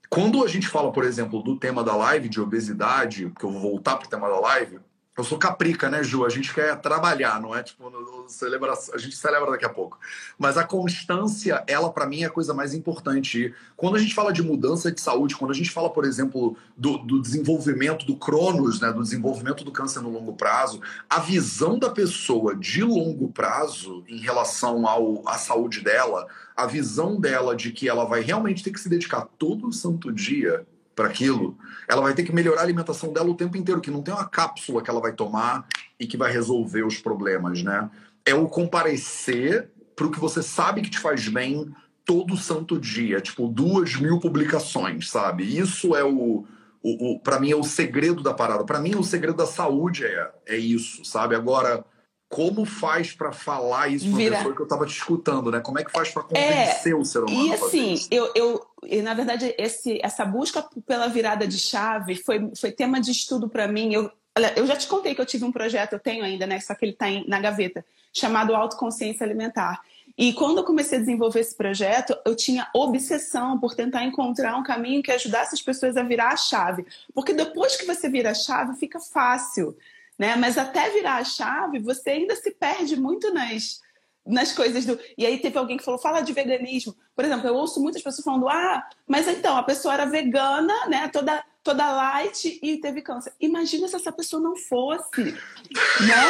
quando 0.09 0.43
a 0.43 0.47
gente 0.47 0.67
fala, 0.67 0.91
por 0.91 1.03
exemplo, 1.03 1.41
do 1.43 1.55
tema 1.55 1.83
da 1.83 1.95
live 1.95 2.27
de 2.27 2.41
obesidade, 2.41 3.27
porque 3.27 3.45
eu 3.45 3.51
vou 3.51 3.61
voltar 3.61 3.95
para 3.95 4.07
o 4.07 4.09
tema 4.09 4.27
da 4.27 4.39
live, 4.39 4.79
eu 5.19 5.23
sou 5.23 5.37
caprica, 5.37 5.89
né, 5.89 6.01
Ju? 6.01 6.25
A 6.25 6.29
gente 6.29 6.53
quer 6.53 6.79
trabalhar, 6.79 7.41
não 7.41 7.55
é? 7.55 7.61
Tipo, 7.61 7.89
no, 7.89 7.99
no 7.99 8.29
celebra... 8.29 8.73
a 8.93 8.97
gente 8.97 9.15
celebra 9.15 9.51
daqui 9.51 9.65
a 9.65 9.69
pouco. 9.69 9.99
Mas 10.37 10.57
a 10.57 10.63
constância, 10.63 11.61
ela, 11.67 11.91
para 11.91 12.05
mim, 12.05 12.23
é 12.23 12.27
a 12.27 12.29
coisa 12.29 12.53
mais 12.53 12.73
importante. 12.73 13.47
E 13.47 13.53
quando 13.75 13.97
a 13.97 13.99
gente 13.99 14.15
fala 14.15 14.31
de 14.31 14.41
mudança 14.41 14.89
de 14.91 15.01
saúde, 15.01 15.35
quando 15.35 15.51
a 15.51 15.55
gente 15.55 15.71
fala, 15.71 15.89
por 15.89 16.05
exemplo, 16.05 16.55
do, 16.77 16.97
do 16.99 17.21
desenvolvimento 17.21 18.05
do 18.05 18.15
Cronos, 18.15 18.79
né, 18.79 18.93
do 18.93 19.03
desenvolvimento 19.03 19.63
do 19.63 19.71
câncer 19.71 19.99
no 19.99 20.09
longo 20.09 20.33
prazo, 20.33 20.81
a 21.09 21.19
visão 21.19 21.77
da 21.77 21.89
pessoa 21.89 22.55
de 22.55 22.81
longo 22.81 23.27
prazo 23.27 24.03
em 24.07 24.19
relação 24.19 24.87
ao, 24.87 25.27
à 25.27 25.37
saúde 25.37 25.81
dela, 25.81 26.27
a 26.55 26.65
visão 26.65 27.19
dela 27.19 27.55
de 27.55 27.71
que 27.71 27.89
ela 27.89 28.05
vai 28.05 28.21
realmente 28.21 28.63
ter 28.63 28.71
que 28.71 28.79
se 28.79 28.87
dedicar 28.87 29.27
todo 29.37 29.71
santo 29.73 30.11
dia 30.11 30.65
para 30.95 31.07
aquilo, 31.07 31.57
ela 31.89 32.01
vai 32.01 32.13
ter 32.13 32.23
que 32.23 32.31
melhorar 32.31 32.61
a 32.61 32.63
alimentação 32.63 33.11
dela 33.11 33.27
o 33.29 33.35
tempo 33.35 33.57
inteiro, 33.57 33.81
que 33.81 33.89
não 33.89 34.03
tem 34.03 34.13
uma 34.13 34.29
cápsula 34.29 34.83
que 34.83 34.91
ela 34.91 35.01
vai 35.01 35.11
tomar 35.11 35.67
e 35.99 36.05
que 36.05 36.15
vai 36.15 36.31
resolver 36.31 36.83
os 36.85 36.99
problemas, 36.99 37.63
né? 37.63 37.89
É 38.23 38.35
o 38.35 38.47
comparecer 38.47 39.71
para 39.95 40.05
o 40.05 40.11
que 40.11 40.19
você 40.19 40.43
sabe 40.43 40.83
que 40.83 40.89
te 40.91 40.99
faz 40.99 41.27
bem 41.27 41.73
todo 42.05 42.37
santo 42.37 42.79
dia, 42.79 43.19
tipo 43.19 43.47
duas 43.47 43.95
mil 43.95 44.19
publicações, 44.19 45.09
sabe? 45.09 45.43
Isso 45.43 45.95
é 45.95 46.03
o, 46.03 46.45
o, 46.83 47.13
o 47.13 47.19
para 47.19 47.39
mim 47.39 47.51
é 47.51 47.55
o 47.55 47.63
segredo 47.63 48.21
da 48.21 48.35
parada. 48.35 48.63
Para 48.63 48.79
mim, 48.79 48.93
o 48.95 49.03
segredo 49.03 49.37
da 49.37 49.47
saúde 49.47 50.05
é, 50.05 50.31
é 50.45 50.57
isso, 50.57 51.03
sabe? 51.03 51.35
Agora, 51.35 51.83
como 52.29 52.63
faz 52.63 53.11
para 53.11 53.31
falar 53.31 53.87
isso 53.87 54.07
para 54.07 54.17
Vira... 54.17 54.37
pessoa 54.37 54.55
que 54.55 54.61
eu 54.61 54.65
estava 54.65 54.85
te 54.85 54.93
escutando, 54.95 55.49
né? 55.49 55.59
Como 55.59 55.79
é 55.79 55.83
que 55.83 55.91
faz 55.91 56.11
para 56.11 56.21
convencer 56.21 56.91
é, 56.91 56.95
o 56.95 57.03
ser 57.03 57.23
humano? 57.23 57.47
E 57.47 57.53
assim, 57.53 57.95
eu, 58.11 58.31
eu 58.35 58.65
e, 58.83 59.01
na 59.01 59.15
verdade 59.15 59.55
esse, 59.57 59.99
essa 60.03 60.23
busca 60.23 60.63
pela 60.85 61.07
virada 61.07 61.47
de 61.47 61.57
chave 61.57 62.15
foi, 62.15 62.51
foi 62.55 62.71
tema 62.71 63.01
de 63.01 63.09
estudo 63.09 63.49
para 63.49 63.67
mim. 63.67 63.93
Eu, 63.93 64.11
eu 64.55 64.67
já 64.67 64.75
te 64.75 64.87
contei 64.87 65.15
que 65.15 65.19
eu 65.19 65.25
tive 65.25 65.43
um 65.43 65.51
projeto, 65.51 65.93
eu 65.93 65.99
tenho 65.99 66.23
ainda, 66.23 66.45
né? 66.45 66.59
Só 66.59 66.75
que 66.75 66.85
ele 66.85 66.91
está 66.91 67.07
na 67.27 67.39
gaveta, 67.39 67.83
chamado 68.13 68.55
Autoconsciência 68.55 69.25
Alimentar. 69.25 69.81
E 70.15 70.31
quando 70.33 70.59
eu 70.59 70.63
comecei 70.63 70.97
a 70.97 71.01
desenvolver 71.01 71.39
esse 71.39 71.55
projeto, 71.55 72.15
eu 72.25 72.35
tinha 72.35 72.69
obsessão 72.75 73.59
por 73.59 73.73
tentar 73.73 74.03
encontrar 74.03 74.55
um 74.55 74.63
caminho 74.63 75.01
que 75.01 75.11
ajudasse 75.11 75.55
as 75.55 75.61
pessoas 75.61 75.97
a 75.97 76.03
virar 76.03 76.29
a 76.29 76.37
chave. 76.37 76.85
Porque 77.13 77.33
depois 77.33 77.75
que 77.75 77.85
você 77.85 78.07
vira 78.07 78.31
a 78.31 78.35
chave, 78.35 78.77
fica 78.77 78.99
fácil 78.99 79.75
né? 80.19 80.35
Mas 80.35 80.57
até 80.57 80.89
virar 80.89 81.15
a 81.15 81.23
chave, 81.23 81.79
você 81.79 82.09
ainda 82.09 82.35
se 82.35 82.51
perde 82.51 82.99
muito 82.99 83.33
nas, 83.33 83.79
nas 84.27 84.51
coisas 84.51 84.85
do. 84.85 84.99
E 85.17 85.25
aí 85.25 85.39
teve 85.39 85.57
alguém 85.57 85.77
que 85.77 85.83
falou, 85.83 85.99
fala 85.99 86.19
de 86.19 86.33
veganismo. 86.33 86.93
Por 87.15 87.23
exemplo, 87.23 87.47
eu 87.47 87.55
ouço 87.55 87.81
muitas 87.81 88.03
pessoas 88.03 88.25
falando, 88.25 88.49
ah, 88.49 88.85
mas 89.07 89.29
então, 89.29 89.55
a 89.55 89.63
pessoa 89.63 89.93
era 89.93 90.05
vegana, 90.05 90.73
né? 90.87 91.07
Toda, 91.07 91.41
toda 91.63 91.89
light 91.89 92.59
e 92.61 92.77
teve 92.81 93.01
câncer. 93.01 93.33
Imagina 93.39 93.87
se 93.87 93.95
essa 93.95 94.11
pessoa 94.11 94.41
não 94.41 94.57
fosse, 94.57 95.23
né? 95.23 96.23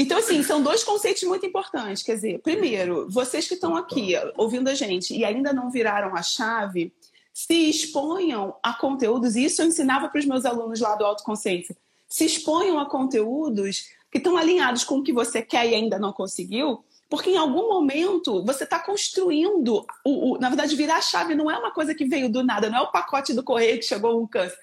Então, 0.00 0.18
assim, 0.18 0.44
são 0.44 0.62
dois 0.62 0.84
conceitos 0.84 1.24
muito 1.24 1.44
importantes. 1.44 2.04
Quer 2.04 2.14
dizer, 2.14 2.40
primeiro, 2.40 3.08
vocês 3.10 3.48
que 3.48 3.54
estão 3.54 3.76
aqui 3.76 4.14
ouvindo 4.36 4.68
a 4.68 4.74
gente 4.74 5.12
e 5.12 5.24
ainda 5.24 5.52
não 5.52 5.70
viraram 5.70 6.14
a 6.16 6.22
chave, 6.22 6.92
se 7.38 7.70
exponham 7.70 8.56
a 8.60 8.72
conteúdos, 8.72 9.36
e 9.36 9.44
isso 9.44 9.62
eu 9.62 9.68
ensinava 9.68 10.08
para 10.08 10.18
os 10.18 10.26
meus 10.26 10.44
alunos 10.44 10.80
lá 10.80 10.96
do 10.96 11.04
Autoconsciência, 11.04 11.76
se 12.08 12.24
exponham 12.24 12.80
a 12.80 12.90
conteúdos 12.90 13.90
que 14.10 14.18
estão 14.18 14.36
alinhados 14.36 14.82
com 14.82 14.96
o 14.96 15.04
que 15.04 15.12
você 15.12 15.40
quer 15.40 15.70
e 15.70 15.74
ainda 15.76 16.00
não 16.00 16.12
conseguiu, 16.12 16.82
porque 17.08 17.30
em 17.30 17.36
algum 17.36 17.68
momento 17.68 18.44
você 18.44 18.64
está 18.64 18.80
construindo, 18.80 19.86
o, 20.04 20.32
o, 20.32 20.38
na 20.40 20.48
verdade, 20.48 20.74
virar 20.74 20.96
a 20.96 21.00
chave 21.00 21.36
não 21.36 21.48
é 21.48 21.56
uma 21.56 21.70
coisa 21.70 21.94
que 21.94 22.06
veio 22.06 22.28
do 22.28 22.42
nada, 22.42 22.68
não 22.68 22.78
é 22.78 22.82
o 22.82 22.90
pacote 22.90 23.32
do 23.32 23.44
correio 23.44 23.78
que 23.78 23.84
chegou 23.84 24.20
um 24.20 24.26
câncer. 24.26 24.58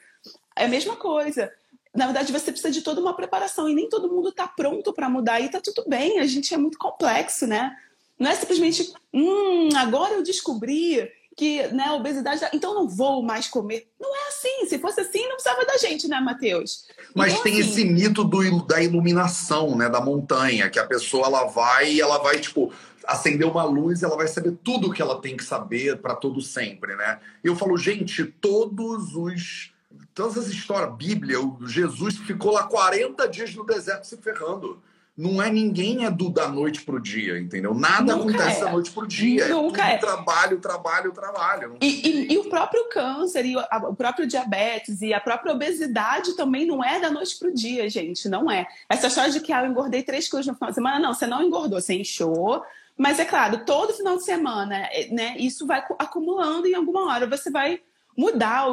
É 0.54 0.66
a 0.66 0.68
mesma 0.68 0.98
coisa. 0.98 1.50
Na 1.96 2.08
verdade, 2.08 2.34
você 2.34 2.52
precisa 2.52 2.72
de 2.72 2.82
toda 2.82 3.00
uma 3.00 3.16
preparação 3.16 3.70
e 3.70 3.74
nem 3.74 3.88
todo 3.88 4.12
mundo 4.12 4.30
está 4.30 4.50
pronto 4.50 4.92
para 4.92 5.10
mudar 5.10 5.40
e 5.40 5.46
está 5.46 5.62
tudo 5.62 5.86
bem, 5.88 6.20
a 6.20 6.26
gente 6.26 6.54
é 6.54 6.58
muito 6.58 6.78
complexo, 6.78 7.48
né? 7.48 7.74
Não 8.20 8.30
é 8.30 8.36
simplesmente, 8.36 8.94
hum, 9.14 9.70
agora 9.78 10.16
eu 10.16 10.24
descobri 10.24 11.10
que 11.36 11.68
né, 11.68 11.92
obesidade, 11.92 12.42
então 12.54 12.74
não 12.74 12.88
vou 12.88 13.22
mais 13.22 13.48
comer. 13.48 13.88
Não 14.00 14.16
é 14.16 14.28
assim. 14.30 14.68
Se 14.68 14.80
fosse 14.80 15.02
assim, 15.02 15.22
não 15.24 15.36
precisava 15.36 15.66
da 15.66 15.78
gente, 15.78 16.08
né, 16.08 16.20
Matheus? 16.22 16.86
Mas 17.14 17.34
então, 17.34 17.44
tem 17.44 17.60
assim... 17.60 17.70
esse 17.70 17.86
mito 17.86 18.24
do, 18.24 18.64
da 18.64 18.82
iluminação, 18.82 19.76
né, 19.78 19.90
da 19.90 20.00
montanha, 20.00 20.70
que 20.70 20.80
a 20.80 20.86
pessoa 20.86 21.28
ela 21.28 21.46
vai 21.46 21.92
e 21.92 22.02
ela 22.02 22.20
vai, 22.20 22.40
tipo, 22.40 22.72
acender 23.06 23.48
uma 23.48 23.64
luz 23.64 24.02
ela 24.02 24.16
vai 24.16 24.28
saber 24.28 24.58
tudo 24.64 24.88
o 24.88 24.94
que 24.94 25.02
ela 25.02 25.22
tem 25.22 25.36
que 25.36 25.44
saber 25.44 25.98
para 25.98 26.16
todo 26.16 26.42
sempre, 26.42 26.96
né? 26.96 27.20
Eu 27.44 27.56
falo, 27.56 27.78
gente, 27.78 28.24
todos 28.24 29.16
os. 29.16 29.74
Todas 30.14 30.38
as 30.38 30.48
histórias, 30.48 30.96
Bíblia, 30.96 31.42
o 31.42 31.68
Jesus 31.68 32.18
ficou 32.18 32.54
lá 32.54 32.64
40 32.64 33.28
dias 33.28 33.54
no 33.54 33.66
deserto 33.66 34.08
se 34.08 34.16
ferrando 34.18 34.82
não 35.18 35.42
é 35.42 35.50
ninguém 35.50 36.06
é 36.06 36.12
do 36.12 36.30
da 36.30 36.50
noite 36.50 36.82
pro 36.82 37.00
dia, 37.00 37.40
entendeu? 37.40 37.74
Nada 37.74 38.16
Nunca 38.16 38.34
acontece 38.34 38.62
é. 38.62 38.66
da 38.66 38.72
noite 38.72 38.92
pro 38.92 39.08
dia. 39.08 39.46
É 39.46 39.48
Nunca 39.48 39.90
é, 39.90 39.94
é. 39.94 39.98
trabalho, 39.98 40.60
trabalho, 40.60 41.12
trabalho. 41.14 41.78
E, 41.82 41.88
e, 41.88 42.34
e, 42.34 42.38
o 42.38 42.50
próprio 42.50 42.90
câncer, 42.90 43.46
e 43.46 43.56
o, 43.56 43.96
próprio 43.96 44.28
diabetes 44.28 45.02
e 45.02 45.14
a 45.14 45.22
própria 45.22 45.54
obesidade 45.54 46.36
também 46.36 46.66
não 46.66 46.84
é 46.84 47.00
da 47.00 47.10
noite 47.10 47.38
pro 47.40 47.54
dia, 47.54 47.90
gente. 47.90 48.28
Não 48.28 48.52
é. 48.52 48.68
Essa 48.90 49.08
história 49.08 49.32
de 49.32 49.40
que 49.40 49.54
ah, 49.54 49.64
eu 49.64 49.72
engordei 49.72 50.04
3 50.04 50.28
quilos 50.28 50.48
no 50.48 50.54
final 50.56 50.70
de 50.70 50.76
semana, 50.76 51.00
não, 51.00 51.14
você 51.14 51.26
não 51.26 51.42
engordou, 51.42 51.80
você 51.80 51.94
inchou. 51.94 52.62
Mas 52.98 53.18
é 53.18 53.26
claro, 53.26 53.66
todo 53.66 53.94
final 53.94 54.18
de 54.18 54.24
semana, 54.24 54.76
é, 54.92 55.08
né, 55.12 55.36
isso 55.38 55.66
vai 55.66 55.84
acumulando 55.98 56.68
e 56.68 56.72
em 56.72 56.76
alguma 56.76 57.06
hora 57.14 57.26
você 57.26 57.50
vai 57.50 57.82
mudar 58.18 58.66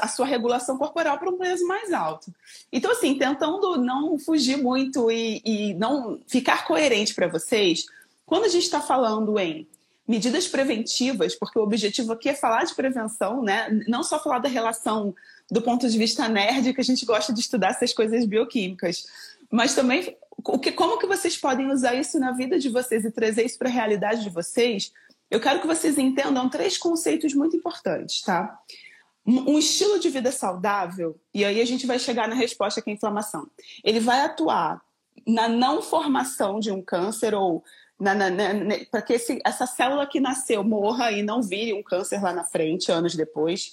a 0.00 0.08
sua 0.08 0.26
regulação 0.26 0.78
corporal 0.78 1.18
para 1.18 1.30
um 1.30 1.36
peso 1.36 1.66
mais 1.66 1.92
alto. 1.92 2.32
Então, 2.72 2.90
assim, 2.90 3.16
tentando 3.16 3.76
não 3.76 4.18
fugir 4.18 4.56
muito 4.56 5.10
e, 5.10 5.42
e 5.44 5.74
não 5.74 6.18
ficar 6.26 6.66
coerente 6.66 7.14
para 7.14 7.28
vocês, 7.28 7.86
quando 8.24 8.44
a 8.44 8.48
gente 8.48 8.64
está 8.64 8.80
falando 8.80 9.38
em 9.38 9.66
medidas 10.06 10.46
preventivas, 10.46 11.34
porque 11.34 11.58
o 11.58 11.62
objetivo 11.62 12.12
aqui 12.12 12.28
é 12.28 12.34
falar 12.34 12.64
de 12.64 12.74
prevenção, 12.74 13.42
né? 13.42 13.68
Não 13.88 14.02
só 14.02 14.22
falar 14.22 14.38
da 14.38 14.48
relação 14.48 15.14
do 15.50 15.60
ponto 15.60 15.88
de 15.88 15.98
vista 15.98 16.28
nerd, 16.28 16.72
que 16.72 16.80
a 16.80 16.84
gente 16.84 17.04
gosta 17.04 17.32
de 17.32 17.40
estudar 17.40 17.70
essas 17.70 17.92
coisas 17.92 18.24
bioquímicas, 18.24 19.06
mas 19.50 19.74
também 19.74 20.16
o 20.44 20.58
que, 20.58 20.72
como 20.72 20.98
que 20.98 21.06
vocês 21.06 21.36
podem 21.36 21.70
usar 21.70 21.94
isso 21.94 22.18
na 22.18 22.32
vida 22.32 22.58
de 22.58 22.68
vocês 22.68 23.04
e 23.04 23.10
trazer 23.10 23.44
isso 23.44 23.58
para 23.58 23.68
a 23.68 23.72
realidade 23.72 24.22
de 24.22 24.30
vocês. 24.30 24.92
Eu 25.30 25.40
quero 25.40 25.60
que 25.60 25.66
vocês 25.66 25.98
entendam 25.98 26.48
três 26.48 26.78
conceitos 26.78 27.34
muito 27.34 27.56
importantes, 27.56 28.22
tá? 28.22 28.58
Um 29.26 29.58
estilo 29.58 29.98
de 29.98 30.08
vida 30.08 30.30
saudável, 30.30 31.18
e 31.34 31.44
aí 31.44 31.60
a 31.60 31.64
gente 31.64 31.84
vai 31.84 31.98
chegar 31.98 32.28
na 32.28 32.34
resposta 32.34 32.80
que 32.80 32.90
é 32.90 32.92
inflamação. 32.92 33.48
Ele 33.82 33.98
vai 33.98 34.20
atuar 34.20 34.80
na 35.26 35.48
não 35.48 35.82
formação 35.82 36.60
de 36.60 36.70
um 36.70 36.80
câncer 36.80 37.34
ou 37.34 37.64
para 38.90 39.02
que 39.02 39.14
esse, 39.14 39.40
essa 39.44 39.66
célula 39.66 40.06
que 40.06 40.20
nasceu 40.20 40.62
morra 40.62 41.10
e 41.10 41.22
não 41.22 41.42
vire 41.42 41.72
um 41.72 41.82
câncer 41.82 42.22
lá 42.22 42.32
na 42.32 42.44
frente, 42.44 42.92
anos 42.92 43.14
depois. 43.14 43.72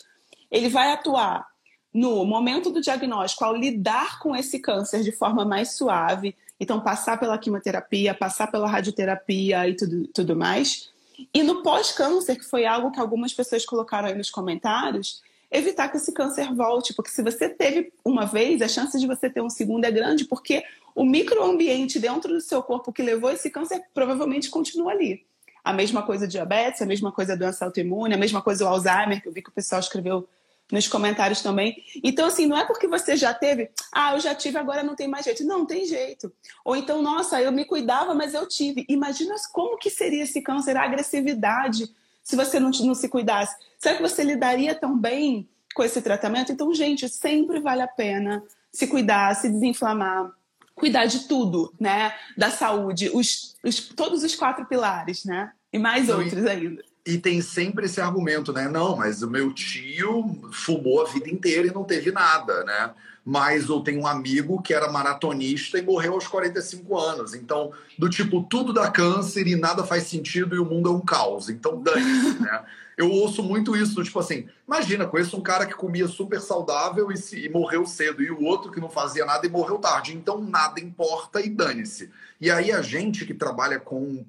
Ele 0.49 0.69
vai 0.69 0.91
atuar 0.91 1.47
no 1.93 2.25
momento 2.25 2.71
do 2.71 2.81
diagnóstico, 2.81 3.45
ao 3.45 3.55
lidar 3.55 4.19
com 4.19 4.35
esse 4.35 4.59
câncer 4.59 5.03
de 5.03 5.11
forma 5.11 5.45
mais 5.45 5.73
suave, 5.73 6.35
então 6.59 6.81
passar 6.81 7.19
pela 7.19 7.37
quimioterapia, 7.37 8.15
passar 8.15 8.49
pela 8.49 8.67
radioterapia 8.67 9.67
e 9.67 9.75
tudo, 9.75 10.07
tudo 10.07 10.35
mais. 10.35 10.89
E 11.31 11.43
no 11.43 11.61
pós-câncer, 11.61 12.37
que 12.37 12.45
foi 12.45 12.65
algo 12.65 12.91
que 12.91 12.99
algumas 12.99 13.33
pessoas 13.33 13.65
colocaram 13.65 14.07
aí 14.07 14.15
nos 14.15 14.31
comentários, 14.31 15.21
evitar 15.53 15.87
que 15.87 15.97
esse 15.97 16.11
câncer 16.11 16.53
volte, 16.53 16.93
porque 16.93 17.11
se 17.11 17.21
você 17.21 17.47
teve 17.47 17.93
uma 18.03 18.25
vez, 18.25 18.61
a 18.61 18.67
chance 18.67 18.99
de 18.99 19.05
você 19.05 19.29
ter 19.29 19.41
um 19.41 19.49
segundo 19.49 19.85
é 19.85 19.91
grande, 19.91 20.25
porque 20.25 20.63
o 20.95 21.05
microambiente 21.05 21.99
dentro 21.99 22.33
do 22.33 22.41
seu 22.41 22.61
corpo 22.63 22.91
que 22.91 23.03
levou 23.03 23.29
esse 23.29 23.49
câncer 23.49 23.83
provavelmente 23.93 24.49
continua 24.49 24.91
ali. 24.91 25.25
A 25.63 25.71
mesma 25.71 26.01
coisa 26.01 26.27
diabetes, 26.27 26.81
a 26.81 26.85
mesma 26.85 27.11
coisa 27.11 27.37
doença 27.37 27.63
autoimune, 27.63 28.15
a 28.15 28.17
mesma 28.17 28.41
coisa 28.41 28.65
o 28.65 28.67
Alzheimer, 28.67 29.21
que 29.21 29.27
eu 29.29 29.31
vi 29.31 29.41
que 29.41 29.49
o 29.49 29.53
pessoal 29.53 29.79
escreveu 29.79 30.27
nos 30.71 30.87
comentários 30.87 31.41
também. 31.41 31.83
Então, 32.03 32.25
assim, 32.25 32.45
não 32.45 32.57
é 32.57 32.65
porque 32.65 32.87
você 32.87 33.15
já 33.15 33.33
teve, 33.33 33.69
ah, 33.91 34.13
eu 34.13 34.19
já 34.19 34.33
tive, 34.33 34.57
agora 34.57 34.83
não 34.83 34.95
tem 34.95 35.07
mais 35.07 35.23
jeito. 35.23 35.45
Não, 35.45 35.65
tem 35.65 35.85
jeito. 35.85 36.33
Ou 36.65 36.75
então, 36.75 37.01
nossa, 37.01 37.41
eu 37.41 37.51
me 37.51 37.63
cuidava, 37.63 38.13
mas 38.13 38.33
eu 38.33 38.47
tive. 38.47 38.85
Imagina 38.89 39.35
como 39.51 39.77
que 39.77 39.89
seria 39.89 40.23
esse 40.23 40.41
câncer, 40.41 40.75
a 40.75 40.83
agressividade, 40.83 41.89
se 42.23 42.35
você 42.35 42.59
não, 42.59 42.71
não 42.71 42.95
se 42.95 43.09
cuidasse. 43.09 43.55
Será 43.77 43.95
que 43.95 44.01
você 44.01 44.23
lidaria 44.23 44.73
tão 44.73 44.97
bem 44.97 45.49
com 45.75 45.83
esse 45.83 46.01
tratamento? 46.01 46.51
Então, 46.51 46.73
gente, 46.73 47.07
sempre 47.09 47.59
vale 47.59 47.81
a 47.81 47.87
pena 47.87 48.41
se 48.71 48.87
cuidar, 48.87 49.35
se 49.35 49.49
desinflamar, 49.49 50.31
cuidar 50.73 51.05
de 51.05 51.27
tudo, 51.27 51.73
né? 51.79 52.13
Da 52.37 52.49
saúde, 52.49 53.11
os, 53.13 53.55
os 53.63 53.89
todos 53.89 54.23
os 54.23 54.35
quatro 54.35 54.65
pilares, 54.65 55.25
né? 55.25 55.51
E 55.71 55.77
mais 55.77 56.09
outros 56.09 56.45
ainda. 56.45 56.81
E 57.05 57.17
tem 57.17 57.41
sempre 57.41 57.85
esse 57.85 57.99
argumento, 57.99 58.53
né? 58.53 58.69
Não, 58.69 58.95
mas 58.95 59.21
o 59.21 59.29
meu 59.29 59.53
tio 59.53 60.49
fumou 60.53 61.01
a 61.01 61.09
vida 61.09 61.29
inteira 61.29 61.67
e 61.67 61.73
não 61.73 61.83
teve 61.83 62.11
nada, 62.11 62.63
né? 62.63 62.91
Mas 63.25 63.69
eu 63.69 63.79
tenho 63.79 64.01
um 64.01 64.07
amigo 64.07 64.61
que 64.61 64.73
era 64.73 64.91
maratonista 64.91 65.77
e 65.77 65.81
morreu 65.81 66.13
aos 66.13 66.27
45 66.27 66.97
anos. 66.97 67.33
Então, 67.33 67.71
do 67.97 68.09
tipo, 68.09 68.43
tudo 68.43 68.73
dá 68.73 68.91
câncer 68.91 69.47
e 69.47 69.55
nada 69.55 69.83
faz 69.83 70.03
sentido 70.03 70.55
e 70.55 70.59
o 70.59 70.65
mundo 70.65 70.89
é 70.89 70.91
um 70.91 70.99
caos. 70.99 71.49
Então, 71.49 71.81
dane-se, 71.81 72.39
né? 72.43 72.63
Eu 72.95 73.09
ouço 73.09 73.41
muito 73.41 73.75
isso, 73.75 74.03
tipo 74.03 74.19
assim, 74.19 74.47
imagina, 74.67 75.07
conheço 75.07 75.35
um 75.35 75.41
cara 75.41 75.65
que 75.65 75.73
comia 75.73 76.07
super 76.07 76.39
saudável 76.39 77.11
e, 77.11 77.17
se, 77.17 77.43
e 77.43 77.49
morreu 77.49 77.87
cedo, 77.87 78.21
e 78.21 78.29
o 78.29 78.43
outro 78.43 78.71
que 78.71 78.79
não 78.79 78.89
fazia 78.89 79.25
nada 79.25 79.47
e 79.47 79.49
morreu 79.49 79.79
tarde. 79.79 80.13
Então, 80.15 80.39
nada 80.39 80.79
importa 80.79 81.41
e 81.41 81.49
dane-se. 81.49 82.11
E 82.39 82.51
aí, 82.51 82.71
a 82.71 82.81
gente 82.81 83.25
que 83.25 83.33
trabalha 83.33 83.79
com 83.79 84.23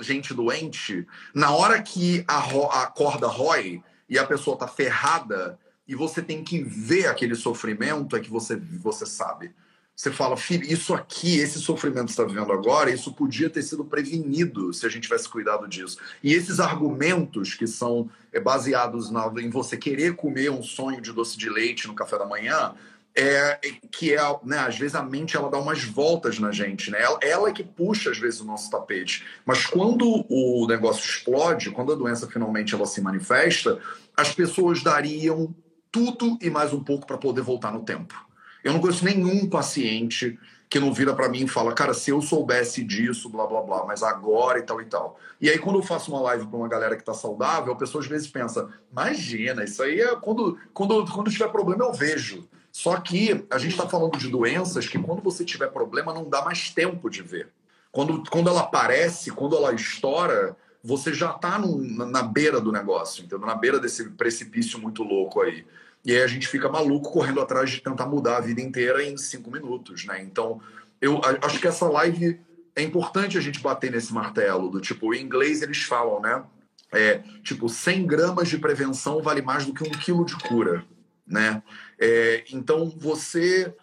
gente 0.00 0.34
doente, 0.34 1.06
na 1.32 1.52
hora 1.52 1.80
que 1.80 2.24
a, 2.26 2.38
a 2.82 2.86
corda 2.86 3.28
rói 3.28 3.80
e 4.08 4.18
a 4.18 4.26
pessoa 4.26 4.56
tá 4.56 4.66
ferrada, 4.66 5.56
e 5.88 5.94
você 5.94 6.20
tem 6.20 6.44
que 6.44 6.62
ver 6.62 7.06
aquele 7.06 7.34
sofrimento, 7.34 8.14
é 8.14 8.20
que 8.20 8.30
você, 8.30 8.56
você 8.56 9.06
sabe. 9.06 9.50
Você 9.96 10.12
fala, 10.12 10.36
filho, 10.36 10.64
isso 10.64 10.94
aqui, 10.94 11.38
esse 11.38 11.58
sofrimento 11.58 12.04
que 12.04 12.10
está 12.10 12.22
vivendo 12.22 12.52
agora, 12.52 12.88
isso 12.88 13.12
podia 13.12 13.50
ter 13.50 13.62
sido 13.62 13.84
prevenido 13.84 14.72
se 14.72 14.86
a 14.86 14.88
gente 14.88 15.04
tivesse 15.04 15.28
cuidado 15.28 15.66
disso. 15.66 15.98
E 16.22 16.34
esses 16.34 16.60
argumentos 16.60 17.54
que 17.54 17.66
são 17.66 18.08
é, 18.32 18.38
baseados 18.38 19.10
na, 19.10 19.26
em 19.40 19.50
você 19.50 19.76
querer 19.76 20.14
comer 20.14 20.50
um 20.50 20.62
sonho 20.62 21.00
de 21.00 21.12
doce 21.12 21.36
de 21.36 21.50
leite 21.50 21.88
no 21.88 21.94
café 21.94 22.16
da 22.16 22.24
manhã, 22.24 22.74
é, 23.12 23.58
que 23.90 24.14
é, 24.14 24.20
né, 24.44 24.58
às 24.58 24.78
vezes 24.78 24.94
a 24.94 25.02
mente 25.02 25.36
ela 25.36 25.50
dá 25.50 25.58
umas 25.58 25.82
voltas 25.82 26.38
na 26.38 26.52
gente, 26.52 26.92
né? 26.92 27.02
Ela, 27.02 27.18
ela 27.20 27.48
é 27.48 27.52
que 27.52 27.64
puxa 27.64 28.10
às 28.10 28.18
vezes 28.18 28.40
o 28.40 28.44
nosso 28.44 28.70
tapete. 28.70 29.24
Mas 29.44 29.66
quando 29.66 30.24
o 30.28 30.64
negócio 30.68 31.04
explode, 31.04 31.72
quando 31.72 31.92
a 31.92 31.96
doença 31.96 32.28
finalmente 32.28 32.72
ela 32.72 32.86
se 32.86 33.00
manifesta, 33.00 33.80
as 34.16 34.32
pessoas 34.32 34.80
dariam 34.80 35.52
tudo 35.90 36.38
e 36.40 36.50
mais 36.50 36.72
um 36.72 36.82
pouco 36.82 37.06
para 37.06 37.18
poder 37.18 37.42
voltar 37.42 37.72
no 37.72 37.82
tempo. 37.84 38.14
Eu 38.62 38.72
não 38.72 38.80
conheço 38.80 39.04
nenhum 39.04 39.48
paciente 39.48 40.38
que 40.68 40.78
não 40.78 40.92
vira 40.92 41.14
para 41.14 41.28
mim 41.28 41.44
e 41.44 41.48
fala, 41.48 41.72
cara, 41.72 41.94
se 41.94 42.10
eu 42.10 42.20
soubesse 42.20 42.84
disso, 42.84 43.30
blá 43.30 43.46
blá 43.46 43.62
blá, 43.62 43.84
mas 43.86 44.02
agora 44.02 44.58
e 44.58 44.62
tal 44.62 44.80
e 44.80 44.84
tal. 44.84 45.18
E 45.40 45.48
aí, 45.48 45.58
quando 45.58 45.78
eu 45.78 45.82
faço 45.82 46.10
uma 46.10 46.20
live 46.20 46.46
para 46.46 46.58
uma 46.58 46.68
galera 46.68 46.94
que 46.94 47.02
está 47.02 47.14
saudável, 47.14 47.72
a 47.72 47.76
pessoa 47.76 48.02
às 48.02 48.08
vezes 48.08 48.28
pensa, 48.28 48.68
imagina, 48.92 49.64
isso 49.64 49.82
aí 49.82 50.00
é 50.00 50.14
quando, 50.16 50.58
quando, 50.74 51.06
quando 51.10 51.30
tiver 51.30 51.48
problema 51.48 51.84
eu 51.84 51.92
vejo. 51.92 52.46
Só 52.70 52.96
que 53.00 53.46
a 53.50 53.58
gente 53.58 53.72
está 53.72 53.88
falando 53.88 54.18
de 54.18 54.28
doenças 54.28 54.86
que 54.86 54.98
quando 54.98 55.22
você 55.22 55.44
tiver 55.44 55.68
problema 55.68 56.12
não 56.12 56.28
dá 56.28 56.44
mais 56.44 56.70
tempo 56.70 57.08
de 57.08 57.22
ver. 57.22 57.48
Quando, 57.90 58.22
quando 58.30 58.50
ela 58.50 58.60
aparece, 58.60 59.30
quando 59.30 59.56
ela 59.56 59.72
estoura, 59.72 60.54
você 60.88 61.12
já 61.12 61.32
está 61.32 61.58
na 61.58 62.22
beira 62.22 62.58
do 62.62 62.72
negócio, 62.72 63.22
entendeu? 63.22 63.46
na 63.46 63.54
beira 63.54 63.78
desse 63.78 64.08
precipício 64.08 64.78
muito 64.78 65.02
louco 65.02 65.42
aí. 65.42 65.66
E 66.02 66.12
aí 66.12 66.22
a 66.22 66.26
gente 66.26 66.48
fica 66.48 66.66
maluco 66.66 67.12
correndo 67.12 67.42
atrás 67.42 67.68
de 67.68 67.82
tentar 67.82 68.06
mudar 68.06 68.38
a 68.38 68.40
vida 68.40 68.62
inteira 68.62 69.04
em 69.04 69.14
cinco 69.18 69.50
minutos, 69.50 70.06
né? 70.06 70.22
Então, 70.22 70.62
eu 70.98 71.20
acho 71.42 71.60
que 71.60 71.68
essa 71.68 71.86
live 71.86 72.40
é 72.74 72.82
importante 72.82 73.36
a 73.36 73.40
gente 73.40 73.60
bater 73.60 73.92
nesse 73.92 74.14
martelo 74.14 74.70
do 74.70 74.80
tipo, 74.80 75.12
em 75.12 75.20
inglês 75.20 75.60
eles 75.60 75.82
falam, 75.82 76.22
né? 76.22 76.42
É, 76.90 77.18
tipo, 77.42 77.68
100 77.68 78.06
gramas 78.06 78.48
de 78.48 78.56
prevenção 78.56 79.20
vale 79.20 79.42
mais 79.42 79.66
do 79.66 79.74
que 79.74 79.86
um 79.86 79.90
quilo 79.90 80.24
de 80.24 80.36
cura, 80.36 80.82
né? 81.26 81.62
É, 82.00 82.44
então, 82.50 82.88
você... 82.96 83.74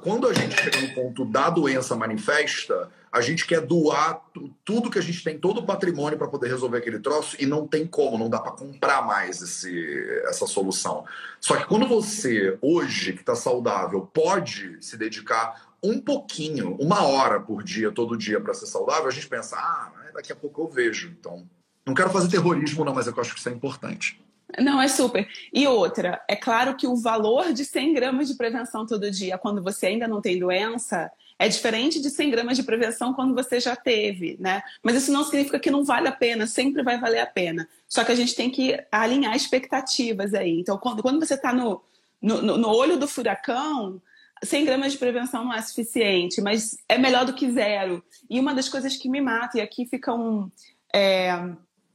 Quando 0.00 0.26
a 0.26 0.32
gente 0.32 0.60
chega 0.60 0.80
no 0.80 0.92
ponto 0.92 1.24
da 1.24 1.48
doença 1.48 1.94
manifesta, 1.94 2.90
a 3.12 3.20
gente 3.20 3.46
quer 3.46 3.60
doar 3.60 4.22
tudo 4.64 4.90
que 4.90 4.98
a 4.98 5.02
gente 5.02 5.22
tem, 5.22 5.38
todo 5.38 5.58
o 5.58 5.66
patrimônio 5.66 6.16
para 6.16 6.26
poder 6.26 6.48
resolver 6.48 6.78
aquele 6.78 6.98
troço 6.98 7.36
e 7.38 7.44
não 7.44 7.68
tem 7.68 7.86
como, 7.86 8.16
não 8.16 8.30
dá 8.30 8.40
para 8.40 8.52
comprar 8.52 9.06
mais 9.06 9.42
esse, 9.42 10.22
essa 10.24 10.46
solução. 10.46 11.04
Só 11.38 11.56
que 11.56 11.66
quando 11.66 11.86
você, 11.86 12.56
hoje, 12.62 13.12
que 13.12 13.20
está 13.20 13.34
saudável, 13.34 14.08
pode 14.14 14.78
se 14.80 14.96
dedicar 14.96 15.74
um 15.82 16.00
pouquinho, 16.00 16.74
uma 16.80 17.02
hora 17.02 17.38
por 17.38 17.62
dia, 17.62 17.92
todo 17.92 18.16
dia, 18.16 18.40
para 18.40 18.54
ser 18.54 18.66
saudável, 18.66 19.08
a 19.08 19.12
gente 19.12 19.28
pensa, 19.28 19.56
ah, 19.56 19.92
daqui 20.14 20.32
a 20.32 20.36
pouco 20.36 20.62
eu 20.62 20.68
vejo. 20.68 21.14
Então, 21.18 21.46
não 21.84 21.92
quero 21.92 22.08
fazer 22.08 22.28
terrorismo, 22.28 22.84
não, 22.84 22.94
mas 22.94 23.06
eu 23.06 23.14
acho 23.18 23.34
que 23.34 23.40
isso 23.40 23.48
é 23.48 23.52
importante. 23.52 24.18
Não, 24.58 24.80
é 24.80 24.88
super. 24.88 25.28
E 25.52 25.66
outra, 25.66 26.22
é 26.28 26.36
claro 26.36 26.76
que 26.76 26.86
o 26.86 26.96
valor 26.96 27.52
de 27.52 27.64
100 27.64 27.94
gramas 27.94 28.28
de 28.28 28.34
prevenção 28.34 28.86
todo 28.86 29.10
dia, 29.10 29.36
quando 29.36 29.62
você 29.62 29.86
ainda 29.86 30.06
não 30.06 30.20
tem 30.20 30.38
doença, 30.38 31.10
é 31.42 31.48
diferente 31.48 32.00
de 32.00 32.08
100 32.08 32.30
gramas 32.30 32.56
de 32.56 32.62
prevenção 32.62 33.12
quando 33.12 33.34
você 33.34 33.58
já 33.58 33.74
teve, 33.74 34.36
né? 34.38 34.62
Mas 34.80 34.94
isso 34.94 35.10
não 35.10 35.24
significa 35.24 35.58
que 35.58 35.72
não 35.72 35.82
vale 35.82 36.06
a 36.06 36.12
pena, 36.12 36.46
sempre 36.46 36.84
vai 36.84 37.00
valer 37.00 37.18
a 37.18 37.26
pena. 37.26 37.68
Só 37.88 38.04
que 38.04 38.12
a 38.12 38.14
gente 38.14 38.36
tem 38.36 38.48
que 38.48 38.78
alinhar 38.92 39.34
expectativas 39.34 40.34
aí. 40.34 40.60
Então, 40.60 40.78
quando, 40.78 41.02
quando 41.02 41.18
você 41.18 41.34
está 41.34 41.52
no, 41.52 41.82
no, 42.20 42.40
no 42.40 42.68
olho 42.68 42.96
do 42.96 43.08
furacão, 43.08 44.00
100 44.40 44.64
gramas 44.64 44.92
de 44.92 44.98
prevenção 44.98 45.44
não 45.44 45.52
é 45.52 45.60
suficiente, 45.60 46.40
mas 46.40 46.78
é 46.88 46.96
melhor 46.96 47.24
do 47.24 47.32
que 47.32 47.50
zero. 47.50 48.04
E 48.30 48.38
uma 48.38 48.54
das 48.54 48.68
coisas 48.68 48.96
que 48.96 49.08
me 49.08 49.20
mata, 49.20 49.58
e 49.58 49.60
aqui 49.60 49.84
fica 49.84 50.14
um. 50.14 50.48
É, 50.94 51.32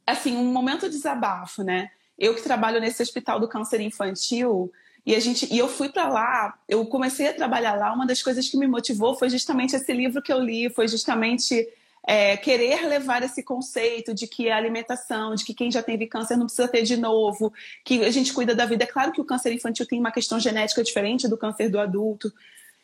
assim, 0.06 0.36
um 0.36 0.52
momento 0.52 0.90
de 0.90 0.96
desabafo, 0.98 1.64
né? 1.64 1.90
Eu 2.20 2.36
que 2.36 2.42
trabalho 2.42 2.82
nesse 2.82 3.02
hospital 3.02 3.40
do 3.40 3.48
câncer 3.48 3.80
infantil, 3.80 4.70
e 5.08 5.16
a 5.16 5.22
gente, 5.22 5.48
e 5.50 5.58
eu 5.58 5.70
fui 5.70 5.88
para 5.88 6.10
lá, 6.10 6.60
eu 6.68 6.86
comecei 6.86 7.30
a 7.30 7.34
trabalhar 7.34 7.76
lá. 7.76 7.94
Uma 7.94 8.06
das 8.06 8.22
coisas 8.22 8.50
que 8.50 8.58
me 8.58 8.68
motivou 8.68 9.16
foi 9.16 9.30
justamente 9.30 9.74
esse 9.74 9.94
livro 9.94 10.22
que 10.22 10.34
eu 10.34 10.38
li, 10.38 10.70
foi 10.70 10.86
justamente 10.86 11.66
é, 12.06 12.36
querer 12.36 12.86
levar 12.86 13.24
esse 13.24 13.42
conceito 13.42 14.14
de 14.14 14.28
que 14.28 14.50
a 14.50 14.58
alimentação, 14.58 15.34
de 15.34 15.46
que 15.46 15.54
quem 15.54 15.72
já 15.72 15.82
teve 15.82 16.08
câncer 16.08 16.36
não 16.36 16.46
precisa 16.46 16.68
ter 16.68 16.84
de 16.84 16.98
novo, 16.98 17.54
que 17.86 18.04
a 18.04 18.12
gente 18.12 18.34
cuida 18.34 18.54
da 18.54 18.66
vida. 18.66 18.84
É 18.84 18.88
claro 18.88 19.14
que 19.14 19.22
o 19.22 19.24
câncer 19.24 19.54
infantil 19.54 19.88
tem 19.88 19.98
uma 19.98 20.12
questão 20.12 20.42
genética 20.42 20.84
diferente 20.84 21.26
do 21.26 21.38
câncer 21.38 21.70
do 21.70 21.80
adulto. 21.80 22.30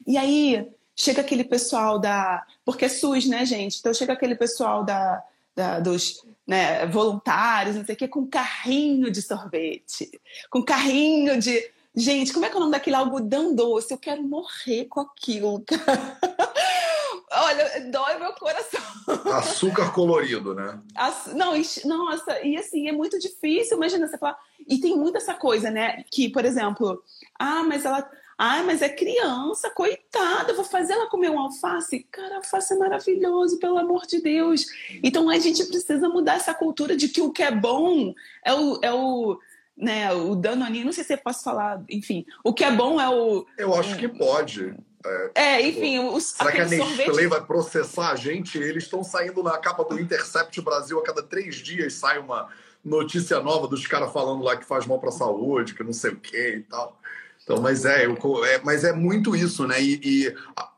E 0.07 0.15
aí 0.17 0.65
chega 0.95 1.19
aquele 1.19 1.43
pessoal 1.43 1.99
da. 1.99 2.47
Porque 2.63 2.85
é 2.85 2.89
SUS, 2.89 3.25
né, 3.25 3.45
gente? 3.45 3.79
Então 3.79 3.93
chega 3.93 4.13
aquele 4.13 4.35
pessoal 4.35 4.85
da, 4.85 5.21
da 5.53 5.81
dos 5.81 6.25
né, 6.47 6.85
voluntários, 6.85 7.75
não 7.75 7.83
sei 7.83 7.95
o 7.95 7.97
quê, 7.97 8.07
com 8.07 8.25
carrinho 8.25 9.11
de 9.11 9.21
sorvete, 9.21 10.09
com 10.49 10.63
carrinho 10.63 11.37
de 11.37 11.73
Gente, 11.95 12.33
como 12.33 12.45
é 12.45 12.49
que 12.49 12.55
é 12.55 12.57
o 12.57 12.59
nome 12.59 12.71
daquele 12.71 12.95
algodão 12.95 13.53
doce? 13.53 13.93
Eu 13.93 13.99
quero 13.99 14.23
morrer 14.23 14.85
com 14.85 14.99
aquilo, 14.99 15.61
cara. 15.61 16.17
Olha, 17.35 17.91
dói 17.91 18.19
meu 18.19 18.33
coração. 18.33 18.81
Açúcar 19.33 19.91
colorido, 19.91 20.53
né? 20.53 20.79
Não, 21.33 21.53
nossa, 21.85 22.41
e 22.43 22.55
assim, 22.57 22.87
é 22.87 22.91
muito 22.91 23.17
difícil, 23.19 23.77
imagina 23.77 24.07
você 24.07 24.17
falar. 24.17 24.37
E 24.67 24.79
tem 24.79 24.95
muito 24.95 25.17
essa 25.17 25.33
coisa, 25.33 25.69
né? 25.71 26.03
Que, 26.11 26.29
por 26.29 26.45
exemplo, 26.45 27.03
ah, 27.39 27.63
mas 27.63 27.85
ela. 27.85 28.09
Ah, 28.35 28.63
mas 28.63 28.81
é 28.81 28.89
criança, 28.89 29.69
coitada, 29.69 30.53
vou 30.53 30.65
fazer 30.65 30.93
ela 30.93 31.07
comer 31.07 31.29
um 31.29 31.39
alface? 31.39 32.05
Cara, 32.11 32.37
alface 32.37 32.73
é 32.73 32.77
maravilhoso, 32.77 33.59
pelo 33.59 33.77
amor 33.77 34.07
de 34.07 34.19
Deus. 34.19 34.65
Então 35.03 35.29
a 35.29 35.37
gente 35.37 35.63
precisa 35.65 36.09
mudar 36.09 36.35
essa 36.35 36.53
cultura 36.53 36.95
de 36.95 37.09
que 37.09 37.21
o 37.21 37.31
que 37.31 37.43
é 37.43 37.51
bom 37.51 38.13
é 38.43 38.53
o, 38.53 38.79
é 38.81 38.91
o 38.91 39.39
né, 39.75 40.13
o 40.13 40.35
Danone, 40.35 40.83
não 40.83 40.91
sei 40.91 41.03
se 41.03 41.13
eu 41.13 41.17
posso 41.17 41.43
falar, 41.43 41.83
enfim, 41.89 42.25
o 42.43 42.53
que 42.53 42.63
é 42.63 42.71
bom 42.71 42.99
é 43.01 43.09
o... 43.09 43.45
Eu 43.57 43.73
acho 43.73 43.97
que 43.97 44.07
pode. 44.07 44.75
É, 45.05 45.31
é 45.35 45.67
enfim, 45.67 45.99
os, 45.99 46.25
Será 46.25 46.51
que 46.51 46.61
a 46.61 46.65
Nestlé 46.65 47.05
sorvete... 47.05 47.27
vai 47.27 47.45
processar 47.45 48.11
a 48.11 48.15
gente? 48.15 48.57
Eles 48.57 48.83
estão 48.83 49.03
saindo 49.03 49.43
na 49.43 49.57
capa 49.57 49.83
do 49.83 49.99
Intercept 49.99 50.61
Brasil 50.61 50.97
a 50.99 51.03
cada 51.03 51.21
três 51.21 51.55
dias 51.55 51.95
sai 51.95 52.19
uma 52.19 52.49
notícia 52.83 53.39
nova 53.39 53.67
dos 53.67 53.85
caras 53.87 54.11
falando 54.11 54.43
lá 54.43 54.57
que 54.57 54.65
faz 54.65 54.85
mal 54.85 54.99
para 54.99 55.09
a 55.09 55.13
saúde, 55.13 55.73
que 55.73 55.83
não 55.83 55.93
sei 55.93 56.11
o 56.11 56.19
que 56.19 56.55
e 56.55 56.63
tal. 56.63 56.99
Então, 57.43 57.61
mas 57.61 57.83
é, 57.83 58.05
eu, 58.05 58.45
é, 58.45 58.61
mas 58.63 58.83
é 58.83 58.93
muito 58.93 59.35
isso, 59.35 59.67
né? 59.67 59.81
E, 59.81 59.99
e 60.03 60.35
a, 60.55 60.69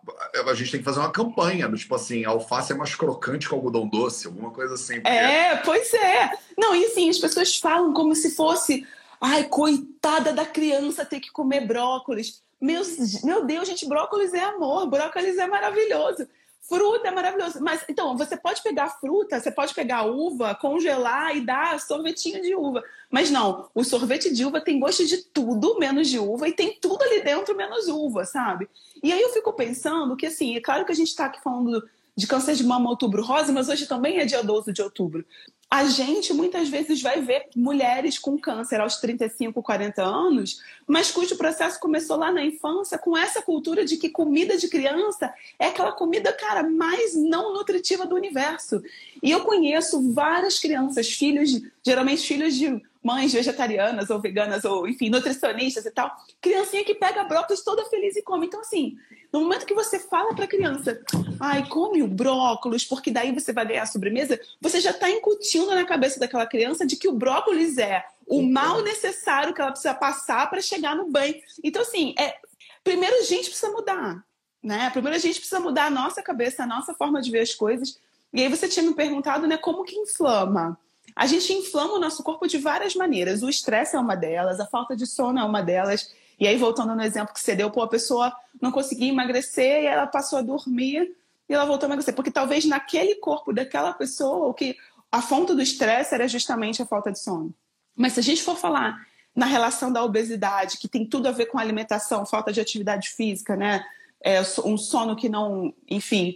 a, 0.50 0.54
gente 0.56 0.72
tem 0.72 0.80
que 0.80 0.86
fazer 0.86 1.00
uma 1.00 1.12
campanha 1.12 1.68
do 1.68 1.78
tipo 1.78 1.94
assim, 1.94 2.26
alface 2.26 2.72
é 2.72 2.76
mais 2.76 2.96
crocante 2.96 3.48
que 3.48 3.54
algodão 3.54 3.88
doce, 3.88 4.26
alguma 4.26 4.50
coisa 4.50 4.74
assim. 4.74 4.96
Porque... 4.96 5.08
É, 5.08 5.56
pois 5.58 5.94
é. 5.94 6.32
Não, 6.58 6.76
e 6.76 6.86
assim, 6.86 7.10
as 7.10 7.20
pessoas 7.20 7.56
falam 7.58 7.94
como 7.94 8.16
se 8.16 8.36
fosse, 8.36 8.86
ai, 9.22 9.44
coitada 9.44 10.34
da 10.34 10.46
criança 10.46 11.06
ter 11.06 11.20
que 11.20 11.32
comer 11.32 11.68
brócolis. 11.68 12.42
Meu, 12.60 12.82
meu 13.24 13.46
Deus, 13.46 13.68
gente, 13.68 13.88
brócolis 13.88 14.34
é 14.34 14.44
amor, 14.44 14.88
brócolis 14.90 15.38
é 15.38 15.46
maravilhoso. 15.46 16.28
Fruta 16.68 17.08
é 17.08 17.12
maravilhoso. 17.12 17.62
Mas 17.62 17.84
então, 17.88 18.18
você 18.18 18.36
pode 18.36 18.62
pegar 18.64 18.90
fruta, 18.90 19.40
você 19.40 19.52
pode 19.52 19.74
pegar 19.74 20.04
uva, 20.04 20.56
congelar 20.56 21.36
e 21.36 21.42
dar 21.42 21.80
sorvetinho 21.80 22.42
de 22.42 22.56
uva. 22.56 22.84
Mas 23.10 23.30
não, 23.30 23.70
o 23.74 23.84
sorvete 23.84 24.34
de 24.34 24.46
uva 24.46 24.60
tem 24.60 24.80
gosto 24.80 25.06
de 25.06 25.18
tudo 25.18 25.78
menos 25.78 26.08
de 26.08 26.18
uva 26.18 26.48
e 26.48 26.54
tem 26.54 26.78
tudo 26.80 27.04
ali 27.04 27.22
dentro 27.22 27.56
menos 27.56 27.88
uva, 27.88 28.26
sabe? 28.26 28.68
E 29.04 29.14
aí 29.14 29.22
eu 29.22 29.30
fico 29.30 29.54
pensando 29.54 30.16
que, 30.16 30.26
assim, 30.26 30.56
é 30.56 30.62
claro 30.62 30.86
que 30.86 30.92
a 30.92 30.96
gente 30.96 31.10
está 31.10 31.26
aqui 31.26 31.42
falando 31.42 31.88
de 32.18 32.26
câncer 32.26 32.56
de 32.56 32.64
mama 32.64 32.90
outubro 32.90 33.22
rosa, 33.22 33.52
mas 33.52 33.70
hoje 33.70 33.86
também 33.86 34.20
é 34.20 34.26
dia 34.26 34.42
12 34.42 34.72
de 34.72 34.82
outubro 34.82 35.26
a 35.70 35.86
gente 35.86 36.34
muitas 36.34 36.70
vezes 36.70 37.02
vai 37.02 37.22
ver 37.22 37.48
mulheres 37.56 38.20
com 38.20 38.38
câncer 38.38 38.80
aos 38.80 38.98
35, 38.98 39.62
40 39.62 40.04
anos, 40.04 40.62
mas 40.88 41.12
cujo 41.12 41.38
processo 41.38 41.80
começou 41.80 42.18
lá 42.18 42.32
na 42.32 42.46
infância 42.46 42.98
com 42.98 43.18
essa 43.18 43.42
cultura 43.42 43.84
de 43.84 43.98
que 43.98 44.10
comida 44.10 44.58
de 44.58 44.68
criança 44.68 45.34
é 45.60 45.68
aquela 45.68 45.92
comida, 45.92 46.32
cara, 46.32 46.64
mais 46.64 47.16
não 47.16 47.54
nutritiva 47.54 48.06
do 48.06 48.16
universo. 48.16 48.82
E 49.22 49.32
eu 49.32 49.42
conheço 49.44 50.12
várias 50.14 50.60
crianças, 50.60 51.10
filhos, 51.10 51.62
geralmente 51.84 52.26
filhos 52.26 52.56
de 52.56 52.82
mães 53.06 53.32
vegetarianas 53.32 54.10
ou 54.10 54.20
veganas 54.20 54.66
ou, 54.66 54.88
enfim, 54.88 55.12
nutricionistas 55.12 55.86
e 55.86 55.92
tal, 55.92 56.12
criancinha 56.42 56.84
que 56.84 56.96
pega 56.96 57.24
brócolis 57.24 57.64
toda 57.64 57.86
feliz 57.86 58.16
e 58.16 58.24
come. 58.24 58.48
Então, 58.48 58.62
assim, 58.62 58.98
no 59.32 59.42
momento 59.42 59.68
que 59.68 59.76
você 59.76 60.00
fala 60.00 60.34
para 60.34 60.46
a 60.46 60.48
criança, 60.48 61.00
ai, 61.40 61.70
come 61.70 62.02
o 62.02 62.08
brócolis, 62.08 62.84
porque 62.84 63.12
daí 63.12 63.32
você 63.32 63.54
vai 63.54 63.64
ganhar 63.68 63.84
a 63.84 63.86
sobremesa, 63.86 64.40
você 64.60 64.82
já 64.82 64.90
está 64.90 65.08
incutindo 65.08 65.68
na 65.68 65.86
cabeça 65.86 66.20
daquela 66.20 66.48
criança 66.48 66.84
de 66.84 66.96
que 66.96 67.08
o 67.08 67.14
brócolis 67.14 67.78
é 67.78 68.04
o 68.26 68.42
mal 68.42 68.82
necessário 68.82 69.54
que 69.54 69.62
ela 69.62 69.70
precisa 69.70 69.94
passar 69.94 70.50
para 70.50 70.60
chegar 70.60 70.96
no 70.96 71.08
banho. 71.08 71.36
Então, 71.64 71.84
assim, 71.84 72.16
é, 72.18 72.40
primeiro 72.84 73.18
a 73.18 73.24
gente 73.24 73.52
precisa 73.52 73.72
mudar, 73.72 74.26
né? 74.64 74.90
Primeiro 74.90 75.16
a 75.16 75.22
gente 75.22 75.36
precisa 75.38 75.60
mudar 75.60 75.86
a 75.86 75.92
nossa 75.92 76.24
cabeça, 76.24 76.64
a 76.64 76.68
nossa 76.68 76.96
forma 76.96 77.22
de 77.22 77.30
ver 77.30 77.42
as 77.42 77.54
coisas. 77.54 78.00
E 78.34 78.42
aí 78.42 78.50
você 78.50 78.68
tinha 78.68 78.84
me 78.84 78.96
perguntado, 78.96 79.46
né, 79.46 79.58
como 79.58 79.84
que 79.84 79.96
inflama? 79.96 80.76
A 81.16 81.26
gente 81.26 81.54
inflama 81.54 81.94
o 81.94 82.00
nosso 82.00 82.22
corpo 82.22 82.46
de 82.46 82.58
várias 82.58 82.94
maneiras. 82.94 83.42
O 83.42 83.50
estresse 83.50 83.96
é 83.96 84.00
uma 84.00 84.16
delas, 84.16 84.60
a 84.60 84.66
falta 84.66 84.96
de 84.96 85.08
sono 85.08 85.40
é 85.40 85.44
uma 85.44 85.62
delas. 85.62 86.14
E 86.38 86.46
aí, 86.46 86.58
voltando 86.58 86.94
no 86.94 87.02
exemplo 87.02 87.34
que 87.34 87.40
você 87.40 87.56
deu, 87.56 87.72
pô, 87.72 87.82
a 87.82 87.88
pessoa 87.88 88.36
não 88.62 88.72
conseguia 88.72 89.10
emagrecer 89.10 89.84
e 89.84 89.86
ela 89.86 90.06
passou 90.06 90.40
a 90.40 90.42
dormir 90.42 91.16
e 91.48 91.54
ela 91.54 91.66
voltou 91.66 91.88
a 91.88 91.90
emagrecer. 91.90 92.14
Porque 92.14 92.32
talvez 92.32 92.66
naquele 92.66 93.16
corpo 93.16 93.54
daquela 93.54 93.94
pessoa, 93.94 94.48
o 94.48 94.54
que 94.54 94.76
a 95.10 95.22
fonte 95.22 95.54
do 95.54 95.62
estresse 95.62 96.14
era 96.14 96.28
justamente 96.28 96.82
a 96.82 96.86
falta 96.86 97.10
de 97.12 97.20
sono. 97.20 97.54
Mas 97.96 98.14
se 98.14 98.20
a 98.20 98.24
gente 98.24 98.44
for 98.44 98.58
falar 98.58 99.08
na 99.34 99.46
relação 99.46 99.92
da 99.94 100.04
obesidade, 100.04 100.78
que 100.78 100.90
tem 100.90 101.06
tudo 101.06 101.28
a 101.28 101.32
ver 101.32 101.46
com 101.46 101.58
alimentação, 101.58 102.26
falta 102.26 102.52
de 102.52 102.60
atividade 102.60 103.10
física, 103.10 103.56
né? 103.56 103.86
É, 104.22 104.42
um 104.66 104.78
sono 104.78 105.16
que 105.16 105.30
não. 105.30 105.74
Enfim. 105.90 106.36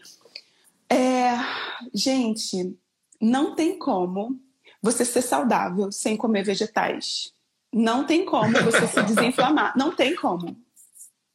É, 0.89 1.33
gente, 1.93 2.77
não 3.19 3.53
tem 3.55 3.77
como 3.77 4.39
você 4.81 5.03
ser 5.03 5.21
saudável 5.21 5.91
sem 5.91 6.15
comer 6.15 6.43
vegetais. 6.43 7.33
Não 7.73 8.05
tem 8.05 8.25
como 8.25 8.51
você 8.63 8.87
se 8.87 9.03
desinflamar. 9.03 9.73
Não 9.77 9.95
tem 9.95 10.15
como. 10.15 10.57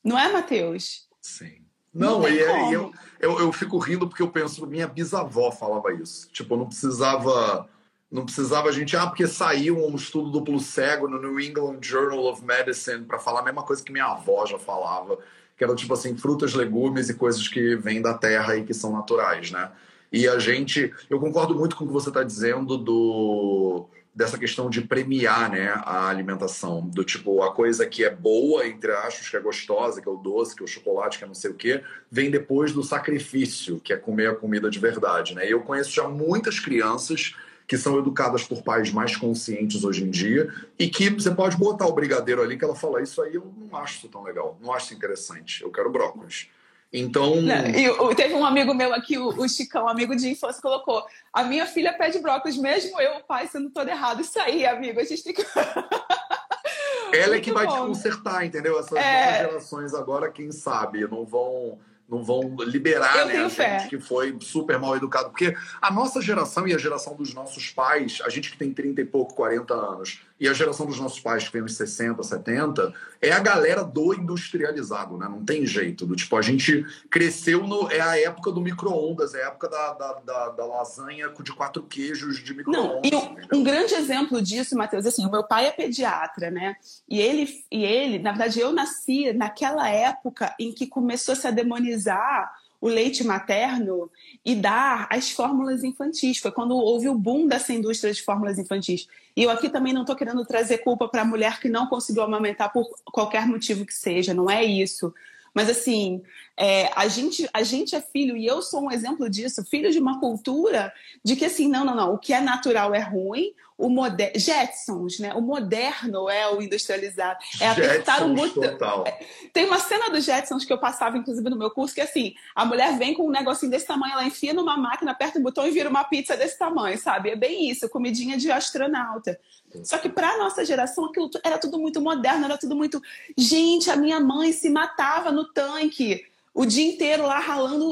Não 0.03 0.19
é, 0.19 0.33
Matheus? 0.33 1.09
Sim. 1.21 1.65
Não, 1.93 2.21
não 2.21 2.29
e, 2.29 2.41
é, 2.41 2.75
eu, 2.75 2.93
eu, 3.21 3.39
eu 3.39 3.53
fico 3.53 3.79
rindo 3.79 4.09
porque 4.09 4.23
eu 4.23 4.29
penso, 4.29 4.67
minha 4.67 4.89
bisavó 4.89 5.53
falava 5.53 5.93
isso. 5.93 6.29
Tipo, 6.31 6.57
não 6.57 6.67
precisava. 6.67 7.69
Não 8.11 8.25
precisava 8.25 8.69
a 8.69 8.73
gente, 8.73 8.97
ah, 8.97 9.07
porque 9.09 9.27
saiu 9.27 9.77
um 9.77 9.97
estudo 9.97 10.31
duplo 10.31 10.61
cego 10.61 11.09
no 11.09 11.21
New 11.21 11.41
England 11.41 11.79
Journal 11.83 12.27
of 12.27 12.45
Medicine 12.45 13.05
para 13.05 13.19
falar 13.19 13.41
a 13.41 13.43
mesma 13.43 13.65
coisa 13.65 13.83
que 13.83 13.91
minha 13.91 14.05
avó 14.05 14.47
já 14.47 14.57
falava, 14.57 15.19
que 15.57 15.65
era 15.65 15.75
tipo 15.75 15.93
assim, 15.95 16.17
frutas, 16.17 16.55
legumes 16.55 17.09
e 17.09 17.15
coisas 17.15 17.49
que 17.49 17.75
vêm 17.75 18.01
da 18.01 18.15
terra 18.15 18.57
e 18.57 18.63
que 18.63 18.73
são 18.73 18.93
naturais, 18.93 19.51
né? 19.51 19.69
E 20.15 20.29
a 20.29 20.39
gente, 20.39 20.95
eu 21.11 21.19
concordo 21.19 21.57
muito 21.57 21.75
com 21.75 21.83
o 21.83 21.87
que 21.89 21.93
você 21.93 22.09
está 22.09 22.23
dizendo 22.23 22.79
do 22.79 23.89
dessa 24.15 24.39
questão 24.39 24.71
de 24.71 24.81
premiar 24.81 25.51
né, 25.51 25.73
a 25.85 26.09
alimentação, 26.09 26.83
do 26.83 27.03
tipo, 27.03 27.43
a 27.43 27.53
coisa 27.53 27.85
que 27.85 28.05
é 28.05 28.11
boa, 28.15 28.65
entre 28.65 28.93
aspas, 28.93 29.29
que 29.29 29.37
é 29.37 29.41
gostosa, 29.41 30.01
que 30.01 30.09
é 30.09 30.13
o 30.13 30.17
doce, 30.17 30.55
que 30.55 30.63
é 30.63 30.65
o 30.65 30.69
chocolate, 30.69 31.19
que 31.19 31.25
é 31.25 31.27
não 31.27 31.35
sei 31.35 31.51
o 31.51 31.55
quê, 31.55 31.83
vem 32.09 32.31
depois 32.31 32.71
do 32.71 32.85
sacrifício, 32.85 33.81
que 33.81 33.93
é 33.93 33.97
comer 33.97 34.29
a 34.29 34.37
comida 34.37 34.71
de 34.71 34.79
verdade. 34.79 35.35
Né? 35.35 35.49
E 35.49 35.51
eu 35.51 35.63
conheço 35.63 35.91
já 35.91 36.07
muitas 36.07 36.61
crianças 36.61 37.35
que 37.67 37.77
são 37.77 37.99
educadas 37.99 38.45
por 38.45 38.63
pais 38.63 38.93
mais 38.93 39.17
conscientes 39.17 39.83
hoje 39.83 40.05
em 40.05 40.11
dia 40.11 40.49
e 40.79 40.89
que 40.89 41.11
você 41.11 41.33
pode 41.33 41.57
botar 41.57 41.89
o 41.89 41.93
brigadeiro 41.93 42.41
ali 42.41 42.57
que 42.57 42.65
ela 42.65 42.77
fala 42.77 43.03
isso 43.03 43.21
aí 43.21 43.35
eu 43.35 43.53
não 43.57 43.77
acho 43.77 44.07
tão 44.09 44.23
legal, 44.23 44.57
não 44.63 44.73
acho 44.73 44.95
interessante, 44.95 45.61
eu 45.65 45.73
quero 45.73 45.91
brócolis. 45.91 46.49
Então. 46.97 47.35
e, 47.75 48.15
teve 48.15 48.35
um 48.35 48.47
amigo 48.47 48.73
meu 48.73 48.95
aqui, 48.95 49.19
o, 49.19 49.27
o 49.27 49.49
Chicão, 49.49 49.89
amigo 49.89 50.15
de 50.15 50.31
infância, 50.31 50.63
colocou: 50.63 51.05
a 51.33 51.43
minha 51.43 51.67
filha 51.67 51.93
pede 51.93 52.21
brócolis, 52.21 52.57
mesmo 52.57 53.01
eu, 53.01 53.17
o 53.17 53.25
pai, 53.25 53.49
sendo 53.49 53.69
todo 53.71 53.89
errado. 53.89 54.21
Isso 54.21 54.39
aí, 54.39 54.65
amigo, 54.65 55.01
a 55.01 55.05
gente 55.05 55.25
tem 55.25 55.35
que. 55.35 55.45
Ela 57.13 57.37
é 57.37 57.41
que 57.41 57.53
vai 57.53 57.67
bom. 57.67 57.73
te 57.73 57.79
consertar, 57.89 58.47
entendeu? 58.47 58.79
Essas 58.79 58.97
é... 58.97 59.25
novas 59.25 59.51
gerações 59.51 59.95
agora, 59.95 60.31
quem 60.31 60.53
sabe, 60.53 61.07
não 61.09 61.25
vão 61.25 61.79
não 62.09 62.23
vão 62.23 62.55
liberar 62.67 63.27
né, 63.27 63.39
a 63.39 63.49
fé. 63.49 63.79
gente 63.79 63.89
que 63.89 63.99
foi 63.99 64.37
super 64.41 64.79
mal 64.79 64.95
educado. 64.95 65.31
Porque 65.31 65.57
a 65.81 65.91
nossa 65.91 66.21
geração 66.21 66.69
e 66.69 66.75
a 66.75 66.79
geração 66.79 67.17
dos 67.17 67.33
nossos 67.33 67.71
pais, 67.71 68.21
a 68.25 68.29
gente 68.29 68.51
que 68.51 68.59
tem 68.59 68.73
30 68.73 69.01
e 69.01 69.05
pouco, 69.05 69.35
40 69.35 69.75
anos, 69.75 70.21
e 70.39 70.49
a 70.49 70.53
geração 70.53 70.85
dos 70.85 70.99
nossos 70.99 71.21
pais 71.21 71.45
que 71.45 71.53
tem 71.53 71.63
uns 71.63 71.77
60, 71.77 72.23
70, 72.23 72.93
é 73.23 73.31
a 73.31 73.39
galera 73.39 73.85
do 73.85 74.13
industrializado, 74.13 75.17
né? 75.17 75.29
Não 75.29 75.45
tem 75.45 75.65
jeito. 75.65 76.05
Do 76.05 76.17
tipo, 76.17 76.37
a 76.37 76.43
gente 76.43 76.85
cresceu 77.09 77.67
no. 77.67 77.91
É 77.91 78.01
a 78.01 78.19
época 78.19 78.51
do 78.51 78.61
micro-ondas, 78.61 79.35
é 79.35 79.45
a 79.45 79.47
época 79.49 79.69
da, 79.69 79.93
da, 79.93 80.13
da, 80.15 80.49
da, 80.51 80.67
lasanha 80.67 81.33
de 81.41 81.53
quatro 81.53 81.85
queijos 81.85 82.43
de 82.43 82.53
micro-ondas. 82.53 83.11
Não, 83.11 83.39
e 83.49 83.57
um, 83.57 83.63
grande 83.63 83.95
exemplo 83.95 84.43
disso, 84.43 84.77
Matheus, 84.77 85.07
assim, 85.07 85.25
o 85.25 85.31
meu 85.31 85.45
pai 85.45 85.67
é 85.67 85.71
pediatra, 85.71 86.51
né? 86.51 86.77
E 87.09 87.21
ele, 87.21 87.49
e 87.71 87.85
ele, 87.85 88.19
na 88.19 88.33
verdade, 88.33 88.59
eu 88.59 88.73
nasci 88.73 89.33
naquela 89.33 89.89
época 89.89 90.55
em 90.59 90.73
que 90.73 90.87
começou 90.87 91.37
-se 91.37 91.47
a 91.47 91.53
demonizar 91.53 92.53
o 92.85 92.89
leite 92.89 93.25
materno 93.25 94.11
e 94.45 94.55
dar 94.55 95.07
as 95.09 95.31
fórmulas 95.31 95.83
infantis. 95.83 96.37
Foi 96.37 96.53
quando 96.53 96.77
houve 96.77 97.09
o 97.09 97.15
boom 97.15 97.47
dessa 97.47 97.73
indústria 97.73 98.13
de 98.13 98.21
fórmulas 98.21 98.59
infantis. 98.59 99.09
E 99.35 99.43
eu 99.43 99.49
aqui 99.49 99.71
também 99.71 99.95
não 99.95 100.03
estou 100.03 100.15
querendo 100.15 100.45
trazer 100.45 100.79
culpa 100.79 101.09
para 101.09 101.23
a 101.23 101.25
mulher 101.25 101.59
que 101.61 101.71
não 101.71 101.87
conseguiu 101.87 102.23
amamentar 102.23 102.71
por 102.71 102.87
qualquer 103.07 103.47
motivo 103.47 103.87
que 103.87 103.95
seja, 103.95 104.35
não 104.35 104.51
é 104.51 104.63
isso. 104.63 105.15
Mas 105.55 105.71
assim, 105.71 106.21
é, 106.57 106.91
a, 106.95 107.09
gente, 107.09 107.49
a 107.53 107.63
gente 107.63 107.97
é 107.97 108.01
filho, 108.01 108.37
e 108.37 108.47
eu 108.47 108.63
sou 108.63 108.85
um 108.85 108.91
exemplo 108.91 109.29
disso, 109.29 109.65
filho 109.65 109.91
de 109.91 109.99
uma 109.99 110.21
cultura 110.21 110.93
de 111.25 111.35
que 111.35 111.45
assim, 111.45 111.69
não, 111.69 111.85
não, 111.85 111.95
não, 111.95 112.15
o 112.15 112.19
que 112.19 112.33
é 112.33 112.41
natural 112.41 112.95
é 112.95 113.01
ruim, 113.01 113.53
o 113.77 113.89
moder... 113.89 114.33
Jetsons, 114.37 115.19
né? 115.19 115.35
O 115.35 115.41
moderno 115.41 116.29
é 116.31 116.49
o 116.49 116.63
industrializado. 116.63 117.41
É 117.61 117.69
apertar 117.69 118.23
o 118.23 118.33
botão. 118.33 119.05
É, 119.05 119.27
tem 119.53 119.67
uma 119.67 119.81
cena 119.81 120.11
dos 120.11 120.25
Jetsons 120.25 120.65
que 120.65 120.73
eu 120.73 120.79
passava, 120.79 121.19
inclusive, 121.19 121.51
no 121.51 121.59
meu 121.59 121.71
curso, 121.71 121.93
que 121.93 122.01
assim, 122.01 122.35
a 122.55 122.65
mulher 122.65 122.97
vem 122.97 123.15
com 123.15 123.27
um 123.27 123.31
negocinho 123.31 123.73
desse 123.73 123.87
tamanho, 123.87 124.13
ela 124.13 124.25
enfia 124.25 124.55
numa 124.55 124.77
máquina, 124.77 125.11
aperta 125.11 125.41
o 125.41 125.43
botão 125.43 125.67
e 125.67 125.73
vira 125.73 125.91
uma 125.91 126.05
pizza 126.05 126.37
desse 126.37 126.57
tamanho, 126.57 126.97
sabe? 126.99 127.31
É 127.31 127.37
bem 127.37 127.69
isso, 127.69 127.89
comidinha 127.89 128.37
de 128.37 128.51
astronauta. 128.51 129.39
Só 129.83 129.99
que 129.99 130.09
para 130.09 130.39
nossa 130.39 130.65
geração 130.65 131.07
aquilo 131.07 131.29
era 131.43 131.59
tudo 131.59 131.77
muito 131.81 132.01
moderno, 132.01 132.45
era 132.45 132.57
tudo 132.57 132.77
muito. 132.77 133.03
Gente, 133.37 133.91
a 133.91 133.97
minha 133.97 134.21
mãe 134.21 134.53
se 134.53 134.71
matava 134.71 135.33
no 135.33 135.47
tanque 135.53 136.25
o 136.55 136.65
dia 136.65 136.87
inteiro 136.87 137.25
lá 137.27 137.41
ralando 137.41 137.85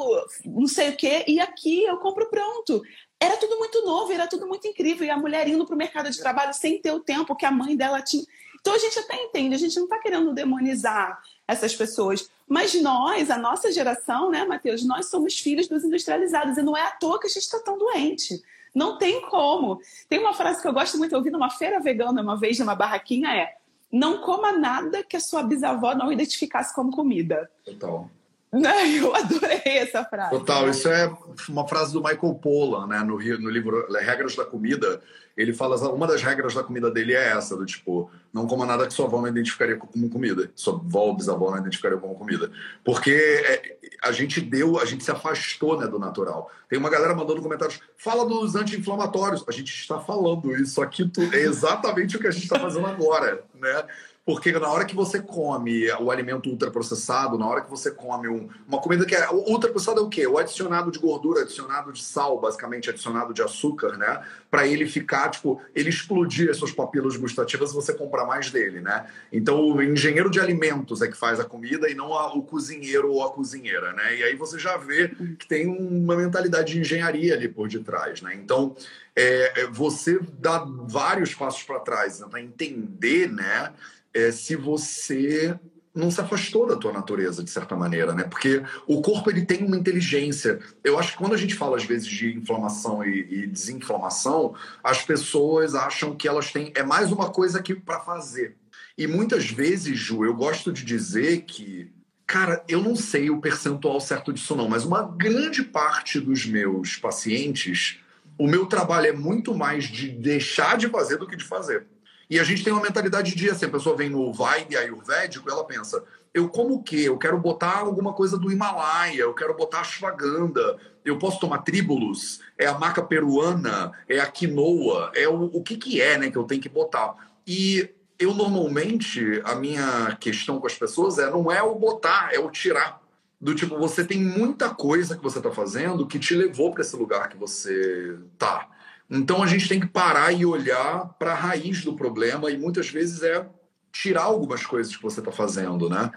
não 0.45 0.69
sei 0.69 0.91
o 0.91 0.97
quê, 0.97 1.25
e 1.27 1.41
aqui 1.41 1.83
eu 1.85 1.97
compro 1.99 2.31
pronto. 2.31 2.81
Era 3.19 3.37
tudo 3.37 3.59
muito 3.59 3.85
novo, 3.85 4.13
era 4.13 4.29
tudo 4.29 4.47
muito 4.47 4.67
incrível. 4.69 5.05
E 5.05 5.11
a 5.11 5.17
mulher 5.17 5.49
indo 5.49 5.67
para 5.67 5.75
o 5.75 5.79
mercado 5.79 6.09
de 6.09 6.19
trabalho 6.19 6.55
sem 6.55 6.81
ter 6.81 6.93
o 6.93 7.01
tempo 7.01 7.35
que 7.35 7.45
a 7.45 7.51
mãe 7.51 7.77
dela 7.77 8.01
tinha. 8.01 8.25
Então 8.61 8.75
a 8.75 8.79
gente 8.79 8.97
até 8.99 9.17
entende, 9.17 9.57
a 9.57 9.59
gente 9.59 9.77
não 9.77 9.85
está 9.85 9.99
querendo 9.99 10.33
demonizar 10.33 11.21
essas 11.47 11.75
pessoas. 11.75 12.31
Mas 12.49 12.81
nós, 12.81 13.31
a 13.31 13.37
nossa 13.37 13.73
geração, 13.73 14.31
né, 14.31 14.45
Matheus, 14.45 14.85
nós 14.85 15.07
somos 15.07 15.39
filhos 15.39 15.67
dos 15.67 15.85
industrializados. 15.85 16.57
E 16.57 16.63
não 16.63 16.77
é 16.77 16.83
à 16.83 16.93
toa 16.93 17.19
que 17.19 17.27
a 17.27 17.31
gente 17.31 17.43
está 17.43 17.59
tão 17.59 17.77
doente. 17.77 18.41
Não 18.73 18.97
tem 18.99 19.21
como. 19.23 19.81
Tem 20.09 20.21
uma 20.21 20.35
frase 20.35 20.63
que 20.63 20.69
eu 20.69 20.73
gosto 20.73 20.97
muito 20.99 21.11
de 21.11 21.17
ouvir 21.17 21.31
numa 21.31 21.51
feira 21.51 21.81
vegana, 21.81 22.23
uma 22.23 22.39
vez, 22.39 22.59
numa 22.59 22.75
barraquinha, 22.75 23.35
é 23.35 23.57
não 23.91 24.23
coma 24.23 24.53
nada 24.53 25.03
que 25.03 25.17
a 25.17 25.21
sua 25.21 25.43
bisavó 25.43 25.95
não 25.95 26.11
identificasse 26.11 26.75
como 26.75 26.91
comida. 26.91 27.51
Total. 27.65 28.09
Eu 28.53 29.15
adorei 29.15 29.79
essa 29.79 30.05
frase. 30.05 30.31
Total, 30.31 30.69
isso 30.69 30.87
é 30.89 31.11
uma 31.49 31.67
frase 31.67 31.95
do 31.95 32.03
Michael 32.03 32.35
Pollan, 32.35 32.87
né? 32.87 32.99
No, 33.01 33.17
no 33.17 33.51
livro 33.51 33.87
Regras 33.91 34.37
da 34.37 34.45
Comida. 34.45 35.01
Ele 35.35 35.55
fala, 35.55 35.77
uma 35.91 36.07
das 36.07 36.23
regras 36.23 36.55
da 36.55 36.63
comida 36.63 36.91
dele 36.91 37.15
é 37.15 37.31
essa, 37.31 37.57
do 37.57 37.65
tipo, 37.65 38.11
não 38.33 38.47
coma 38.47 38.67
nada 38.67 38.87
que 38.87 38.93
sua 38.93 39.07
avó 39.07 39.19
não 39.19 39.29
identificaria 39.29 39.77
como 39.77 40.11
comida. 40.11 40.51
Sua 40.55 40.75
avó 40.75 41.07
ou 41.07 41.17
bisavó 41.17 41.51
não 41.51 41.59
identificaria 41.59 41.97
como 41.97 42.15
comida. 42.15 42.53
Porque 42.85 43.11
é, 43.11 43.79
a 44.03 44.13
gente 44.13 44.43
deu, 44.43 44.79
a 44.79 44.85
gente 44.85 45.03
se 45.03 45.11
afastou 45.11 45.81
né, 45.81 45.87
do 45.87 45.99
natural. 45.99 46.51
Tem 46.69 46.79
uma 46.79 46.91
galera 46.91 47.15
mandando 47.15 47.41
comentários, 47.41 47.81
fala 47.97 48.27
dos 48.27 48.55
anti-inflamatórios. 48.55 49.43
A 49.49 49.53
gente 49.53 49.75
está 49.75 49.99
falando 49.99 50.55
isso 50.55 50.83
aqui, 50.83 51.11
é 51.33 51.41
exatamente 51.41 52.17
o 52.17 52.21
que 52.21 52.27
a 52.27 52.31
gente 52.31 52.43
está 52.43 52.61
fazendo 52.61 52.87
agora, 52.87 53.43
né? 53.55 53.87
Porque 54.25 54.53
na 54.53 54.70
hora 54.70 54.85
que 54.85 54.95
você 54.95 55.20
come 55.20 55.91
o 55.95 56.09
alimento 56.09 56.49
ultraprocessado, 56.49 57.37
na 57.37 57.45
hora 57.45 57.61
que 57.61 57.68
você 57.68 57.91
come 57.91 58.29
um, 58.29 58.49
uma 58.68 58.81
comida 58.81 59.05
que 59.05 59.16
é. 59.16 59.29
Ultraprocessado 59.31 59.99
é 59.99 60.03
o 60.03 60.09
quê? 60.09 60.25
O 60.29 60.39
adicionado 60.39 60.93
de 60.93 61.01
gordura, 61.01 61.43
adicionado 61.43 61.93
de 61.93 62.01
sal, 62.05 62.41
basicamente, 62.41 62.89
adicionado 62.89 63.35
de 63.35 63.43
açúcar, 63.43 63.97
né? 63.97 64.25
Para 64.49 64.64
ele 64.64 64.87
ficar, 64.87 65.29
tipo, 65.31 65.61
ele 65.75 65.89
explodir 65.89 66.49
as 66.51 66.57
suas 66.57 66.70
papilas 66.70 67.16
gustativas 67.16 67.73
e 67.73 67.75
você 67.75 67.93
comprar 67.93 68.25
mais 68.25 68.49
dele, 68.49 68.81
né? 68.81 69.07
Então 69.33 69.61
o 69.61 69.83
engenheiro 69.83 70.31
de 70.31 70.39
alimentos 70.39 71.03
é 71.03 71.09
que 71.09 71.16
faz 71.16 71.41
a 71.41 71.45
comida 71.45 71.91
e 71.91 71.95
não 71.95 72.14
a, 72.14 72.33
o 72.33 72.45
cozinheiro 72.45 73.11
ou 73.11 73.25
a 73.25 73.33
cozinheira, 73.33 73.93
né? 73.93 74.16
E 74.16 74.23
aí 74.23 74.37
você 74.37 74.57
já 74.57 74.77
vê 74.77 75.09
que 75.37 75.49
tem 75.49 75.66
uma 75.66 76.14
mentalidade 76.14 76.75
de 76.75 76.81
engenharia 76.81 77.35
ali 77.35 77.49
por 77.49 77.68
detrás, 77.68 78.23
né? 78.23 78.35
Então. 78.37 78.77
É, 79.14 79.66
você 79.70 80.18
dá 80.39 80.64
vários 80.87 81.35
passos 81.35 81.62
para 81.64 81.79
trás, 81.81 82.20
né? 82.20 82.41
entender, 82.41 83.31
né? 83.31 83.70
É, 84.15 84.31
se 84.31 84.57
você 84.57 85.59
não 85.95 86.11
se 86.11 86.21
afastou 86.21 86.67
da 86.67 86.77
tua 86.77 86.93
natureza 86.93 87.45
de 87.45 87.51
certa 87.51 87.77
maneira, 87.77 88.15
né? 88.15 88.25
Porque 88.25 88.63
o 88.87 89.03
corpo 89.03 89.31
ele 89.31 89.45
tem 89.45 89.65
uma 89.65 89.77
inteligência. 89.77 90.59
Eu 90.83 90.99
acho 90.99 91.13
que 91.13 91.19
quando 91.19 91.35
a 91.35 91.39
gente 91.39 91.55
fala 91.55 91.77
às 91.77 91.85
vezes 91.85 92.07
de 92.07 92.35
inflamação 92.35 93.05
e, 93.05 93.43
e 93.43 93.47
desinflamação, 93.47 94.55
as 94.83 95.03
pessoas 95.03 95.75
acham 95.75 96.15
que 96.15 96.27
elas 96.27 96.51
têm 96.51 96.73
é 96.75 96.83
mais 96.83 97.13
uma 97.13 97.31
coisa 97.31 97.63
que 97.63 97.75
para 97.75 98.01
fazer. 98.01 98.57
E 98.97 99.07
muitas 99.07 99.51
vezes, 99.51 99.99
Ju, 99.99 100.25
eu 100.25 100.35
gosto 100.35 100.73
de 100.73 100.85
dizer 100.85 101.43
que 101.43 101.93
Cara, 102.25 102.65
eu 102.67 102.81
não 102.81 102.97
sei 102.97 103.29
o 103.29 103.43
percentual 103.43 104.01
certo 104.01 104.33
disso 104.33 104.57
não, 104.57 104.67
mas 104.67 104.87
uma 104.87 105.03
grande 105.03 105.63
parte 105.63 106.19
dos 106.19 106.47
meus 106.47 106.97
pacientes, 106.97 108.01
o 108.39 108.47
meu 108.47 108.65
trabalho 108.65 109.09
é 109.09 109.13
muito 109.13 109.55
mais 109.55 109.85
de 109.85 110.09
deixar 110.09 110.79
de 110.79 110.89
fazer 110.89 111.19
do 111.19 111.27
que 111.27 111.37
de 111.37 111.45
fazer. 111.45 111.87
E 112.33 112.41
a 112.41 112.45
gente 112.45 112.64
tem 112.64 112.72
uma 112.72 112.80
mentalidade 112.80 113.35
de 113.35 113.51
assim, 113.51 113.66
a 113.66 113.68
pessoa 113.68 113.95
vem 113.95 114.09
no 114.09 114.33
Vaig 114.33 114.74
Ayurvédico, 114.74 115.51
ela 115.51 115.66
pensa, 115.66 116.03
eu 116.33 116.49
como 116.49 116.76
o 116.76 116.83
quê? 116.83 117.03
Eu 117.05 117.18
quero 117.18 117.39
botar 117.39 117.80
alguma 117.80 118.14
coisa 118.14 118.39
do 118.39 118.51
Himalaia, 118.51 119.20
eu 119.20 119.35
quero 119.35 119.55
botar 119.55 119.80
ashwagandha, 119.80 120.78
eu 121.05 121.18
posso 121.18 121.39
tomar 121.39 121.59
tríbulos, 121.59 122.41
é 122.57 122.66
a 122.66 122.78
maca 122.78 123.03
peruana, 123.03 123.93
é 124.09 124.18
a 124.18 124.26
quinoa, 124.26 125.12
é 125.14 125.28
o, 125.28 125.43
o 125.43 125.62
que 125.62 125.76
que 125.76 126.01
é, 126.01 126.16
né, 126.16 126.30
que 126.30 126.39
eu 126.39 126.45
tenho 126.45 126.62
que 126.62 126.70
botar. 126.70 127.14
E 127.47 127.91
eu 128.18 128.33
normalmente, 128.33 129.43
a 129.45 129.55
minha 129.55 130.16
questão 130.18 130.59
com 130.59 130.66
as 130.66 130.78
pessoas 130.78 131.18
é, 131.18 131.30
não 131.30 131.53
é 131.53 131.62
o 131.62 131.74
botar, 131.74 132.30
é 132.33 132.39
o 132.39 132.51
tirar. 132.51 132.99
Do 133.39 133.55
tipo, 133.55 133.78
você 133.78 134.07
tem 134.07 134.18
muita 134.18 134.70
coisa 134.70 135.18
que 135.18 135.22
você 135.22 135.37
está 135.37 135.51
fazendo 135.51 136.07
que 136.07 136.18
te 136.18 136.35
levou 136.35 136.72
para 136.72 136.80
esse 136.80 136.97
lugar 136.97 137.28
que 137.28 137.37
você 137.37 138.16
tá. 138.39 138.70
Então 139.15 139.43
a 139.43 139.47
gente 139.47 139.69
tem 139.69 139.79
que 139.79 139.87
parar 139.87 140.33
e 140.33 140.47
olhar 140.47 141.05
para 141.19 141.33
a 141.33 141.37
raiz 141.37 141.85
do 141.85 141.95
problema 141.95 142.51
e 142.51 142.57
muitas 142.57 142.89
vezes 142.89 143.23
é 143.23 143.47
tirar 143.93 144.23
algumas 144.23 144.65
coisas 144.65 144.97
que 144.97 145.03
você 145.03 145.21
está 145.21 145.31
fazendo, 145.31 145.91
né? 145.91 146.11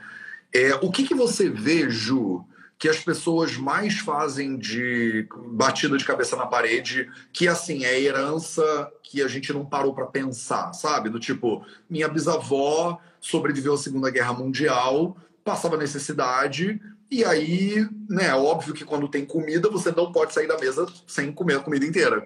É, 0.53 0.75
o 0.75 0.89
que, 0.89 1.03
que 1.03 1.13
você 1.13 1.49
vê, 1.49 1.89
Ju, 1.89 2.45
que 2.79 2.87
as 2.87 2.97
pessoas 2.97 3.57
mais 3.57 3.99
fazem 3.99 4.57
de 4.57 5.27
batida 5.49 5.97
de 5.97 6.05
cabeça 6.05 6.37
na 6.37 6.45
parede, 6.45 7.11
que 7.33 7.49
assim 7.49 7.83
é 7.83 7.99
herança 7.99 8.89
que 9.03 9.21
a 9.21 9.27
gente 9.27 9.51
não 9.51 9.65
parou 9.65 9.93
para 9.93 10.05
pensar, 10.05 10.71
sabe? 10.71 11.09
Do 11.09 11.19
tipo, 11.19 11.65
minha 11.89 12.07
bisavó 12.07 12.97
sobreviveu 13.19 13.73
à 13.73 13.77
Segunda 13.77 14.09
Guerra 14.09 14.31
Mundial, 14.31 15.17
passava 15.43 15.75
necessidade, 15.75 16.79
e 17.11 17.25
aí, 17.25 17.85
né, 18.09 18.33
óbvio 18.33 18.73
que 18.73 18.85
quando 18.85 19.09
tem 19.09 19.25
comida, 19.25 19.69
você 19.69 19.91
não 19.91 20.13
pode 20.13 20.33
sair 20.33 20.47
da 20.47 20.57
mesa 20.57 20.87
sem 21.05 21.33
comer 21.33 21.57
a 21.57 21.59
comida 21.59 21.85
inteira. 21.85 22.25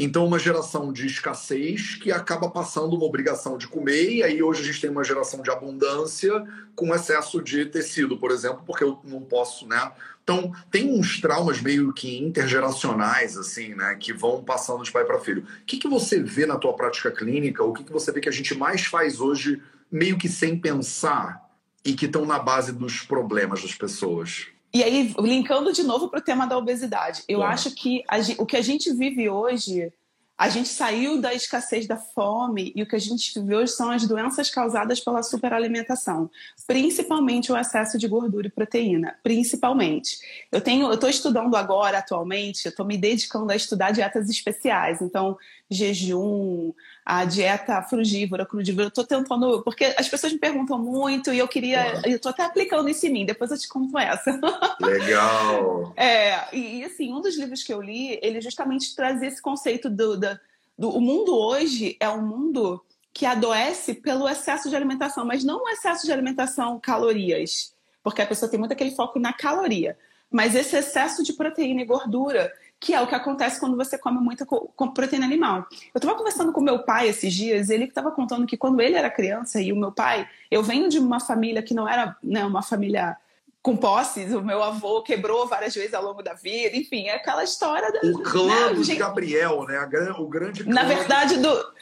Então, 0.00 0.24
uma 0.24 0.38
geração 0.38 0.92
de 0.92 1.06
escassez 1.06 1.96
que 1.96 2.12
acaba 2.12 2.48
passando 2.48 2.94
uma 2.94 3.04
obrigação 3.04 3.58
de 3.58 3.66
comer, 3.66 4.12
e 4.12 4.22
aí 4.22 4.40
hoje 4.40 4.62
a 4.62 4.64
gente 4.64 4.80
tem 4.80 4.90
uma 4.90 5.02
geração 5.02 5.42
de 5.42 5.50
abundância 5.50 6.46
com 6.76 6.94
excesso 6.94 7.42
de 7.42 7.66
tecido, 7.66 8.16
por 8.16 8.30
exemplo, 8.30 8.62
porque 8.64 8.84
eu 8.84 9.00
não 9.02 9.20
posso, 9.20 9.66
né? 9.66 9.90
Então, 10.22 10.54
tem 10.70 10.88
uns 10.88 11.20
traumas 11.20 11.60
meio 11.60 11.92
que 11.92 12.16
intergeracionais, 12.16 13.36
assim, 13.36 13.74
né, 13.74 13.96
que 13.98 14.12
vão 14.12 14.44
passando 14.44 14.84
de 14.84 14.92
pai 14.92 15.04
para 15.04 15.18
filho. 15.18 15.42
O 15.42 15.64
que, 15.66 15.78
que 15.78 15.88
você 15.88 16.22
vê 16.22 16.46
na 16.46 16.56
tua 16.56 16.74
prática 16.74 17.10
clínica, 17.10 17.64
o 17.64 17.72
que, 17.72 17.82
que 17.82 17.92
você 17.92 18.12
vê 18.12 18.20
que 18.20 18.28
a 18.28 18.32
gente 18.32 18.54
mais 18.54 18.84
faz 18.84 19.20
hoje, 19.20 19.60
meio 19.90 20.16
que 20.16 20.28
sem 20.28 20.56
pensar, 20.56 21.48
e 21.84 21.94
que 21.94 22.06
estão 22.06 22.24
na 22.24 22.38
base 22.38 22.72
dos 22.72 23.00
problemas 23.00 23.62
das 23.62 23.74
pessoas? 23.74 24.46
E 24.72 24.82
aí, 24.82 25.14
linkando 25.18 25.72
de 25.72 25.82
novo 25.82 26.08
para 26.08 26.20
o 26.20 26.22
tema 26.22 26.46
da 26.46 26.56
obesidade, 26.56 27.22
eu 27.26 27.42
acho 27.42 27.70
que 27.74 28.04
a, 28.06 28.18
o 28.38 28.46
que 28.46 28.56
a 28.56 28.62
gente 28.62 28.92
vive 28.92 29.28
hoje, 29.28 29.90
a 30.36 30.50
gente 30.50 30.68
saiu 30.68 31.20
da 31.20 31.32
escassez 31.32 31.86
da 31.86 31.96
fome 31.96 32.72
e 32.76 32.82
o 32.82 32.86
que 32.86 32.94
a 32.94 32.98
gente 32.98 33.40
vive 33.40 33.56
hoje 33.56 33.72
são 33.72 33.90
as 33.90 34.06
doenças 34.06 34.50
causadas 34.50 35.00
pela 35.00 35.22
superalimentação, 35.22 36.30
principalmente 36.66 37.50
o 37.50 37.56
excesso 37.56 37.96
de 37.96 38.06
gordura 38.06 38.46
e 38.46 38.50
proteína, 38.50 39.16
principalmente. 39.22 40.18
Eu 40.52 40.60
tenho, 40.60 40.86
eu 40.86 40.94
estou 40.94 41.08
estudando 41.08 41.56
agora 41.56 41.98
atualmente, 41.98 42.66
eu 42.66 42.70
estou 42.70 42.84
me 42.84 42.98
dedicando 42.98 43.50
a 43.50 43.56
estudar 43.56 43.90
dietas 43.90 44.28
especiais, 44.28 45.00
então 45.00 45.36
jejum, 45.70 46.72
a 47.08 47.24
dieta 47.24 47.80
frugívora, 47.80 48.44
crudívora. 48.44 48.88
Eu 48.88 48.90
tô 48.90 49.02
tentando, 49.02 49.62
porque 49.62 49.94
as 49.96 50.06
pessoas 50.06 50.30
me 50.30 50.38
perguntam 50.38 50.78
muito 50.78 51.32
e 51.32 51.38
eu 51.38 51.48
queria, 51.48 52.02
eu 52.04 52.18
tô 52.18 52.28
até 52.28 52.44
aplicando 52.44 52.86
isso 52.86 53.06
em 53.06 53.10
mim, 53.10 53.24
depois 53.24 53.50
eu 53.50 53.56
te 53.56 53.66
conto 53.66 53.98
essa. 53.98 54.38
Legal! 54.78 55.94
é, 55.96 56.54
e, 56.54 56.84
assim, 56.84 57.10
um 57.10 57.22
dos 57.22 57.38
livros 57.38 57.62
que 57.62 57.72
eu 57.72 57.80
li, 57.80 58.18
ele 58.20 58.42
justamente 58.42 58.94
trazia 58.94 59.26
esse 59.26 59.40
conceito 59.40 59.88
do, 59.88 60.18
do, 60.18 60.38
do 60.76 60.90
o 60.90 61.00
mundo 61.00 61.34
hoje 61.34 61.96
é 61.98 62.10
um 62.10 62.20
mundo 62.20 62.84
que 63.10 63.24
adoece 63.24 63.94
pelo 63.94 64.28
excesso 64.28 64.68
de 64.68 64.76
alimentação, 64.76 65.24
mas 65.24 65.42
não 65.42 65.64
o 65.64 65.68
excesso 65.70 66.04
de 66.04 66.12
alimentação 66.12 66.78
calorias, 66.78 67.74
porque 68.02 68.20
a 68.20 68.26
pessoa 68.26 68.50
tem 68.50 68.60
muito 68.60 68.72
aquele 68.72 68.90
foco 68.90 69.18
na 69.18 69.32
caloria, 69.32 69.96
mas 70.30 70.54
esse 70.54 70.76
excesso 70.76 71.22
de 71.22 71.32
proteína 71.32 71.80
e 71.80 71.86
gordura 71.86 72.52
que 72.80 72.94
é 72.94 73.00
o 73.00 73.06
que 73.06 73.14
acontece 73.14 73.58
quando 73.58 73.76
você 73.76 73.98
come 73.98 74.20
muita 74.20 74.46
proteína 74.94 75.26
animal. 75.26 75.66
Eu 75.92 75.98
estava 75.98 76.16
conversando 76.16 76.52
com 76.52 76.60
meu 76.60 76.80
pai 76.80 77.08
esses 77.08 77.32
dias, 77.32 77.70
ele 77.70 77.84
estava 77.84 78.10
contando 78.10 78.46
que 78.46 78.56
quando 78.56 78.80
ele 78.80 78.94
era 78.94 79.10
criança, 79.10 79.60
e 79.60 79.72
o 79.72 79.76
meu 79.76 79.90
pai, 79.90 80.28
eu 80.50 80.62
venho 80.62 80.88
de 80.88 80.98
uma 80.98 81.18
família 81.18 81.62
que 81.62 81.74
não 81.74 81.88
era 81.88 82.16
né, 82.22 82.44
uma 82.44 82.62
família 82.62 83.16
com 83.60 83.76
posses, 83.76 84.32
o 84.32 84.40
meu 84.40 84.62
avô 84.62 85.02
quebrou 85.02 85.46
várias 85.46 85.74
vezes 85.74 85.92
ao 85.92 86.02
longo 86.02 86.22
da 86.22 86.32
vida, 86.34 86.76
enfim, 86.76 87.06
é 87.06 87.16
aquela 87.16 87.42
história... 87.42 87.90
Da, 87.92 88.00
o 88.08 88.22
clã 88.22 88.68
né, 88.68 88.74
do 88.74 88.84
gente... 88.84 88.98
Gabriel, 88.98 89.64
né? 89.64 89.80
O 90.16 90.28
grande 90.28 90.62
clã... 90.62 90.72
Na 90.72 90.84
verdade, 90.84 91.36
do, 91.38 91.72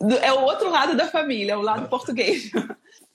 do, 0.00 0.16
é 0.20 0.32
o 0.32 0.42
outro 0.42 0.68
lado 0.68 0.96
da 0.96 1.06
família, 1.06 1.58
o 1.58 1.62
lado 1.62 1.88
português. 1.88 2.50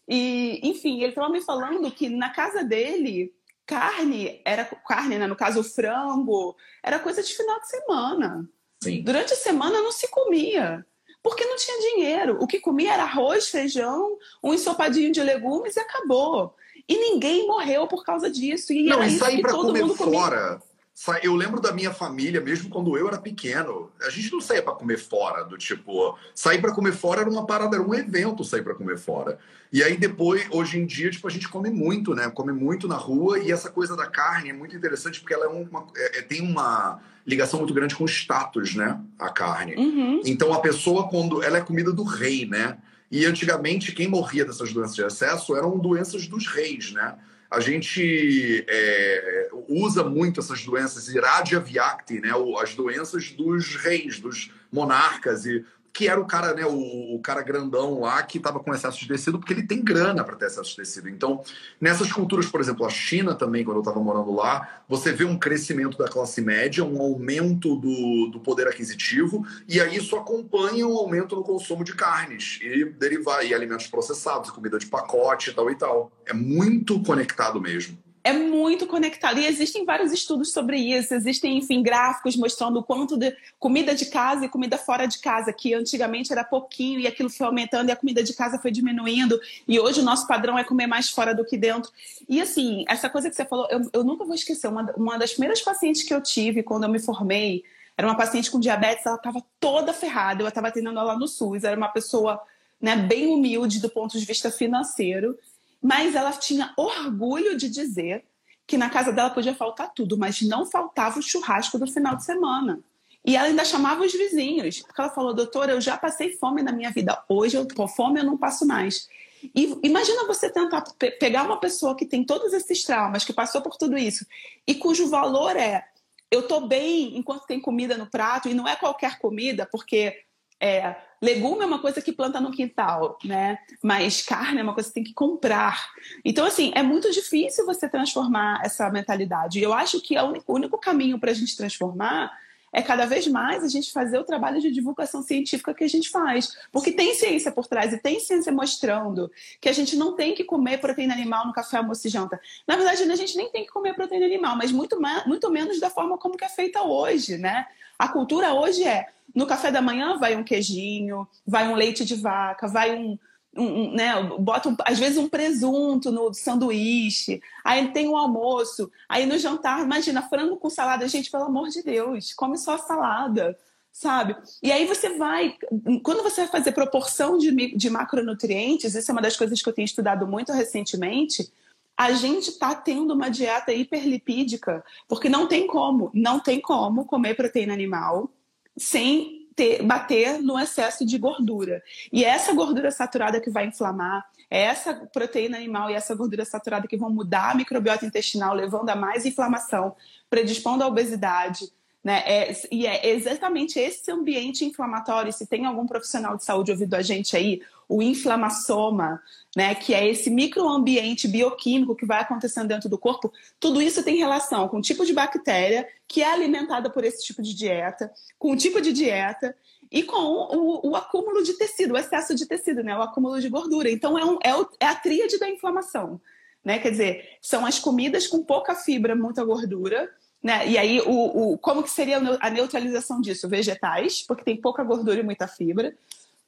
E, 0.07 0.59
enfim, 0.61 1.01
ele 1.01 1.09
estava 1.09 1.29
me 1.29 1.41
falando 1.41 1.89
que 1.89 2.07
na 2.09 2.29
casa 2.29 2.63
dele 2.63 3.33
carne 3.65 4.41
era 4.45 4.65
carne, 4.87 5.17
né? 5.17 5.27
No 5.27 5.35
caso, 5.35 5.59
o 5.59 5.63
frango, 5.63 6.55
era 6.83 6.99
coisa 6.99 7.21
de 7.23 7.33
final 7.33 7.59
de 7.59 7.67
semana. 7.67 8.49
Sim. 8.83 9.01
Durante 9.03 9.33
a 9.33 9.37
semana 9.37 9.81
não 9.81 9.91
se 9.91 10.07
comia. 10.09 10.85
Porque 11.23 11.43
não 11.43 11.55
tinha 11.55 11.79
dinheiro. 11.79 12.37
O 12.39 12.45
que 12.45 12.59
comia 12.59 12.93
era 12.93 13.03
arroz, 13.03 13.47
feijão, 13.49 14.17
um 14.43 14.53
ensopadinho 14.53 15.11
de 15.11 15.23
legumes 15.23 15.75
e 15.75 15.79
acabou. 15.79 16.53
E 16.87 16.95
ninguém 16.95 17.47
morreu 17.47 17.87
por 17.87 18.03
causa 18.03 18.29
disso. 18.29 18.71
E 18.71 18.83
não, 18.83 19.01
era 19.01 19.07
e 19.07 19.17
sair 19.17 19.41
para 19.41 19.53
comer 19.53 19.87
fora. 19.89 20.59
Comia. 20.59 20.74
Eu 21.21 21.35
lembro 21.35 21.59
da 21.59 21.73
minha 21.73 21.93
família, 21.93 22.39
mesmo 22.39 22.69
quando 22.69 22.97
eu 22.97 23.07
era 23.07 23.17
pequeno, 23.17 23.91
a 24.01 24.09
gente 24.09 24.31
não 24.31 24.39
saía 24.39 24.63
para 24.63 24.73
comer 24.73 24.97
fora, 24.97 25.43
do 25.43 25.57
tipo, 25.57 26.17
sair 26.33 26.61
para 26.61 26.73
comer 26.73 26.93
fora 26.93 27.19
era 27.19 27.29
uma 27.29 27.45
parada, 27.45 27.75
era 27.75 27.85
um 27.85 27.93
evento 27.93 28.45
sair 28.45 28.63
para 28.63 28.73
comer 28.73 28.97
fora. 28.97 29.37
E 29.73 29.83
aí 29.83 29.97
depois, 29.97 30.47
hoje 30.51 30.79
em 30.79 30.85
dia, 30.85 31.11
tipo, 31.11 31.27
a 31.27 31.31
gente 31.31 31.49
come 31.49 31.69
muito, 31.69 32.15
né? 32.15 32.29
Come 32.29 32.53
muito 32.53 32.87
na 32.87 32.95
rua 32.95 33.37
e 33.39 33.51
essa 33.51 33.69
coisa 33.69 33.93
da 33.95 34.07
carne 34.07 34.51
é 34.51 34.53
muito 34.53 34.73
interessante 34.73 35.19
porque 35.19 35.33
ela 35.33 35.45
é 35.45 35.49
uma, 35.49 35.85
é, 35.97 36.19
é 36.19 36.21
tem 36.21 36.41
uma 36.41 37.01
ligação 37.27 37.59
muito 37.59 37.73
grande 37.73 37.93
com 37.93 38.05
o 38.05 38.07
status, 38.07 38.73
né? 38.73 38.97
A 39.19 39.29
carne. 39.29 39.75
Uhum. 39.75 40.21
Então 40.25 40.53
a 40.53 40.61
pessoa, 40.61 41.09
quando 41.09 41.43
ela 41.43 41.57
é 41.57 41.61
comida 41.61 41.91
do 41.91 42.03
rei, 42.03 42.45
né? 42.45 42.77
E 43.11 43.25
antigamente 43.25 43.91
quem 43.91 44.07
morria 44.07 44.45
dessas 44.45 44.71
doenças 44.71 44.95
de 44.95 45.03
excesso 45.03 45.57
eram 45.57 45.77
doenças 45.77 46.25
dos 46.25 46.47
reis, 46.47 46.93
né? 46.93 47.15
A 47.49 47.59
gente 47.59 48.65
é, 48.67 49.49
usa 49.67 50.03
muito 50.03 50.39
essas 50.39 50.63
doenças, 50.65 51.07
iradia 51.09 51.59
viacti, 51.59 52.19
né? 52.19 52.29
as 52.61 52.73
doenças 52.75 53.31
dos 53.31 53.75
reis, 53.75 54.19
dos 54.19 54.51
monarcas, 54.71 55.45
e 55.45 55.63
que 55.95 56.09
era 56.09 56.19
o 56.19 56.25
cara, 56.25 56.53
né, 56.53 56.65
o, 56.65 57.15
o 57.15 57.21
cara 57.21 57.41
grandão 57.41 58.01
lá 58.01 58.21
que 58.21 58.37
estava 58.37 58.59
com 58.59 58.75
excesso 58.75 58.99
de 58.99 59.07
tecido, 59.07 59.39
porque 59.39 59.53
ele 59.53 59.63
tem 59.63 59.81
grana 59.81 60.25
para 60.25 60.35
ter 60.35 60.47
excesso 60.47 60.71
de 60.71 60.75
tecido. 60.75 61.07
Então, 61.07 61.41
nessas 61.79 62.11
culturas, 62.11 62.47
por 62.47 62.59
exemplo, 62.59 62.85
a 62.85 62.89
China 62.89 63.33
também, 63.33 63.63
quando 63.63 63.77
eu 63.77 63.81
estava 63.81 64.01
morando 64.01 64.33
lá, 64.33 64.81
você 64.89 65.13
vê 65.13 65.23
um 65.23 65.39
crescimento 65.39 65.97
da 65.97 66.09
classe 66.09 66.41
média, 66.41 66.83
um 66.83 67.01
aumento 67.01 67.77
do, 67.77 68.29
do 68.29 68.41
poder 68.41 68.67
aquisitivo, 68.67 69.47
e 69.69 69.79
aí 69.79 69.95
isso 69.95 70.17
acompanha 70.17 70.85
um 70.85 70.97
aumento 70.97 71.33
no 71.33 71.43
consumo 71.43 71.81
de 71.81 71.95
carnes 71.95 72.59
e 72.61 72.83
derivar 72.83 73.45
e 73.45 73.53
alimentos 73.53 73.87
processados, 73.87 74.51
comida 74.51 74.77
de 74.77 74.87
pacote 74.87 75.51
e 75.51 75.53
tal 75.53 75.71
e 75.71 75.75
tal. 75.75 76.11
É 76.25 76.33
muito 76.33 77.01
conectado 77.03 77.61
mesmo 77.61 78.04
é 78.25 78.33
muito 78.33 78.87
conectado. 78.87 79.39
E 79.39 79.45
existem 79.45 79.85
vários 79.85 80.11
estudos 80.11 80.51
sobre 80.51 80.77
isso. 80.77 81.13
Existem, 81.13 81.59
enfim, 81.59 81.83
gráficos 81.83 82.35
mostrando 82.35 82.79
o 82.79 82.83
quanto 82.83 83.15
de 83.15 83.37
comida 83.59 83.93
de 83.93 84.07
casa 84.07 84.45
e 84.45 84.49
comida 84.49 84.79
fora 84.79 85.05
de 85.05 85.19
casa, 85.19 85.53
que 85.53 85.75
antigamente 85.75 86.33
era 86.33 86.43
pouquinho 86.43 86.99
e 86.99 87.05
aquilo 87.05 87.29
foi 87.29 87.45
aumentando 87.45 87.89
e 87.89 87.91
a 87.91 87.95
comida 87.95 88.23
de 88.23 88.33
casa 88.33 88.57
foi 88.57 88.71
diminuindo. 88.71 89.39
E 89.67 89.79
hoje 89.79 90.01
o 90.01 90.03
nosso 90.03 90.25
padrão 90.25 90.57
é 90.57 90.63
comer 90.63 90.87
mais 90.87 91.11
fora 91.11 91.35
do 91.35 91.45
que 91.45 91.55
dentro. 91.55 91.91
E 92.27 92.41
assim, 92.41 92.83
essa 92.89 93.07
coisa 93.11 93.29
que 93.29 93.35
você 93.35 93.45
falou, 93.45 93.67
eu, 93.69 93.81
eu 93.93 94.03
nunca 94.03 94.25
vou 94.25 94.33
esquecer. 94.33 94.67
Uma, 94.69 94.91
uma 94.97 95.19
das 95.19 95.33
primeiras 95.33 95.61
pacientes 95.61 96.01
que 96.01 96.13
eu 96.13 96.19
tive 96.19 96.63
quando 96.63 96.85
eu 96.85 96.89
me 96.89 96.97
formei 96.97 97.63
era 97.95 98.07
uma 98.07 98.17
paciente 98.17 98.49
com 98.49 98.59
diabetes, 98.59 99.05
ela 99.05 99.17
estava 99.17 99.43
toda 99.59 99.93
ferrada. 99.93 100.41
Eu 100.41 100.47
estava 100.47 100.69
atendendo 100.69 100.99
ela 100.99 101.15
no 101.15 101.27
SUS. 101.27 101.63
Era 101.63 101.77
uma 101.77 101.89
pessoa 101.89 102.41
né, 102.81 102.95
bem 102.95 103.27
humilde 103.27 103.79
do 103.79 103.89
ponto 103.89 104.17
de 104.17 104.25
vista 104.25 104.49
financeiro 104.49 105.37
mas 105.81 106.15
ela 106.15 106.31
tinha 106.31 106.73
orgulho 106.77 107.57
de 107.57 107.69
dizer 107.69 108.23
que 108.67 108.77
na 108.77 108.89
casa 108.89 109.11
dela 109.11 109.29
podia 109.29 109.53
faltar 109.53 109.93
tudo, 109.93 110.17
mas 110.17 110.41
não 110.41 110.65
faltava 110.65 111.19
o 111.19 111.21
churrasco 111.21 111.77
do 111.77 111.87
final 111.87 112.15
de 112.15 112.25
semana. 112.25 112.79
E 113.25 113.35
ela 113.35 113.47
ainda 113.47 113.65
chamava 113.65 114.03
os 114.03 114.13
vizinhos, 114.13 114.81
porque 114.81 115.01
ela 115.01 115.09
falou: 115.09 115.33
doutora, 115.33 115.71
eu 115.71 115.81
já 115.81 115.97
passei 115.97 116.37
fome 116.37 116.61
na 116.61 116.71
minha 116.71 116.91
vida, 116.91 117.23
hoje 117.27 117.57
eu 117.57 117.65
tô 117.65 117.87
fome, 117.87 118.19
eu 118.19 118.23
não 118.23 118.37
passo 118.37 118.65
mais. 118.65 119.07
E 119.55 119.77
imagina 119.83 120.25
você 120.25 120.49
tentar 120.49 120.81
pe 120.97 121.11
pegar 121.11 121.43
uma 121.43 121.59
pessoa 121.59 121.95
que 121.95 122.05
tem 122.05 122.23
todos 122.23 122.53
esses 122.53 122.83
traumas, 122.83 123.23
que 123.23 123.33
passou 123.33 123.61
por 123.61 123.77
tudo 123.77 123.97
isso, 123.97 124.25
e 124.67 124.75
cujo 124.75 125.09
valor 125.09 125.55
é: 125.55 125.83
eu 126.29 126.47
tô 126.47 126.61
bem 126.61 127.17
enquanto 127.17 127.45
tem 127.45 127.59
comida 127.59 127.97
no 127.97 128.07
prato, 128.07 128.47
e 128.47 128.53
não 128.53 128.67
é 128.67 128.75
qualquer 128.75 129.17
comida, 129.17 129.67
porque 129.71 130.15
é, 130.61 130.95
legume 131.21 131.63
é 131.63 131.65
uma 131.65 131.79
coisa 131.79 132.01
que 132.01 132.11
planta 132.11 132.39
no 132.39 132.51
quintal, 132.51 133.17
né? 133.23 133.57
Mas 133.83 134.21
carne 134.21 134.59
é 134.59 134.63
uma 134.63 134.73
coisa 134.73 134.89
que 134.89 134.95
tem 134.95 135.03
que 135.03 135.13
comprar. 135.13 135.89
Então, 136.23 136.45
assim, 136.45 136.71
é 136.75 136.83
muito 136.83 137.11
difícil 137.11 137.65
você 137.65 137.89
transformar 137.89 138.61
essa 138.63 138.89
mentalidade. 138.89 139.59
E 139.59 139.63
eu 139.63 139.73
acho 139.73 140.01
que 140.01 140.15
o 140.17 140.53
único 140.53 140.77
caminho 140.77 141.19
para 141.19 141.31
a 141.31 141.33
gente 141.33 141.57
transformar 141.57 142.31
é 142.75 142.81
cada 142.81 143.05
vez 143.05 143.25
mais 143.25 143.63
a 143.63 143.69
gente 143.69 143.89
fazer 143.89 144.19
o 144.19 144.25
trabalho 144.25 144.59
de 144.59 144.69
divulgação 144.69 145.23
científica 145.23 145.73
que 145.73 145.85
a 145.85 145.87
gente 145.87 146.09
faz. 146.09 146.57
Porque 146.73 146.91
tem 146.91 147.15
ciência 147.15 147.49
por 147.49 147.67
trás 147.67 147.93
e 147.93 147.97
tem 147.97 148.19
ciência 148.19 148.51
mostrando 148.51 149.31
que 149.61 149.69
a 149.69 149.71
gente 149.71 149.95
não 149.95 150.13
tem 150.13 150.35
que 150.35 150.43
comer 150.43 150.79
proteína 150.81 151.13
animal 151.13 151.47
no 151.47 151.53
café, 151.53 151.77
almoço 151.77 152.05
e 152.05 152.09
janta. 152.09 152.37
Na 152.67 152.75
verdade, 152.75 153.03
a 153.03 153.15
gente 153.15 153.37
nem 153.37 153.49
tem 153.49 153.65
que 153.65 153.71
comer 153.71 153.93
proteína 153.93 154.25
animal, 154.25 154.57
mas 154.57 154.73
muito, 154.73 154.99
muito 155.25 155.49
menos 155.49 155.79
da 155.79 155.89
forma 155.89 156.17
como 156.17 156.35
que 156.35 156.43
é 156.43 156.49
feita 156.49 156.83
hoje, 156.83 157.37
né? 157.37 157.65
A 157.97 158.09
cultura 158.09 158.53
hoje 158.53 158.83
é 158.83 159.07
no 159.33 159.47
café 159.47 159.71
da 159.71 159.81
manhã 159.81 160.17
vai 160.17 160.35
um 160.35 160.43
queijinho, 160.43 161.25
vai 161.47 161.69
um 161.69 161.75
leite 161.75 162.03
de 162.03 162.15
vaca, 162.15 162.67
vai 162.67 162.93
um, 162.93 163.17
um, 163.55 163.91
né, 163.91 164.11
bota 164.39 164.75
às 164.85 164.99
vezes 164.99 165.17
um 165.17 165.29
presunto 165.29 166.11
no 166.11 166.33
sanduíche, 166.33 167.41
aí 167.63 167.91
tem 167.91 168.07
um 168.07 168.17
almoço, 168.17 168.91
aí 169.07 169.25
no 169.25 169.37
jantar, 169.37 169.83
imagina, 169.83 170.21
frango 170.21 170.57
com 170.57 170.69
salada, 170.69 171.07
gente, 171.07 171.31
pelo 171.31 171.45
amor 171.45 171.69
de 171.69 171.81
Deus, 171.81 172.33
come 172.33 172.57
só 172.57 172.77
salada, 172.77 173.57
sabe? 173.91 174.35
E 174.61 174.71
aí 174.71 174.85
você 174.85 175.17
vai, 175.17 175.55
quando 176.03 176.21
você 176.21 176.41
vai 176.41 176.51
fazer 176.51 176.73
proporção 176.73 177.37
de, 177.37 177.75
de 177.75 177.89
macronutrientes, 177.89 178.93
isso 178.93 179.09
é 179.09 179.13
uma 179.13 179.21
das 179.21 179.37
coisas 179.37 179.61
que 179.61 179.69
eu 179.69 179.73
tenho 179.73 179.85
estudado 179.85 180.27
muito 180.27 180.51
recentemente, 180.51 181.49
a 181.97 182.11
gente 182.11 182.49
está 182.49 182.75
tendo 182.75 183.13
uma 183.13 183.29
dieta 183.29 183.71
hiperlipídica, 183.71 184.83
porque 185.07 185.29
não 185.29 185.47
tem 185.47 185.65
como, 185.65 186.11
não 186.13 186.39
tem 186.39 186.59
como 186.59 187.05
comer 187.05 187.35
proteína 187.35 187.73
animal 187.73 188.29
sem 188.77 189.44
ter, 189.55 189.81
bater 189.83 190.41
no 190.41 190.59
excesso 190.59 191.05
de 191.05 191.17
gordura. 191.17 191.81
E 192.11 192.25
é 192.25 192.29
essa 192.29 192.53
gordura 192.53 192.91
saturada 192.91 193.39
que 193.39 193.49
vai 193.49 193.65
inflamar, 193.65 194.25
é 194.49 194.61
essa 194.63 194.93
proteína 194.93 195.57
animal 195.57 195.89
e 195.89 195.93
essa 195.93 196.13
gordura 196.13 196.45
saturada 196.45 196.87
que 196.87 196.97
vão 196.97 197.09
mudar 197.09 197.51
a 197.51 197.55
microbiota 197.55 198.05
intestinal, 198.05 198.53
levando 198.53 198.89
a 198.89 198.95
mais 198.95 199.25
inflamação, 199.25 199.95
predispondo 200.29 200.83
à 200.83 200.87
obesidade, 200.87 201.71
né? 202.03 202.21
É, 202.27 202.53
e 202.71 202.85
é 202.85 203.09
exatamente 203.09 203.79
esse 203.79 204.11
ambiente 204.11 204.63
inflamatório. 204.63 205.33
Se 205.33 205.47
tem 205.47 205.65
algum 205.65 205.87
profissional 205.87 206.37
de 206.37 206.43
saúde 206.43 206.69
ouvindo 206.69 206.93
a 206.93 207.01
gente 207.01 207.35
aí, 207.35 207.63
o 207.87 208.01
inflamassoma, 208.01 209.21
né, 209.55 209.75
que 209.75 209.93
é 209.93 210.07
esse 210.07 210.29
microambiente 210.29 211.27
bioquímico 211.27 211.95
que 211.95 212.05
vai 212.05 212.21
acontecendo 212.21 212.67
dentro 212.67 212.89
do 212.89 212.97
corpo, 212.97 213.31
tudo 213.59 213.81
isso 213.81 214.03
tem 214.03 214.17
relação 214.17 214.67
com 214.67 214.77
o 214.77 214.81
tipo 214.81 215.05
de 215.05 215.13
bactéria 215.13 215.87
que 216.07 216.21
é 216.21 216.31
alimentada 216.31 216.89
por 216.89 217.03
esse 217.03 217.23
tipo 217.23 217.41
de 217.41 217.53
dieta, 217.55 218.11
com 218.37 218.51
o 218.51 218.57
tipo 218.57 218.81
de 218.81 218.91
dieta 218.91 219.55
e 219.91 220.03
com 220.03 220.17
o, 220.17 220.89
o 220.89 220.95
acúmulo 220.95 221.43
de 221.43 221.53
tecido, 221.53 221.93
o 221.93 221.97
excesso 221.97 222.35
de 222.35 222.45
tecido, 222.45 222.83
né, 222.83 222.97
o 222.97 223.01
acúmulo 223.01 223.39
de 223.39 223.49
gordura. 223.49 223.89
Então, 223.89 224.17
é, 224.17 224.25
um, 224.25 224.37
é, 224.43 224.55
o, 224.55 224.67
é 224.79 224.87
a 224.87 224.95
tríade 224.95 225.37
da 225.39 225.49
inflamação. 225.49 226.19
Né? 226.63 226.79
Quer 226.79 226.91
dizer, 226.91 227.29
são 227.41 227.65
as 227.65 227.77
comidas 227.77 228.25
com 228.25 228.43
pouca 228.43 228.73
fibra, 228.73 229.15
muita 229.15 229.43
gordura, 229.43 230.09
né? 230.45 230.67
E 230.67 230.77
aí, 230.77 231.01
o, 231.01 231.53
o, 231.53 231.57
como 231.57 231.81
que 231.81 231.89
seria 231.89 232.17
a 232.39 232.49
neutralização 232.51 233.19
disso? 233.19 233.49
Vegetais, 233.49 234.21
porque 234.21 234.43
tem 234.43 234.55
pouca 234.55 234.83
gordura 234.83 235.19
e 235.19 235.23
muita 235.23 235.47
fibra. 235.47 235.95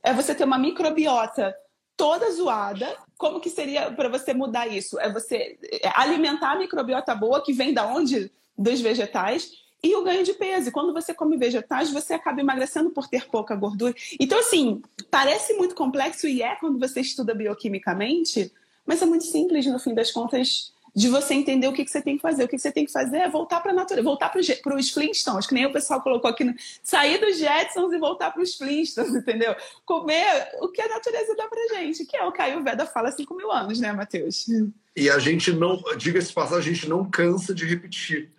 É 0.07 0.13
você 0.13 0.33
ter 0.33 0.45
uma 0.45 0.57
microbiota 0.57 1.53
toda 1.97 2.31
zoada. 2.31 2.95
Como 3.17 3.41
que 3.41 3.49
seria 3.49 3.91
para 3.91 4.07
você 4.07 4.33
mudar 4.33 4.65
isso? 4.67 4.97
É 4.99 5.11
você 5.11 5.59
é 5.69 5.91
alimentar 5.95 6.51
a 6.51 6.57
microbiota 6.57 7.13
boa, 7.13 7.43
que 7.43 7.51
vem 7.51 7.73
da 7.73 7.85
onde? 7.85 8.31
Dos 8.57 8.79
vegetais. 8.79 9.51
E 9.83 9.93
o 9.95 10.03
ganho 10.03 10.23
de 10.23 10.33
peso. 10.33 10.69
E 10.69 10.71
quando 10.71 10.93
você 10.93 11.13
come 11.13 11.35
vegetais, 11.35 11.91
você 11.91 12.13
acaba 12.13 12.39
emagrecendo 12.39 12.89
por 12.91 13.09
ter 13.09 13.27
pouca 13.27 13.53
gordura. 13.53 13.93
Então, 14.17 14.39
assim, 14.39 14.81
parece 15.11 15.53
muito 15.55 15.75
complexo 15.75 16.25
e 16.25 16.41
é 16.41 16.55
quando 16.55 16.79
você 16.79 17.01
estuda 17.01 17.33
bioquimicamente, 17.35 18.49
mas 18.85 19.01
é 19.01 19.05
muito 19.05 19.25
simples, 19.25 19.65
no 19.65 19.77
fim 19.77 19.93
das 19.93 20.09
contas 20.09 20.71
de 20.97 21.09
você 21.09 21.35
entender 21.35 21.67
o 21.67 21.73
que, 21.73 21.85
que 21.85 21.91
você 21.91 22.01
tem 22.01 22.15
que 22.15 22.23
fazer. 22.23 22.43
O 22.43 22.47
que, 22.47 22.55
que 22.55 22.61
você 22.61 22.71
tem 22.71 22.83
que 22.83 22.91
fazer 22.91 23.17
é 23.17 23.29
voltar 23.29 23.61
para 23.61 23.71
a 23.71 23.75
natureza, 23.75 24.03
voltar 24.03 24.29
para 24.29 24.39
os 24.75 24.89
Flintstones, 24.89 25.45
que 25.45 25.53
nem 25.53 25.67
o 25.67 25.71
pessoal 25.71 26.01
colocou 26.01 26.27
aqui, 26.27 26.43
sair 26.81 27.19
dos 27.19 27.37
Jetsons 27.37 27.93
e 27.93 27.99
voltar 27.99 28.31
para 28.31 28.41
os 28.41 28.55
Flintstones, 28.55 29.13
entendeu? 29.13 29.55
Comer 29.85 30.49
o 30.59 30.69
que 30.69 30.81
a 30.81 30.87
natureza 30.87 31.35
dá 31.35 31.47
para 31.47 31.75
gente, 31.75 32.03
que 32.03 32.17
é 32.17 32.25
o 32.25 32.31
Caio 32.31 32.63
Veda 32.63 32.87
fala 32.87 33.09
há 33.09 33.11
5 33.11 33.31
mil 33.35 33.51
anos, 33.51 33.79
né, 33.79 33.93
Matheus? 33.93 34.47
E 34.95 35.07
a 35.07 35.19
gente 35.19 35.53
não, 35.53 35.79
diga-se 35.95 36.33
passar, 36.33 36.55
a 36.55 36.61
gente 36.61 36.89
não 36.89 37.07
cansa 37.07 37.53
de 37.53 37.63
repetir. 37.63 38.31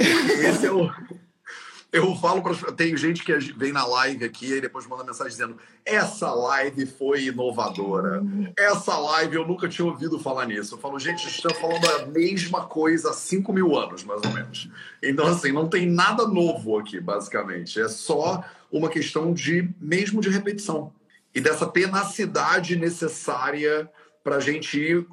Esse 0.00 0.64
é 0.64 0.72
o, 0.72 0.90
eu 1.96 2.14
falo 2.16 2.42
para 2.42 2.54
tem 2.72 2.96
gente 2.96 3.24
que 3.24 3.32
vem 3.56 3.72
na 3.72 3.86
live 3.86 4.24
aqui 4.24 4.52
e 4.52 4.60
depois 4.60 4.86
manda 4.86 5.02
mensagem 5.02 5.32
dizendo: 5.32 5.56
essa 5.84 6.30
live 6.32 6.84
foi 6.84 7.24
inovadora. 7.24 8.22
Essa 8.56 8.96
live 8.98 9.36
eu 9.36 9.46
nunca 9.46 9.68
tinha 9.68 9.86
ouvido 9.86 10.18
falar 10.18 10.46
nisso. 10.46 10.74
Eu 10.74 10.78
falo, 10.78 10.98
gente, 10.98 11.26
está 11.26 11.52
falando 11.54 11.84
a 11.86 12.06
mesma 12.06 12.66
coisa 12.66 13.10
há 13.10 13.12
5 13.12 13.52
mil 13.52 13.76
anos, 13.76 14.04
mais 14.04 14.22
ou 14.24 14.30
menos. 14.32 14.68
Então, 15.02 15.26
assim, 15.26 15.52
não 15.52 15.68
tem 15.68 15.86
nada 15.86 16.26
novo 16.26 16.78
aqui, 16.78 17.00
basicamente. 17.00 17.80
É 17.80 17.88
só 17.88 18.44
uma 18.70 18.88
questão 18.88 19.32
de 19.32 19.68
mesmo 19.80 20.20
de 20.20 20.28
repetição 20.28 20.92
e 21.34 21.40
dessa 21.40 21.66
tenacidade 21.66 22.76
necessária 22.76 23.90
para 24.26 24.38
a 24.38 24.40
gente 24.40 24.76
ir 24.76 25.06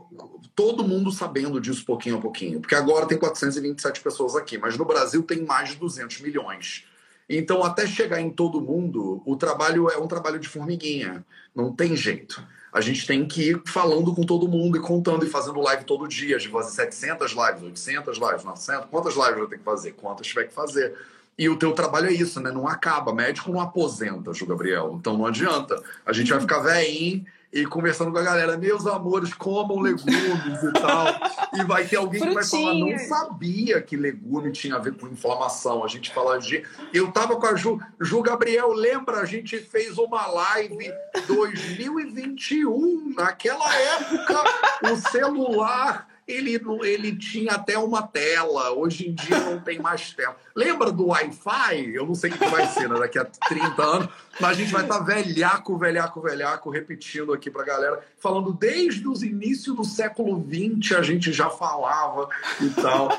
todo 0.55 0.83
mundo 0.83 1.11
sabendo 1.11 1.61
disso 1.61 1.85
pouquinho 1.85 2.17
a 2.17 2.19
pouquinho. 2.19 2.59
Porque 2.59 2.73
agora 2.73 3.05
tem 3.05 3.15
427 3.15 4.01
pessoas 4.01 4.35
aqui, 4.35 4.57
mas 4.57 4.75
no 4.75 4.85
Brasil 4.85 5.21
tem 5.21 5.45
mais 5.45 5.69
de 5.69 5.75
200 5.75 6.19
milhões. 6.21 6.83
Então, 7.29 7.63
até 7.63 7.85
chegar 7.85 8.19
em 8.19 8.31
todo 8.31 8.59
mundo, 8.59 9.21
o 9.23 9.35
trabalho 9.35 9.87
é 9.87 9.99
um 9.99 10.07
trabalho 10.07 10.39
de 10.39 10.49
formiguinha. 10.49 11.23
Não 11.55 11.71
tem 11.71 11.95
jeito. 11.95 12.43
A 12.73 12.81
gente 12.81 13.05
tem 13.05 13.23
que 13.27 13.51
ir 13.51 13.61
falando 13.67 14.15
com 14.15 14.23
todo 14.23 14.47
mundo 14.47 14.77
e 14.77 14.79
contando 14.79 15.23
e 15.23 15.29
fazendo 15.29 15.61
live 15.61 15.83
todo 15.83 16.07
dia. 16.07 16.39
De 16.39 16.49
fazer 16.49 16.71
700 16.71 17.33
lives, 17.33 17.61
800 17.61 18.17
lives, 18.17 18.43
900. 18.43 18.89
Quantas 18.89 19.13
lives 19.13 19.37
eu 19.37 19.47
tenho 19.47 19.59
que 19.59 19.65
fazer? 19.65 19.91
Quantas 19.91 20.25
tiver 20.25 20.45
que 20.45 20.53
fazer. 20.55 20.91
E 21.37 21.47
o 21.47 21.55
teu 21.55 21.73
trabalho 21.73 22.07
é 22.07 22.13
isso, 22.13 22.39
né? 22.39 22.51
Não 22.51 22.67
acaba. 22.67 23.13
Médico 23.13 23.51
não 23.51 23.61
aposenta, 23.61 24.33
Ju 24.33 24.47
Gabriel. 24.47 24.97
Então 24.99 25.15
não 25.15 25.27
adianta. 25.27 25.79
A 26.03 26.11
gente 26.11 26.31
vai 26.31 26.41
ficar 26.41 26.61
velhinho 26.61 27.23
e 27.53 27.67
conversando 27.67 28.11
com 28.11 28.17
a 28.17 28.23
galera, 28.23 28.57
meus 28.57 28.87
amores, 28.87 29.31
comam 29.31 29.79
legumes 29.79 30.63
e 30.63 30.73
tal. 30.73 31.05
E 31.53 31.63
vai 31.63 31.85
ter 31.85 31.97
alguém 31.97 32.19
que 32.19 32.33
vai 32.33 32.43
falar, 32.43 32.73
não 32.73 32.97
sabia 32.97 33.79
que 33.79 33.95
legume 33.95 34.51
tinha 34.51 34.75
a 34.75 34.79
ver 34.79 34.95
com 34.95 35.07
inflamação. 35.07 35.83
A 35.83 35.87
gente 35.87 36.11
fala 36.11 36.39
de. 36.39 36.63
Eu 36.91 37.11
tava 37.11 37.35
com 37.35 37.45
a 37.45 37.55
Ju. 37.55 37.79
Ju 38.01 38.23
Gabriel, 38.23 38.73
lembra? 38.73 39.19
A 39.19 39.25
gente 39.25 39.59
fez 39.59 39.99
uma 39.99 40.25
live 40.25 40.91
2021. 41.27 43.13
Naquela 43.15 43.71
época, 43.75 44.43
o 44.91 44.95
celular 44.95 46.07
ele, 46.27 46.59
ele 46.83 47.15
tinha 47.15 47.53
até 47.53 47.77
uma 47.77 48.01
tela, 48.01 48.71
hoje 48.71 49.09
em 49.09 49.13
dia 49.13 49.39
não 49.39 49.59
tem 49.59 49.79
mais 49.79 50.11
tela. 50.13 50.35
Lembra 50.55 50.91
do 50.91 51.07
Wi-Fi? 51.07 51.93
Eu 51.93 52.05
não 52.05 52.15
sei 52.15 52.31
o 52.31 52.37
que 52.37 52.45
vai 52.45 52.65
ser 52.67 52.89
né? 52.89 52.97
daqui 52.99 53.19
a 53.19 53.25
30 53.25 53.83
anos, 53.83 54.09
mas 54.39 54.51
a 54.51 54.53
gente 54.53 54.71
vai 54.71 54.83
estar 54.83 54.99
tá 54.99 55.03
velhaco, 55.03 55.77
velhaco, 55.77 56.21
velhaco, 56.21 56.69
repetindo 56.69 57.33
aqui 57.33 57.49
para 57.49 57.63
a 57.63 57.65
galera, 57.65 58.05
falando 58.17 58.53
desde 58.53 59.07
os 59.07 59.23
inícios 59.23 59.75
do 59.75 59.83
século 59.83 60.45
XX 60.49 60.97
a 60.97 61.01
gente 61.01 61.31
já 61.33 61.49
falava 61.49 62.29
e 62.61 62.69
tal. 62.69 63.09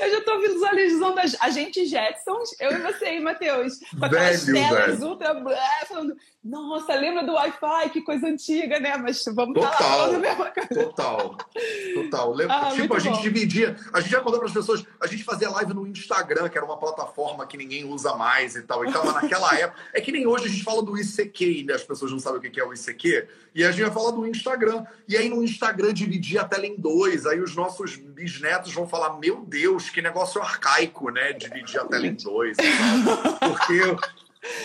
Eu 0.00 0.10
já 0.12 0.20
tô 0.22 0.40
visualizando 0.40 1.18
as, 1.18 1.36
a 1.40 1.50
gente 1.50 1.84
Jetsons, 1.86 2.54
eu 2.60 2.70
e 2.72 2.78
você 2.78 3.04
aí, 3.06 3.20
Matheus. 3.20 3.80
Com 3.98 4.04
aquelas 4.04 4.44
velho, 4.44 4.58
telas 4.58 4.98
velho. 4.98 5.10
ultra 5.10 5.34
falando, 5.88 6.16
nossa, 6.48 6.94
lembra 6.94 7.24
do 7.24 7.34
Wi-Fi? 7.34 7.90
Que 7.90 8.00
coisa 8.00 8.26
antiga, 8.26 8.80
né? 8.80 8.96
Mas 8.96 9.22
vamos 9.26 9.52
total, 9.52 9.72
estar 9.72 9.96
lá 9.96 10.06
a 10.06 10.18
mesma 10.18 10.50
coisa. 10.50 10.68
Total, 10.68 11.36
total. 11.94 12.32
Lembra, 12.32 12.56
ah, 12.56 12.72
tipo, 12.72 12.94
a 12.94 12.98
gente 12.98 13.16
bom. 13.16 13.22
dividia, 13.22 13.76
a 13.92 14.00
gente 14.00 14.10
já 14.10 14.20
contou 14.20 14.38
para 14.38 14.48
as 14.48 14.54
pessoas, 14.54 14.82
a 14.98 15.06
gente 15.06 15.24
fazia 15.24 15.50
live 15.50 15.74
no 15.74 15.86
Instagram, 15.86 16.48
que 16.48 16.56
era 16.56 16.64
uma 16.64 16.78
plataforma 16.78 17.46
que 17.46 17.58
ninguém 17.58 17.84
usa 17.84 18.14
mais 18.14 18.56
e 18.56 18.62
tal. 18.62 18.82
E 18.82 18.90
tava 18.90 19.12
naquela 19.12 19.52
época. 19.60 19.78
É 19.92 20.00
que 20.00 20.10
nem 20.10 20.26
hoje 20.26 20.46
a 20.46 20.48
gente 20.48 20.64
fala 20.64 20.82
do 20.82 20.96
ICQ, 20.96 21.64
né? 21.64 21.74
As 21.74 21.84
pessoas 21.84 22.10
não 22.10 22.18
sabem 22.18 22.38
o 22.38 22.40
que 22.40 22.58
é 22.58 22.64
o 22.64 22.72
ICQ. 22.72 23.28
E 23.54 23.62
a 23.62 23.70
gente 23.70 23.82
vai 23.82 23.92
falar 23.92 24.12
do 24.12 24.26
Instagram. 24.26 24.86
E 25.06 25.18
aí 25.18 25.28
no 25.28 25.44
Instagram 25.44 25.92
dividia 25.92 26.42
a 26.42 26.44
tela 26.44 26.66
em 26.66 26.76
dois. 26.76 27.26
Aí 27.26 27.40
os 27.40 27.54
nossos 27.54 27.96
bisnetos 27.96 28.72
vão 28.72 28.88
falar: 28.88 29.18
Meu 29.18 29.44
Deus, 29.44 29.90
que 29.90 30.00
negócio 30.00 30.40
arcaico, 30.40 31.10
né? 31.10 31.34
Dividir 31.34 31.78
a 31.78 31.84
tela 31.84 32.06
em 32.06 32.14
dois. 32.14 32.56
Porque 33.38 34.17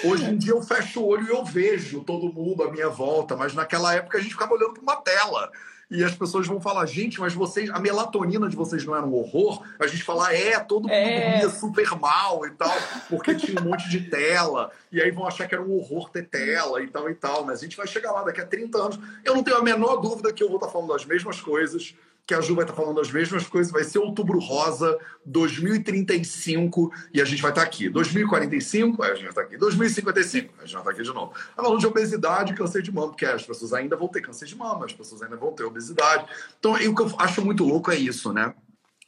Hoje 0.03 0.25
em 0.25 0.38
dia 0.38 0.51
eu 0.51 0.61
fecho 0.61 1.01
o 1.01 1.07
olho 1.07 1.25
e 1.25 1.29
eu 1.29 1.43
vejo 1.43 2.03
todo 2.03 2.31
mundo 2.31 2.63
à 2.63 2.71
minha 2.71 2.89
volta, 2.89 3.36
mas 3.36 3.53
naquela 3.53 3.93
época 3.93 4.17
a 4.17 4.21
gente 4.21 4.31
ficava 4.34 4.53
olhando 4.53 4.73
para 4.73 4.81
uma 4.81 4.95
tela. 4.97 5.51
E 5.93 6.03
as 6.03 6.15
pessoas 6.15 6.47
vão 6.47 6.59
falar, 6.59 6.86
gente, 6.88 7.19
mas 7.19 7.36
vocês, 7.36 7.69
a 7.69 7.79
melatonina 7.79 8.49
de 8.49 8.55
vocês 8.55 8.84
não 8.84 8.95
era 8.95 9.05
um 9.05 9.13
horror? 9.13 9.63
A 9.79 9.86
gente 9.86 10.03
fala, 10.03 10.34
é, 10.34 10.57
todo 10.59 10.84
mundo 10.84 10.91
é. 10.91 11.29
dormia 11.29 11.49
super 11.49 11.88
mal 11.99 12.45
e 12.47 12.51
tal, 12.51 12.75
porque 13.07 13.36
tinha 13.36 13.61
um 13.61 13.65
monte 13.65 13.88
de 13.89 14.09
tela. 14.09 14.71
E 14.91 14.99
aí 14.99 15.11
vão 15.11 15.27
achar 15.27 15.47
que 15.47 15.53
era 15.53 15.63
um 15.63 15.71
horror 15.75 16.09
ter 16.09 16.27
tela 16.27 16.81
e 16.81 16.88
tal 16.88 17.07
e 17.11 17.13
tal. 17.13 17.45
Mas 17.45 17.59
a 17.59 17.63
gente 17.63 17.77
vai 17.77 17.86
chegar 17.86 18.11
lá 18.11 18.23
daqui 18.23 18.41
a 18.41 18.45
30 18.45 18.75
anos. 18.75 18.99
Eu 19.23 19.36
não 19.36 19.43
tenho 19.43 19.57
a 19.57 19.61
menor 19.61 19.97
dúvida 19.97 20.34
que 20.34 20.41
eu 20.41 20.47
vou 20.47 20.57
estar 20.57 20.69
falando 20.69 20.93
as 20.93 21.05
mesmas 21.05 21.39
coisas 21.39 21.93
que 22.26 22.34
a 22.34 22.39
Ju 22.39 22.55
vai 22.55 22.63
estar 22.63 22.74
falando 22.74 22.99
as 23.01 23.11
mesmas 23.11 23.45
coisas, 23.45 23.71
vai 23.71 23.84
ser 23.84 23.99
Outubro 23.99 24.39
Rosa 24.39 24.97
2035 25.26 26.91
e 27.13 27.21
a 27.21 27.26
gente 27.26 27.41
vai 27.41 27.51
estar 27.51 27.61
aqui. 27.61 27.89
2045, 27.89 29.03
aí 29.03 29.11
a 29.11 29.13
gente 29.13 29.24
vai 29.24 29.32
estar 29.32 29.41
aqui. 29.41 29.57
2055, 29.57 30.53
a 30.57 30.65
gente 30.65 30.74
vai 30.74 30.82
estar 30.82 30.91
aqui 30.91 31.03
de 31.03 31.13
novo. 31.13 31.34
Tá 31.34 31.61
falando 31.61 31.80
de 31.80 31.88
obesidade 31.88 32.53
e 32.53 32.55
câncer 32.55 32.82
de 32.82 32.91
mama, 32.91 33.09
porque 33.09 33.26
as 33.26 33.45
pessoas 33.45 33.74
ainda 33.74 33.97
vão 33.97 34.07
ter 34.07 34.21
câncer 34.21 34.45
de 34.45 34.55
mama, 34.55 34.86
as 34.86 34.93
pessoas 34.93 35.21
ainda 35.21 35.36
vão 35.36 35.51
ter 35.51 35.63
obesidade. 35.63 36.26
Então, 36.57 36.74
o 36.74 36.95
que 36.95 37.01
eu 37.01 37.11
acho 37.19 37.43
muito 37.43 37.65
louco 37.65 37.91
é 37.91 37.95
isso, 37.95 38.32
né? 38.32 38.53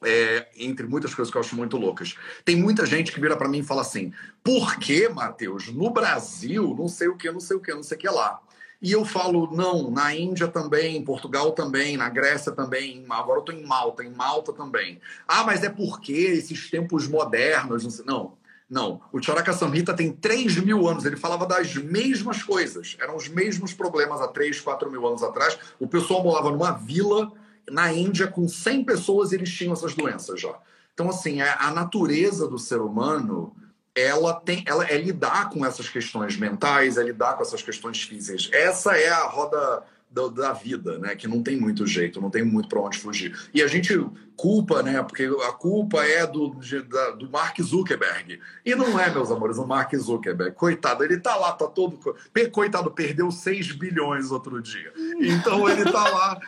É, 0.03 0.49
entre 0.57 0.85
muitas 0.85 1.15
coisas 1.15 1.31
que 1.31 1.37
eu 1.37 1.41
acho 1.41 1.55
muito 1.55 1.77
loucas. 1.77 2.15
Tem 2.43 2.55
muita 2.55 2.85
gente 2.85 3.13
que 3.13 3.19
vira 3.19 3.37
para 3.37 3.47
mim 3.47 3.59
e 3.59 3.63
fala 3.63 3.81
assim: 3.81 4.11
por 4.43 4.77
que, 4.77 5.07
Matheus, 5.07 5.69
no 5.69 5.89
Brasil, 5.89 6.75
não 6.77 6.89
sei 6.89 7.07
o 7.07 7.15
que, 7.15 7.31
não 7.31 7.39
sei 7.39 7.55
o 7.55 7.61
que, 7.61 7.73
não 7.73 7.81
sei 7.81 7.97
o 7.97 7.99
que 7.99 8.09
lá. 8.09 8.41
E 8.81 8.91
eu 8.91 9.05
falo, 9.05 9.49
não, 9.55 9.89
na 9.89 10.13
Índia 10.15 10.47
também, 10.47 10.97
em 10.97 11.03
Portugal 11.03 11.51
também, 11.53 11.97
na 11.97 12.09
Grécia 12.09 12.51
também, 12.51 13.05
agora 13.09 13.39
eu 13.39 13.39
estou 13.39 13.55
em 13.55 13.63
Malta, 13.63 14.03
em 14.03 14.11
Malta 14.11 14.53
também. 14.53 14.99
Ah, 15.27 15.43
mas 15.43 15.63
é 15.63 15.69
porque 15.69 16.11
esses 16.11 16.69
tempos 16.69 17.07
modernos, 17.07 18.03
não 18.05 18.33
não. 18.69 18.99
O 19.11 19.21
Charaka 19.21 19.53
Samhita 19.53 19.93
tem 19.93 20.11
3 20.11 20.57
mil 20.57 20.87
anos, 20.87 21.05
ele 21.05 21.15
falava 21.15 21.45
das 21.45 21.75
mesmas 21.75 22.41
coisas, 22.41 22.97
eram 22.99 23.15
os 23.15 23.27
mesmos 23.27 23.73
problemas 23.73 24.21
há 24.21 24.27
3, 24.27 24.59
4 24.59 24.89
mil 24.89 25.05
anos 25.07 25.23
atrás. 25.23 25.57
O 25.79 25.87
pessoal 25.87 26.23
morava 26.23 26.51
numa 26.51 26.71
vila 26.71 27.31
na 27.69 27.93
Índia 27.93 28.27
com 28.27 28.47
100 28.47 28.83
pessoas 28.83 29.31
e 29.31 29.35
eles 29.35 29.51
tinham 29.51 29.73
essas 29.73 29.93
doenças 29.93 30.41
já. 30.41 30.55
Então, 30.93 31.09
assim, 31.09 31.41
é, 31.41 31.55
a 31.59 31.71
natureza 31.71 32.47
do 32.47 32.57
ser 32.57 32.79
humano 32.79 33.55
ela 33.95 34.33
tem, 34.33 34.63
ela 34.67 34.85
é 34.85 34.97
lidar 34.97 35.49
com 35.49 35.65
essas 35.65 35.87
questões 35.87 36.35
mentais, 36.35 36.97
é 36.97 37.03
lidar 37.03 37.35
com 37.35 37.41
essas 37.41 37.61
questões 37.61 38.03
físicas. 38.03 38.49
Essa 38.51 38.97
é 38.97 39.09
a 39.09 39.23
roda 39.23 39.83
da, 40.09 40.27
da, 40.27 40.53
vida, 40.53 40.97
né? 40.97 41.15
Que 41.15 41.27
não 41.27 41.43
tem 41.43 41.59
muito 41.59 41.85
jeito, 41.85 42.21
não 42.21 42.29
tem 42.29 42.43
muito 42.43 42.69
para 42.69 42.79
onde 42.79 42.97
fugir. 42.97 43.37
E 43.53 43.61
a 43.61 43.67
gente 43.67 43.93
culpa, 44.35 44.83
né? 44.83 45.01
Porque 45.01 45.23
a 45.47 45.51
culpa 45.51 46.03
é 46.05 46.25
do, 46.25 46.55
da, 46.89 47.11
do 47.11 47.29
Mark 47.29 47.59
Zuckerberg. 47.61 48.39
E 48.65 48.75
não 48.75 48.99
é, 48.99 49.09
meus 49.09 49.31
amores, 49.31 49.57
o 49.57 49.65
Mark 49.65 49.93
Zuckerberg. 49.95 50.55
Coitado, 50.55 51.03
ele 51.03 51.19
tá 51.19 51.35
lá, 51.35 51.51
tá 51.51 51.67
todo. 51.67 51.99
Coitado, 52.51 52.91
perdeu 52.91 53.31
6 53.31 53.73
bilhões 53.73 54.31
outro 54.31 54.61
dia. 54.61 54.93
Então 55.19 55.69
ele 55.69 55.83
tá 55.91 56.07
lá 56.09 56.39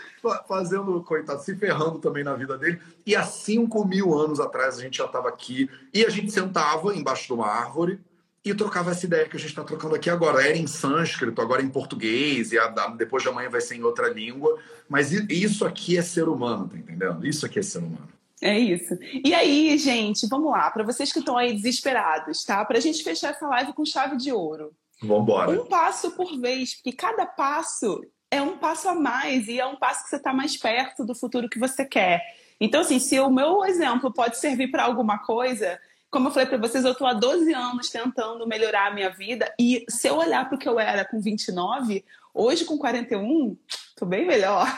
fazendo, 0.48 1.02
coitado, 1.04 1.42
se 1.42 1.56
ferrando 1.56 2.00
também 2.00 2.24
na 2.24 2.34
vida 2.34 2.58
dele. 2.58 2.80
E 3.06 3.16
há 3.16 3.24
5 3.24 3.86
mil 3.86 4.18
anos 4.18 4.40
atrás 4.40 4.78
a 4.78 4.82
gente 4.82 4.98
já 4.98 5.06
estava 5.06 5.30
aqui 5.30 5.70
e 5.94 6.06
a 6.06 6.10
gente 6.10 6.32
sentava 6.32 6.96
embaixo 6.96 7.28
de 7.28 7.34
uma 7.34 7.48
árvore 7.48 8.00
e 8.44 8.54
trocava 8.54 8.92
essa 8.92 9.06
ideia 9.06 9.28
que 9.28 9.36
a 9.36 9.40
gente 9.40 9.50
está 9.50 9.64
trocando 9.64 9.96
aqui 9.96 10.10
agora. 10.10 10.42
Era 10.42 10.58
em 10.58 10.68
sânscrito, 10.68 11.42
agora 11.42 11.62
em 11.62 11.70
português, 11.70 12.52
e 12.52 12.60
a, 12.60 12.68
depois 12.98 13.24
de 13.24 13.30
amanhã 13.30 13.50
vai 13.50 13.62
ser 13.62 13.76
em 13.76 13.84
outra 13.84 14.10
língua. 14.10 14.58
Mas 14.88 15.12
isso 15.12 15.66
aqui 15.66 15.98
é 15.98 16.02
ser 16.02 16.30
humano, 16.30 16.68
tá 16.68 16.78
entendendo? 16.78 17.26
Isso 17.26 17.46
aqui 17.46 17.60
é 17.60 17.64
ser 17.64 17.80
humano. 17.80 18.10
É 18.42 18.58
isso. 18.58 18.98
E 19.02 19.34
aí, 19.34 19.78
gente, 19.78 20.28
vamos 20.28 20.52
lá, 20.52 20.70
para 20.70 20.84
vocês 20.84 21.12
que 21.12 21.20
estão 21.20 21.38
aí 21.38 21.54
desesperados, 21.54 22.44
tá? 22.44 22.64
Para 22.64 22.78
a 22.78 22.82
gente 22.82 23.04
fechar 23.04 23.32
essa 23.32 23.48
live 23.48 23.74
com 23.74 23.84
chave 23.84 24.16
de 24.16 24.32
ouro. 24.32 24.72
Vamos 25.02 25.24
embora. 25.24 25.52
Um 25.52 25.66
passo 25.66 26.12
por 26.12 26.40
vez, 26.40 26.76
porque 26.76 26.92
cada 26.92 27.26
passo 27.26 28.02
é 28.30 28.42
um 28.42 28.58
passo 28.58 28.90
a 28.90 28.94
mais 28.94 29.48
e 29.48 29.60
é 29.60 29.66
um 29.66 29.76
passo 29.76 30.04
que 30.04 30.10
você 30.10 30.18
está 30.18 30.34
mais 30.34 30.56
perto 30.56 31.04
do 31.04 31.16
futuro 31.16 31.50
que 31.50 31.60
você 31.60 31.84
quer. 31.86 32.22
Então, 32.60 32.82
assim, 32.82 33.00
se 33.00 33.20
o 33.20 33.30
meu 33.30 33.64
exemplo 33.66 34.12
pode 34.12 34.38
servir 34.38 34.70
para 34.70 34.84
alguma 34.84 35.20
coisa, 35.20 35.80
como 36.10 36.28
eu 36.28 36.32
falei 36.32 36.48
para 36.48 36.58
vocês, 36.58 36.86
eu 36.86 36.92
estou 36.92 37.08
há 37.08 37.14
12 37.14 37.54
anos 37.54 37.90
tentando 37.90 38.48
melhorar 38.48 38.88
a 38.88 38.94
minha 38.94 39.10
vida 39.10 39.54
e 39.60 39.86
se 39.90 40.08
eu 40.08 40.16
olhar 40.16 40.48
para 40.48 40.56
o 40.56 40.60
que 40.60 40.68
eu 40.68 40.80
era 40.80 41.04
com 41.04 41.20
29, 41.20 42.04
hoje 42.34 42.66
com 42.66 42.78
41, 42.78 43.58
estou 43.90 44.08
bem 44.08 44.26
melhor. 44.26 44.68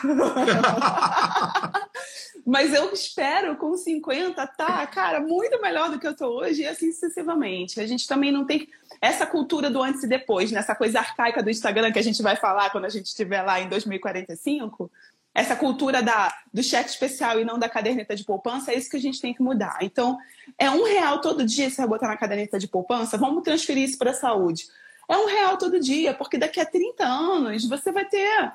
Mas 2.44 2.72
eu 2.72 2.92
espero 2.92 3.56
com 3.56 3.76
50 3.76 4.44
tá, 4.48 4.86
cara, 4.86 5.20
muito 5.20 5.60
melhor 5.60 5.90
do 5.90 6.00
que 6.00 6.06
eu 6.06 6.12
estou 6.12 6.38
hoje 6.38 6.62
e 6.62 6.66
assim 6.66 6.90
sucessivamente. 6.90 7.80
A 7.80 7.86
gente 7.86 8.08
também 8.08 8.32
não 8.32 8.44
tem 8.44 8.66
essa 9.00 9.26
cultura 9.26 9.70
do 9.70 9.82
antes 9.82 10.02
e 10.02 10.08
depois, 10.08 10.50
nessa 10.50 10.72
né? 10.72 10.78
coisa 10.78 10.98
arcaica 10.98 11.42
do 11.42 11.50
Instagram 11.50 11.92
que 11.92 11.98
a 11.98 12.02
gente 12.02 12.22
vai 12.22 12.34
falar 12.36 12.70
quando 12.70 12.86
a 12.86 12.88
gente 12.88 13.06
estiver 13.06 13.42
lá 13.42 13.60
em 13.60 13.68
2045 13.68 14.90
essa 15.34 15.54
cultura 15.54 16.02
da, 16.02 16.34
do 16.52 16.62
cheque 16.62 16.90
especial 16.90 17.40
e 17.40 17.44
não 17.44 17.58
da 17.58 17.68
caderneta 17.68 18.16
de 18.16 18.24
poupança, 18.24 18.72
é 18.72 18.76
isso 18.76 18.90
que 18.90 18.96
a 18.96 19.00
gente 19.00 19.20
tem 19.20 19.32
que 19.32 19.42
mudar. 19.42 19.78
Então, 19.80 20.18
é 20.58 20.68
um 20.70 20.84
real 20.84 21.20
todo 21.20 21.46
dia 21.46 21.70
você 21.70 21.76
vai 21.76 21.88
botar 21.88 22.08
na 22.08 22.16
caderneta 22.16 22.58
de 22.58 22.66
poupança, 22.66 23.16
vamos 23.16 23.42
transferir 23.42 23.84
isso 23.84 23.98
para 23.98 24.10
a 24.10 24.14
saúde. 24.14 24.66
É 25.08 25.16
um 25.16 25.26
real 25.26 25.56
todo 25.56 25.80
dia, 25.80 26.14
porque 26.14 26.38
daqui 26.38 26.60
a 26.60 26.66
30 26.66 27.04
anos 27.04 27.68
você 27.68 27.92
vai 27.92 28.04
ter, 28.04 28.52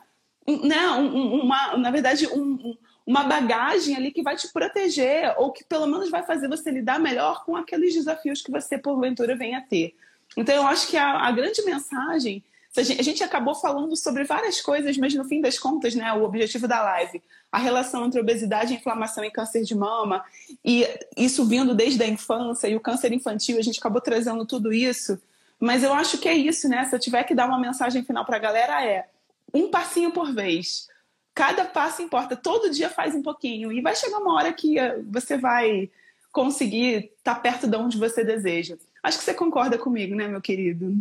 né, 0.48 0.88
uma, 0.88 1.78
na 1.78 1.92
verdade, 1.92 2.28
um, 2.28 2.78
uma 3.06 3.24
bagagem 3.24 3.96
ali 3.96 4.12
que 4.12 4.24
vai 4.24 4.36
te 4.36 4.52
proteger, 4.52 5.34
ou 5.38 5.52
que 5.52 5.64
pelo 5.64 5.88
menos 5.88 6.10
vai 6.10 6.24
fazer 6.24 6.48
você 6.48 6.72
lidar 6.72 7.00
melhor 7.00 7.46
com 7.46 7.56
aqueles 7.56 7.94
desafios 7.94 8.42
que 8.42 8.52
você, 8.52 8.78
porventura, 8.78 9.36
venha 9.36 9.60
a 9.60 9.62
ter. 9.62 9.96
Então, 10.36 10.56
eu 10.56 10.68
acho 10.68 10.88
que 10.88 10.98
a, 10.98 11.26
a 11.26 11.32
grande 11.32 11.62
mensagem 11.64 12.44
a 12.78 13.04
gente 13.04 13.24
acabou 13.24 13.56
falando 13.56 13.96
sobre 13.96 14.24
várias 14.24 14.62
coisas, 14.62 14.98
mas 14.98 15.14
no 15.14 15.24
fim 15.24 15.42
das 15.42 15.58
contas, 15.58 15.96
né, 15.96 16.12
o 16.14 16.24
objetivo 16.24 16.68
da 16.68 16.82
live, 16.82 17.22
a 17.52 17.58
relação 17.58 18.06
entre 18.06 18.20
obesidade, 18.20 18.74
inflamação 18.74 19.24
e 19.24 19.32
câncer 19.32 19.64
de 19.64 19.74
mama, 19.74 20.24
e 20.64 20.86
isso 21.16 21.46
vindo 21.46 21.74
desde 21.74 22.04
a 22.04 22.08
infância 22.08 22.68
e 22.68 22.76
o 22.76 22.80
câncer 22.80 23.14
infantil, 23.14 23.58
a 23.58 23.62
gente 23.62 23.80
acabou 23.80 24.02
trazendo 24.02 24.46
tudo 24.46 24.74
isso. 24.74 25.20
Mas 25.60 25.84
eu 25.84 25.94
acho 25.94 26.18
que 26.18 26.28
é 26.28 26.34
isso, 26.34 26.68
né? 26.68 26.84
Se 26.86 26.96
eu 26.96 27.00
tiver 27.00 27.24
que 27.24 27.34
dar 27.34 27.48
uma 27.48 27.60
mensagem 27.60 28.04
final 28.04 28.26
para 28.26 28.36
a 28.36 28.40
galera, 28.40 28.86
é 28.86 29.06
um 29.54 29.70
passinho 29.70 30.12
por 30.12 30.34
vez. 30.34 30.90
Cada 31.34 31.66
passo 31.66 32.02
importa. 32.02 32.36
Todo 32.36 32.70
dia 32.70 32.90
faz 32.90 33.16
um 33.16 33.22
pouquinho. 33.22 33.72
E 33.72 33.82
vai 33.82 33.96
chegar 33.96 34.18
uma 34.18 34.34
hora 34.34 34.52
que 34.52 34.78
eh, 34.78 35.00
você 35.10 35.38
vai 35.38 35.90
conseguir 36.32 37.12
estar 37.18 37.36
tá 37.36 37.40
perto 37.40 37.68
de 37.68 37.78
onde 37.78 37.98
você 37.98 38.24
deseja. 38.24 38.78
Acho 39.02 39.18
que 39.18 39.24
você 39.24 39.34
concorda 39.34 39.78
comigo, 39.78 40.14
né, 40.14 40.28
meu 40.28 40.42
querido? 40.42 40.94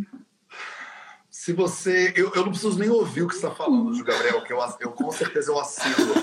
Se 1.37 1.51
você. 1.51 2.13
Eu, 2.15 2.31
eu 2.33 2.43
não 2.43 2.49
preciso 2.49 2.79
nem 2.79 2.89
ouvir 2.89 3.23
o 3.23 3.27
que 3.27 3.35
você 3.35 3.45
está 3.45 3.51
falando, 3.53 3.93
Ju 3.93 4.05
Gabriel, 4.05 4.41
que 4.41 4.53
eu, 4.53 4.59
eu 4.79 4.91
com 4.91 5.11
certeza 5.11 5.51
eu 5.51 5.59
assino. 5.59 6.13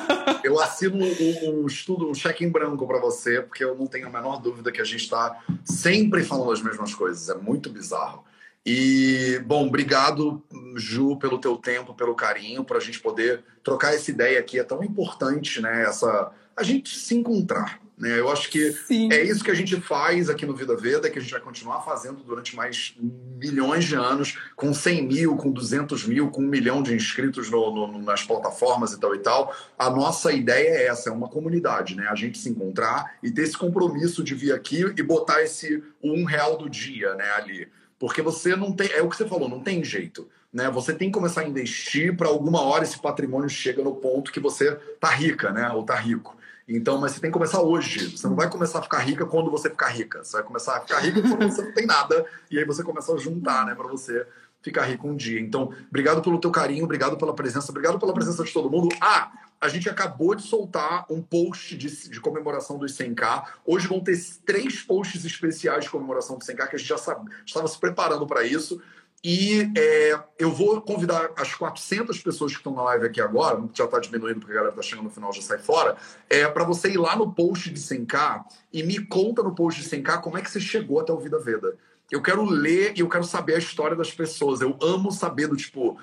Eu 0.43 0.59
assino 0.59 0.97
um, 0.97 1.61
um 1.61 1.67
estudo, 1.67 2.09
um 2.09 2.15
cheque 2.15 2.43
em 2.43 2.49
branco 2.49 2.87
para 2.87 2.99
você, 2.99 3.43
porque 3.43 3.63
eu 3.63 3.77
não 3.77 3.87
tenho 3.87 4.07
a 4.07 4.11
menor 4.11 4.41
dúvida 4.41 4.73
que 4.73 4.81
a 4.81 4.85
gente 4.85 5.03
está 5.03 5.39
sempre 5.67 6.25
falando 6.25 6.51
as 6.51 6.63
mesmas 6.63 6.95
coisas. 6.95 7.29
É 7.29 7.35
muito 7.35 7.69
bizarro. 7.69 8.25
E, 8.65 9.39
bom, 9.45 9.67
obrigado, 9.67 10.43
Ju, 10.77 11.19
pelo 11.19 11.39
teu 11.39 11.59
tempo, 11.59 11.93
pelo 11.93 12.15
carinho, 12.15 12.65
para 12.65 12.79
a 12.79 12.81
gente 12.81 12.99
poder 12.99 13.45
trocar 13.63 13.95
essa 13.95 14.11
ideia 14.11 14.41
aqui. 14.41 14.59
É 14.59 14.65
tão 14.65 14.83
importante, 14.83 15.61
né? 15.61 15.83
Essa, 15.83 16.33
a 16.57 16.63
gente 16.63 16.99
se 16.99 17.15
encontrar. 17.15 17.82
Né? 18.03 18.19
Eu 18.19 18.29
acho 18.33 18.51
que 18.51 18.73
Sim. 18.73 19.13
é 19.13 19.23
isso 19.23 19.45
que 19.45 19.51
a 19.53 19.55
gente 19.55 19.81
faz 19.81 20.29
aqui 20.29 20.45
no 20.45 20.57
Vida 20.57 20.75
Veda, 20.77 21.09
que 21.09 21.21
a 21.21 21.23
gente 21.23 21.31
vai 21.31 21.41
continuar 21.41 21.83
fazendo 21.83 22.25
durante 22.25 22.57
mais 22.57 22.97
milhões 23.39 23.85
de 23.85 23.95
anos, 23.95 24.37
com 24.57 24.75
100 24.75 25.07
mil, 25.07 25.37
com 25.37 25.53
200 25.53 26.05
mil, 26.09 26.29
com 26.29 26.43
um 26.43 26.49
milhão 26.49 26.83
de 26.83 26.93
inscritos 26.93 27.49
no, 27.49 27.87
no, 27.87 28.03
nas 28.03 28.25
plataformas 28.25 28.93
e 28.93 28.99
tal 28.99 29.15
e 29.15 29.21
tal. 29.21 29.55
A 29.79 29.89
nossa 29.89 30.33
ideia 30.33 30.71
é 30.71 30.87
essa, 30.87 31.11
é 31.11 31.13
uma 31.13 31.29
comunidade, 31.29 31.95
né? 31.95 32.09
A 32.09 32.17
gente 32.17 32.39
se 32.39 32.49
encontrar 32.49 33.19
e 33.23 33.31
ter 33.31 33.43
esse 33.43 33.57
compromisso 33.57 34.25
de 34.25 34.35
vir 34.35 34.53
aqui 34.53 34.81
e 34.81 35.03
botar 35.05 35.41
esse 35.41 35.81
um 36.03 36.25
real 36.25 36.59
do 36.59 36.69
dia 36.69 37.15
né, 37.15 37.31
ali. 37.37 37.69
Porque 38.01 38.21
você 38.21 38.57
não 38.57 38.73
tem, 38.73 38.91
é 38.91 39.01
o 39.01 39.09
que 39.09 39.17
você 39.17 39.29
falou, 39.29 39.49
não 39.49 39.61
tem 39.61 39.85
jeito. 39.85 40.29
Né? 40.53 40.69
Você 40.71 40.93
tem 40.93 41.09
que 41.09 41.15
começar 41.15 41.43
a 41.43 41.49
investir 41.49 42.17
para 42.17 42.27
alguma 42.27 42.63
hora 42.63 42.83
esse 42.83 42.99
patrimônio 42.99 43.49
chega 43.49 43.81
no 43.81 43.95
ponto 43.95 44.33
que 44.33 44.41
você 44.41 44.75
tá 44.99 45.09
rica, 45.09 45.53
né? 45.53 45.71
Ou 45.71 45.85
tá 45.85 45.95
rico. 45.95 46.37
Então, 46.77 46.99
mas 46.99 47.13
você 47.13 47.21
tem 47.21 47.31
que 47.31 47.35
começar 47.35 47.61
hoje. 47.61 48.17
Você 48.17 48.27
não 48.27 48.37
vai 48.37 48.49
começar 48.49 48.79
a 48.79 48.83
ficar 48.83 48.99
rica 48.99 49.27
quando 49.27 49.51
você 49.51 49.69
ficar 49.69 49.89
rica. 49.89 50.25
Você 50.25 50.33
vai 50.33 50.43
começar 50.43 50.77
a 50.77 50.81
ficar 50.81 51.01
rica 51.01 51.21
quando 51.23 51.43
você 51.51 51.63
não 51.63 51.73
tem 51.73 51.87
nada. 51.87 52.25
E 52.51 52.59
aí 52.59 52.65
você 52.65 52.83
começa 52.83 53.13
a 53.13 53.19
juntar, 53.19 53.67
né, 53.67 53.75
para 53.75 53.89
você 53.89 54.27
ficar 54.63 54.85
rico 54.85 55.09
um 55.09 55.17
dia. 55.17 55.41
Então, 55.41 55.73
obrigado 55.89 56.23
pelo 56.23 56.41
teu 56.41 56.51
carinho, 56.51 56.85
obrigado 56.85 57.17
pela 57.17 57.35
presença, 57.35 57.71
obrigado 57.71 57.99
pela 57.99 58.15
presença 58.15 58.43
de 58.45 58.53
todo 58.53 58.71
mundo. 58.71 58.89
Ah, 59.01 59.33
a 59.61 59.69
gente 59.69 59.89
acabou 59.89 60.35
de 60.35 60.43
soltar 60.43 61.05
um 61.11 61.21
post 61.21 61.77
de, 61.77 62.09
de, 62.09 62.21
comemoração 62.21 62.79
dos 62.79 62.97
100K. 62.97 63.45
Hoje 63.65 63.87
vão 63.87 64.01
ter 64.01 64.19
três 64.45 64.83
posts 64.83 65.25
especiais 65.25 65.85
de 65.85 65.91
comemoração 65.91 66.39
dos 66.39 66.47
100K, 66.47 66.69
que 66.69 66.77
a 66.77 66.79
gente 66.79 66.89
já 66.89 66.97
estava 66.97 67.69
se 67.69 67.79
preparando 67.79 68.27
para 68.27 68.45
isso. 68.45 68.81
E 69.25 69.71
é, 69.77 70.21
eu 70.37 70.51
vou 70.51 70.81
convidar 70.81 71.31
as 71.37 71.55
400 71.55 72.19
pessoas 72.21 72.53
que 72.53 72.59
estão 72.59 72.75
na 72.75 72.83
live 72.83 73.07
aqui 73.07 73.21
agora, 73.21 73.63
já 73.73 73.85
está 73.85 74.01
diminuindo 74.01 74.41
porque 74.41 74.53
a 74.53 74.57
galera 74.57 74.73
está 74.73 74.83
chegando 74.83 75.05
no 75.05 75.11
final 75.11 75.33
já 75.33 75.41
sai 75.43 75.59
fora, 75.59 75.97
é 76.29 76.49
para 76.49 76.65
você 76.65 76.91
ir 76.91 76.97
lá 76.97 77.15
no 77.15 77.33
post 77.33 77.71
de 77.71 77.81
100k 77.81 78.43
e 78.73 78.83
me 78.83 78.99
conta 79.07 79.41
no 79.43 79.55
post 79.55 79.81
de 79.81 79.89
100k 79.89 80.21
como 80.21 80.39
é 80.39 80.43
que 80.43 80.51
você 80.51 80.59
chegou 80.59 80.99
até 80.99 81.13
o 81.13 81.21
Vida 81.21 81.39
Veda. 81.39 81.77
Eu 82.11 82.21
quero 82.21 82.45
ler 82.45 82.95
e 82.97 83.01
eu 83.01 83.09
quero 83.09 83.25
saber 83.25 83.55
a 83.55 83.59
história 83.59 83.97
das 83.97 84.13
pessoas. 84.13 84.61
Eu 84.61 84.77
amo 84.83 85.11
saber 85.11 85.47
do 85.47 85.57
tipo, 85.57 85.99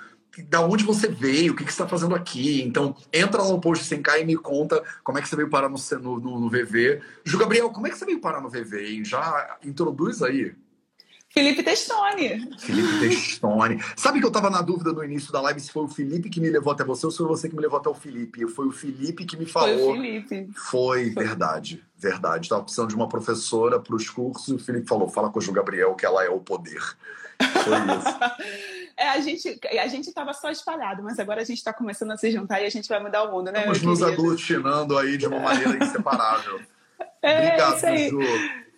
da 0.47 0.61
onde 0.61 0.83
você 0.83 1.07
veio, 1.07 1.53
o 1.53 1.55
que, 1.55 1.63
que 1.63 1.71
você 1.71 1.83
está 1.83 1.87
fazendo 1.87 2.15
aqui. 2.15 2.63
Então, 2.63 2.95
entra 3.13 3.43
lá 3.43 3.49
no 3.49 3.61
post 3.61 3.87
de 3.87 3.95
100k 3.95 4.21
e 4.21 4.25
me 4.25 4.35
conta 4.35 4.81
como 5.03 5.19
é 5.19 5.21
que 5.21 5.27
você 5.27 5.35
veio 5.35 5.49
parar 5.49 5.69
no, 5.69 5.77
no, 6.19 6.39
no 6.39 6.49
VV. 6.49 7.01
Ju 7.23 7.37
Gabriel, 7.37 7.69
como 7.69 7.85
é 7.85 7.89
que 7.89 7.97
você 7.97 8.05
veio 8.05 8.21
parar 8.21 8.41
no 8.41 8.49
VV? 8.49 9.03
Já 9.03 9.57
introduz 9.63 10.23
aí. 10.23 10.55
Felipe 11.31 11.61
Testoni. 11.61 12.57
Felipe 12.57 12.99
Testoni. 12.99 13.79
Sabe 13.95 14.19
que 14.19 14.25
eu 14.25 14.31
tava 14.31 14.49
na 14.49 14.61
dúvida 14.61 14.91
no 14.91 15.03
início 15.03 15.31
da 15.31 15.39
live 15.41 15.59
se 15.59 15.71
foi 15.71 15.83
o 15.83 15.87
Felipe 15.87 16.29
que 16.29 16.41
me 16.41 16.49
levou 16.49 16.73
até 16.73 16.83
você 16.83 17.05
ou 17.05 17.11
se 17.11 17.17
foi 17.19 17.27
você 17.27 17.47
que 17.47 17.55
me 17.55 17.61
levou 17.61 17.79
até 17.79 17.87
o 17.87 17.93
Felipe. 17.93 18.47
Foi 18.47 18.67
o 18.67 18.71
Felipe 18.71 19.25
que 19.25 19.37
me 19.37 19.45
falou. 19.45 19.95
Foi 19.95 19.99
o 19.99 20.01
Felipe. 20.01 20.49
Foi, 20.55 21.09
verdade. 21.11 21.83
Verdade. 21.95 22.49
Tava 22.49 22.63
precisando 22.63 22.89
de 22.89 22.95
uma 22.95 23.07
professora 23.07 23.79
para 23.79 23.95
os 23.95 24.09
cursos 24.09 24.47
e 24.47 24.53
o 24.53 24.59
Felipe 24.59 24.87
falou: 24.87 25.07
fala 25.07 25.29
com 25.29 25.37
o 25.37 25.41
Ju 25.41 25.51
Gabriel 25.51 25.93
que 25.95 26.05
ela 26.05 26.23
é 26.25 26.29
o 26.29 26.39
poder. 26.39 26.81
Foi 27.39 27.77
isso. 27.97 28.79
É, 28.99 29.11
a 29.11 29.21
gente 29.21 29.57
a 29.79 29.87
gente 29.87 30.09
estava 30.09 30.33
só 30.33 30.51
espalhado, 30.51 31.01
mas 31.01 31.17
agora 31.19 31.41
a 31.41 31.45
gente 31.45 31.59
está 31.59 31.71
começando 31.71 32.11
a 32.11 32.17
se 32.17 32.29
juntar 32.29 32.59
e 32.61 32.65
a 32.65 32.69
gente 32.69 32.89
vai 32.89 33.01
mudar 33.01 33.23
o 33.23 33.31
mundo, 33.31 33.49
né? 33.49 33.59
Estamos 33.59 33.81
nos 33.81 34.03
aglutinando 34.03 34.97
aí 34.97 35.17
de 35.17 35.25
uma 35.25 35.39
maneira 35.39 35.81
inseparável. 35.81 36.59
É, 37.21 37.45
Obrigado, 37.45 37.77
isso 37.77 37.85
aí. 37.85 38.09
Ju. 38.09 38.19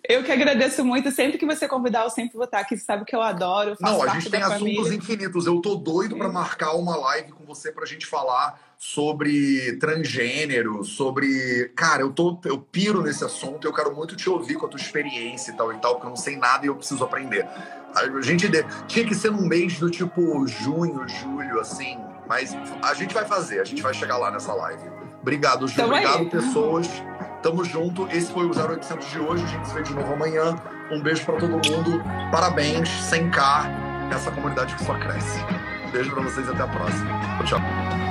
Eu 0.08 0.24
que 0.24 0.32
agradeço 0.32 0.84
muito. 0.84 1.10
Sempre 1.12 1.38
que 1.38 1.46
você 1.46 1.68
convidar, 1.68 2.02
eu 2.02 2.10
sempre 2.10 2.34
vou 2.34 2.44
estar 2.44 2.58
aqui. 2.58 2.76
Você 2.76 2.84
sabe 2.84 3.04
que 3.04 3.14
eu 3.14 3.22
adoro. 3.22 3.76
Não, 3.80 4.02
a 4.02 4.08
gente 4.08 4.30
tem 4.30 4.42
assuntos 4.42 4.90
infinitos. 4.90 5.46
Eu 5.46 5.60
tô 5.60 5.76
doido 5.76 6.16
para 6.16 6.28
marcar 6.28 6.72
uma 6.72 6.96
live 6.96 7.32
com 7.32 7.44
você 7.44 7.70
pra 7.70 7.86
gente 7.86 8.04
falar 8.04 8.58
sobre 8.76 9.76
transgênero, 9.76 10.82
sobre. 10.84 11.70
Cara, 11.76 12.02
eu 12.02 12.10
tô, 12.12 12.36
eu 12.44 12.58
piro 12.58 13.00
nesse 13.00 13.24
assunto. 13.24 13.66
Eu 13.66 13.72
quero 13.72 13.94
muito 13.94 14.16
te 14.16 14.28
ouvir 14.28 14.56
com 14.56 14.66
a 14.66 14.68
tua 14.68 14.80
experiência 14.80 15.52
e 15.52 15.56
tal 15.56 15.72
e 15.72 15.78
tal, 15.78 15.94
porque 15.94 16.06
eu 16.06 16.10
não 16.10 16.16
sei 16.16 16.36
nada 16.36 16.66
e 16.66 16.68
eu 16.68 16.74
preciso 16.74 17.04
aprender. 17.04 17.46
A 17.94 18.20
gente 18.22 18.50
tinha 18.88 19.06
que 19.06 19.14
ser 19.14 19.30
num 19.30 19.46
mês 19.46 19.78
do 19.78 19.88
tipo 19.88 20.46
junho, 20.48 21.06
julho, 21.06 21.60
assim. 21.60 21.96
Mas 22.26 22.56
a 22.82 22.94
gente 22.94 23.14
vai 23.14 23.24
fazer. 23.24 23.60
A 23.60 23.64
gente 23.64 23.82
vai 23.82 23.94
chegar 23.94 24.16
lá 24.16 24.32
nessa 24.32 24.52
live. 24.52 24.82
Obrigado, 25.20 25.68
Ju. 25.68 25.80
Obrigado, 25.80 26.28
pessoas. 26.28 26.88
Tamo 27.42 27.64
junto. 27.64 28.08
Esse 28.10 28.32
foi 28.32 28.46
o 28.46 28.50
0800 28.50 29.10
de 29.10 29.18
hoje. 29.18 29.44
A 29.44 29.48
gente 29.48 29.68
se 29.68 29.74
vê 29.74 29.82
de 29.82 29.92
novo 29.94 30.12
amanhã. 30.12 30.56
Um 30.90 31.02
beijo 31.02 31.24
para 31.24 31.36
todo 31.36 31.50
mundo. 31.50 32.02
Parabéns. 32.30 32.88
100K. 33.10 34.12
Essa 34.12 34.30
comunidade 34.30 34.74
que 34.76 34.84
só 34.84 34.94
cresce. 34.94 35.40
Um 35.86 35.90
beijo 35.90 36.10
para 36.12 36.22
vocês 36.22 36.48
até 36.48 36.62
a 36.62 36.68
próxima. 36.68 37.10
Tchau. 37.44 38.01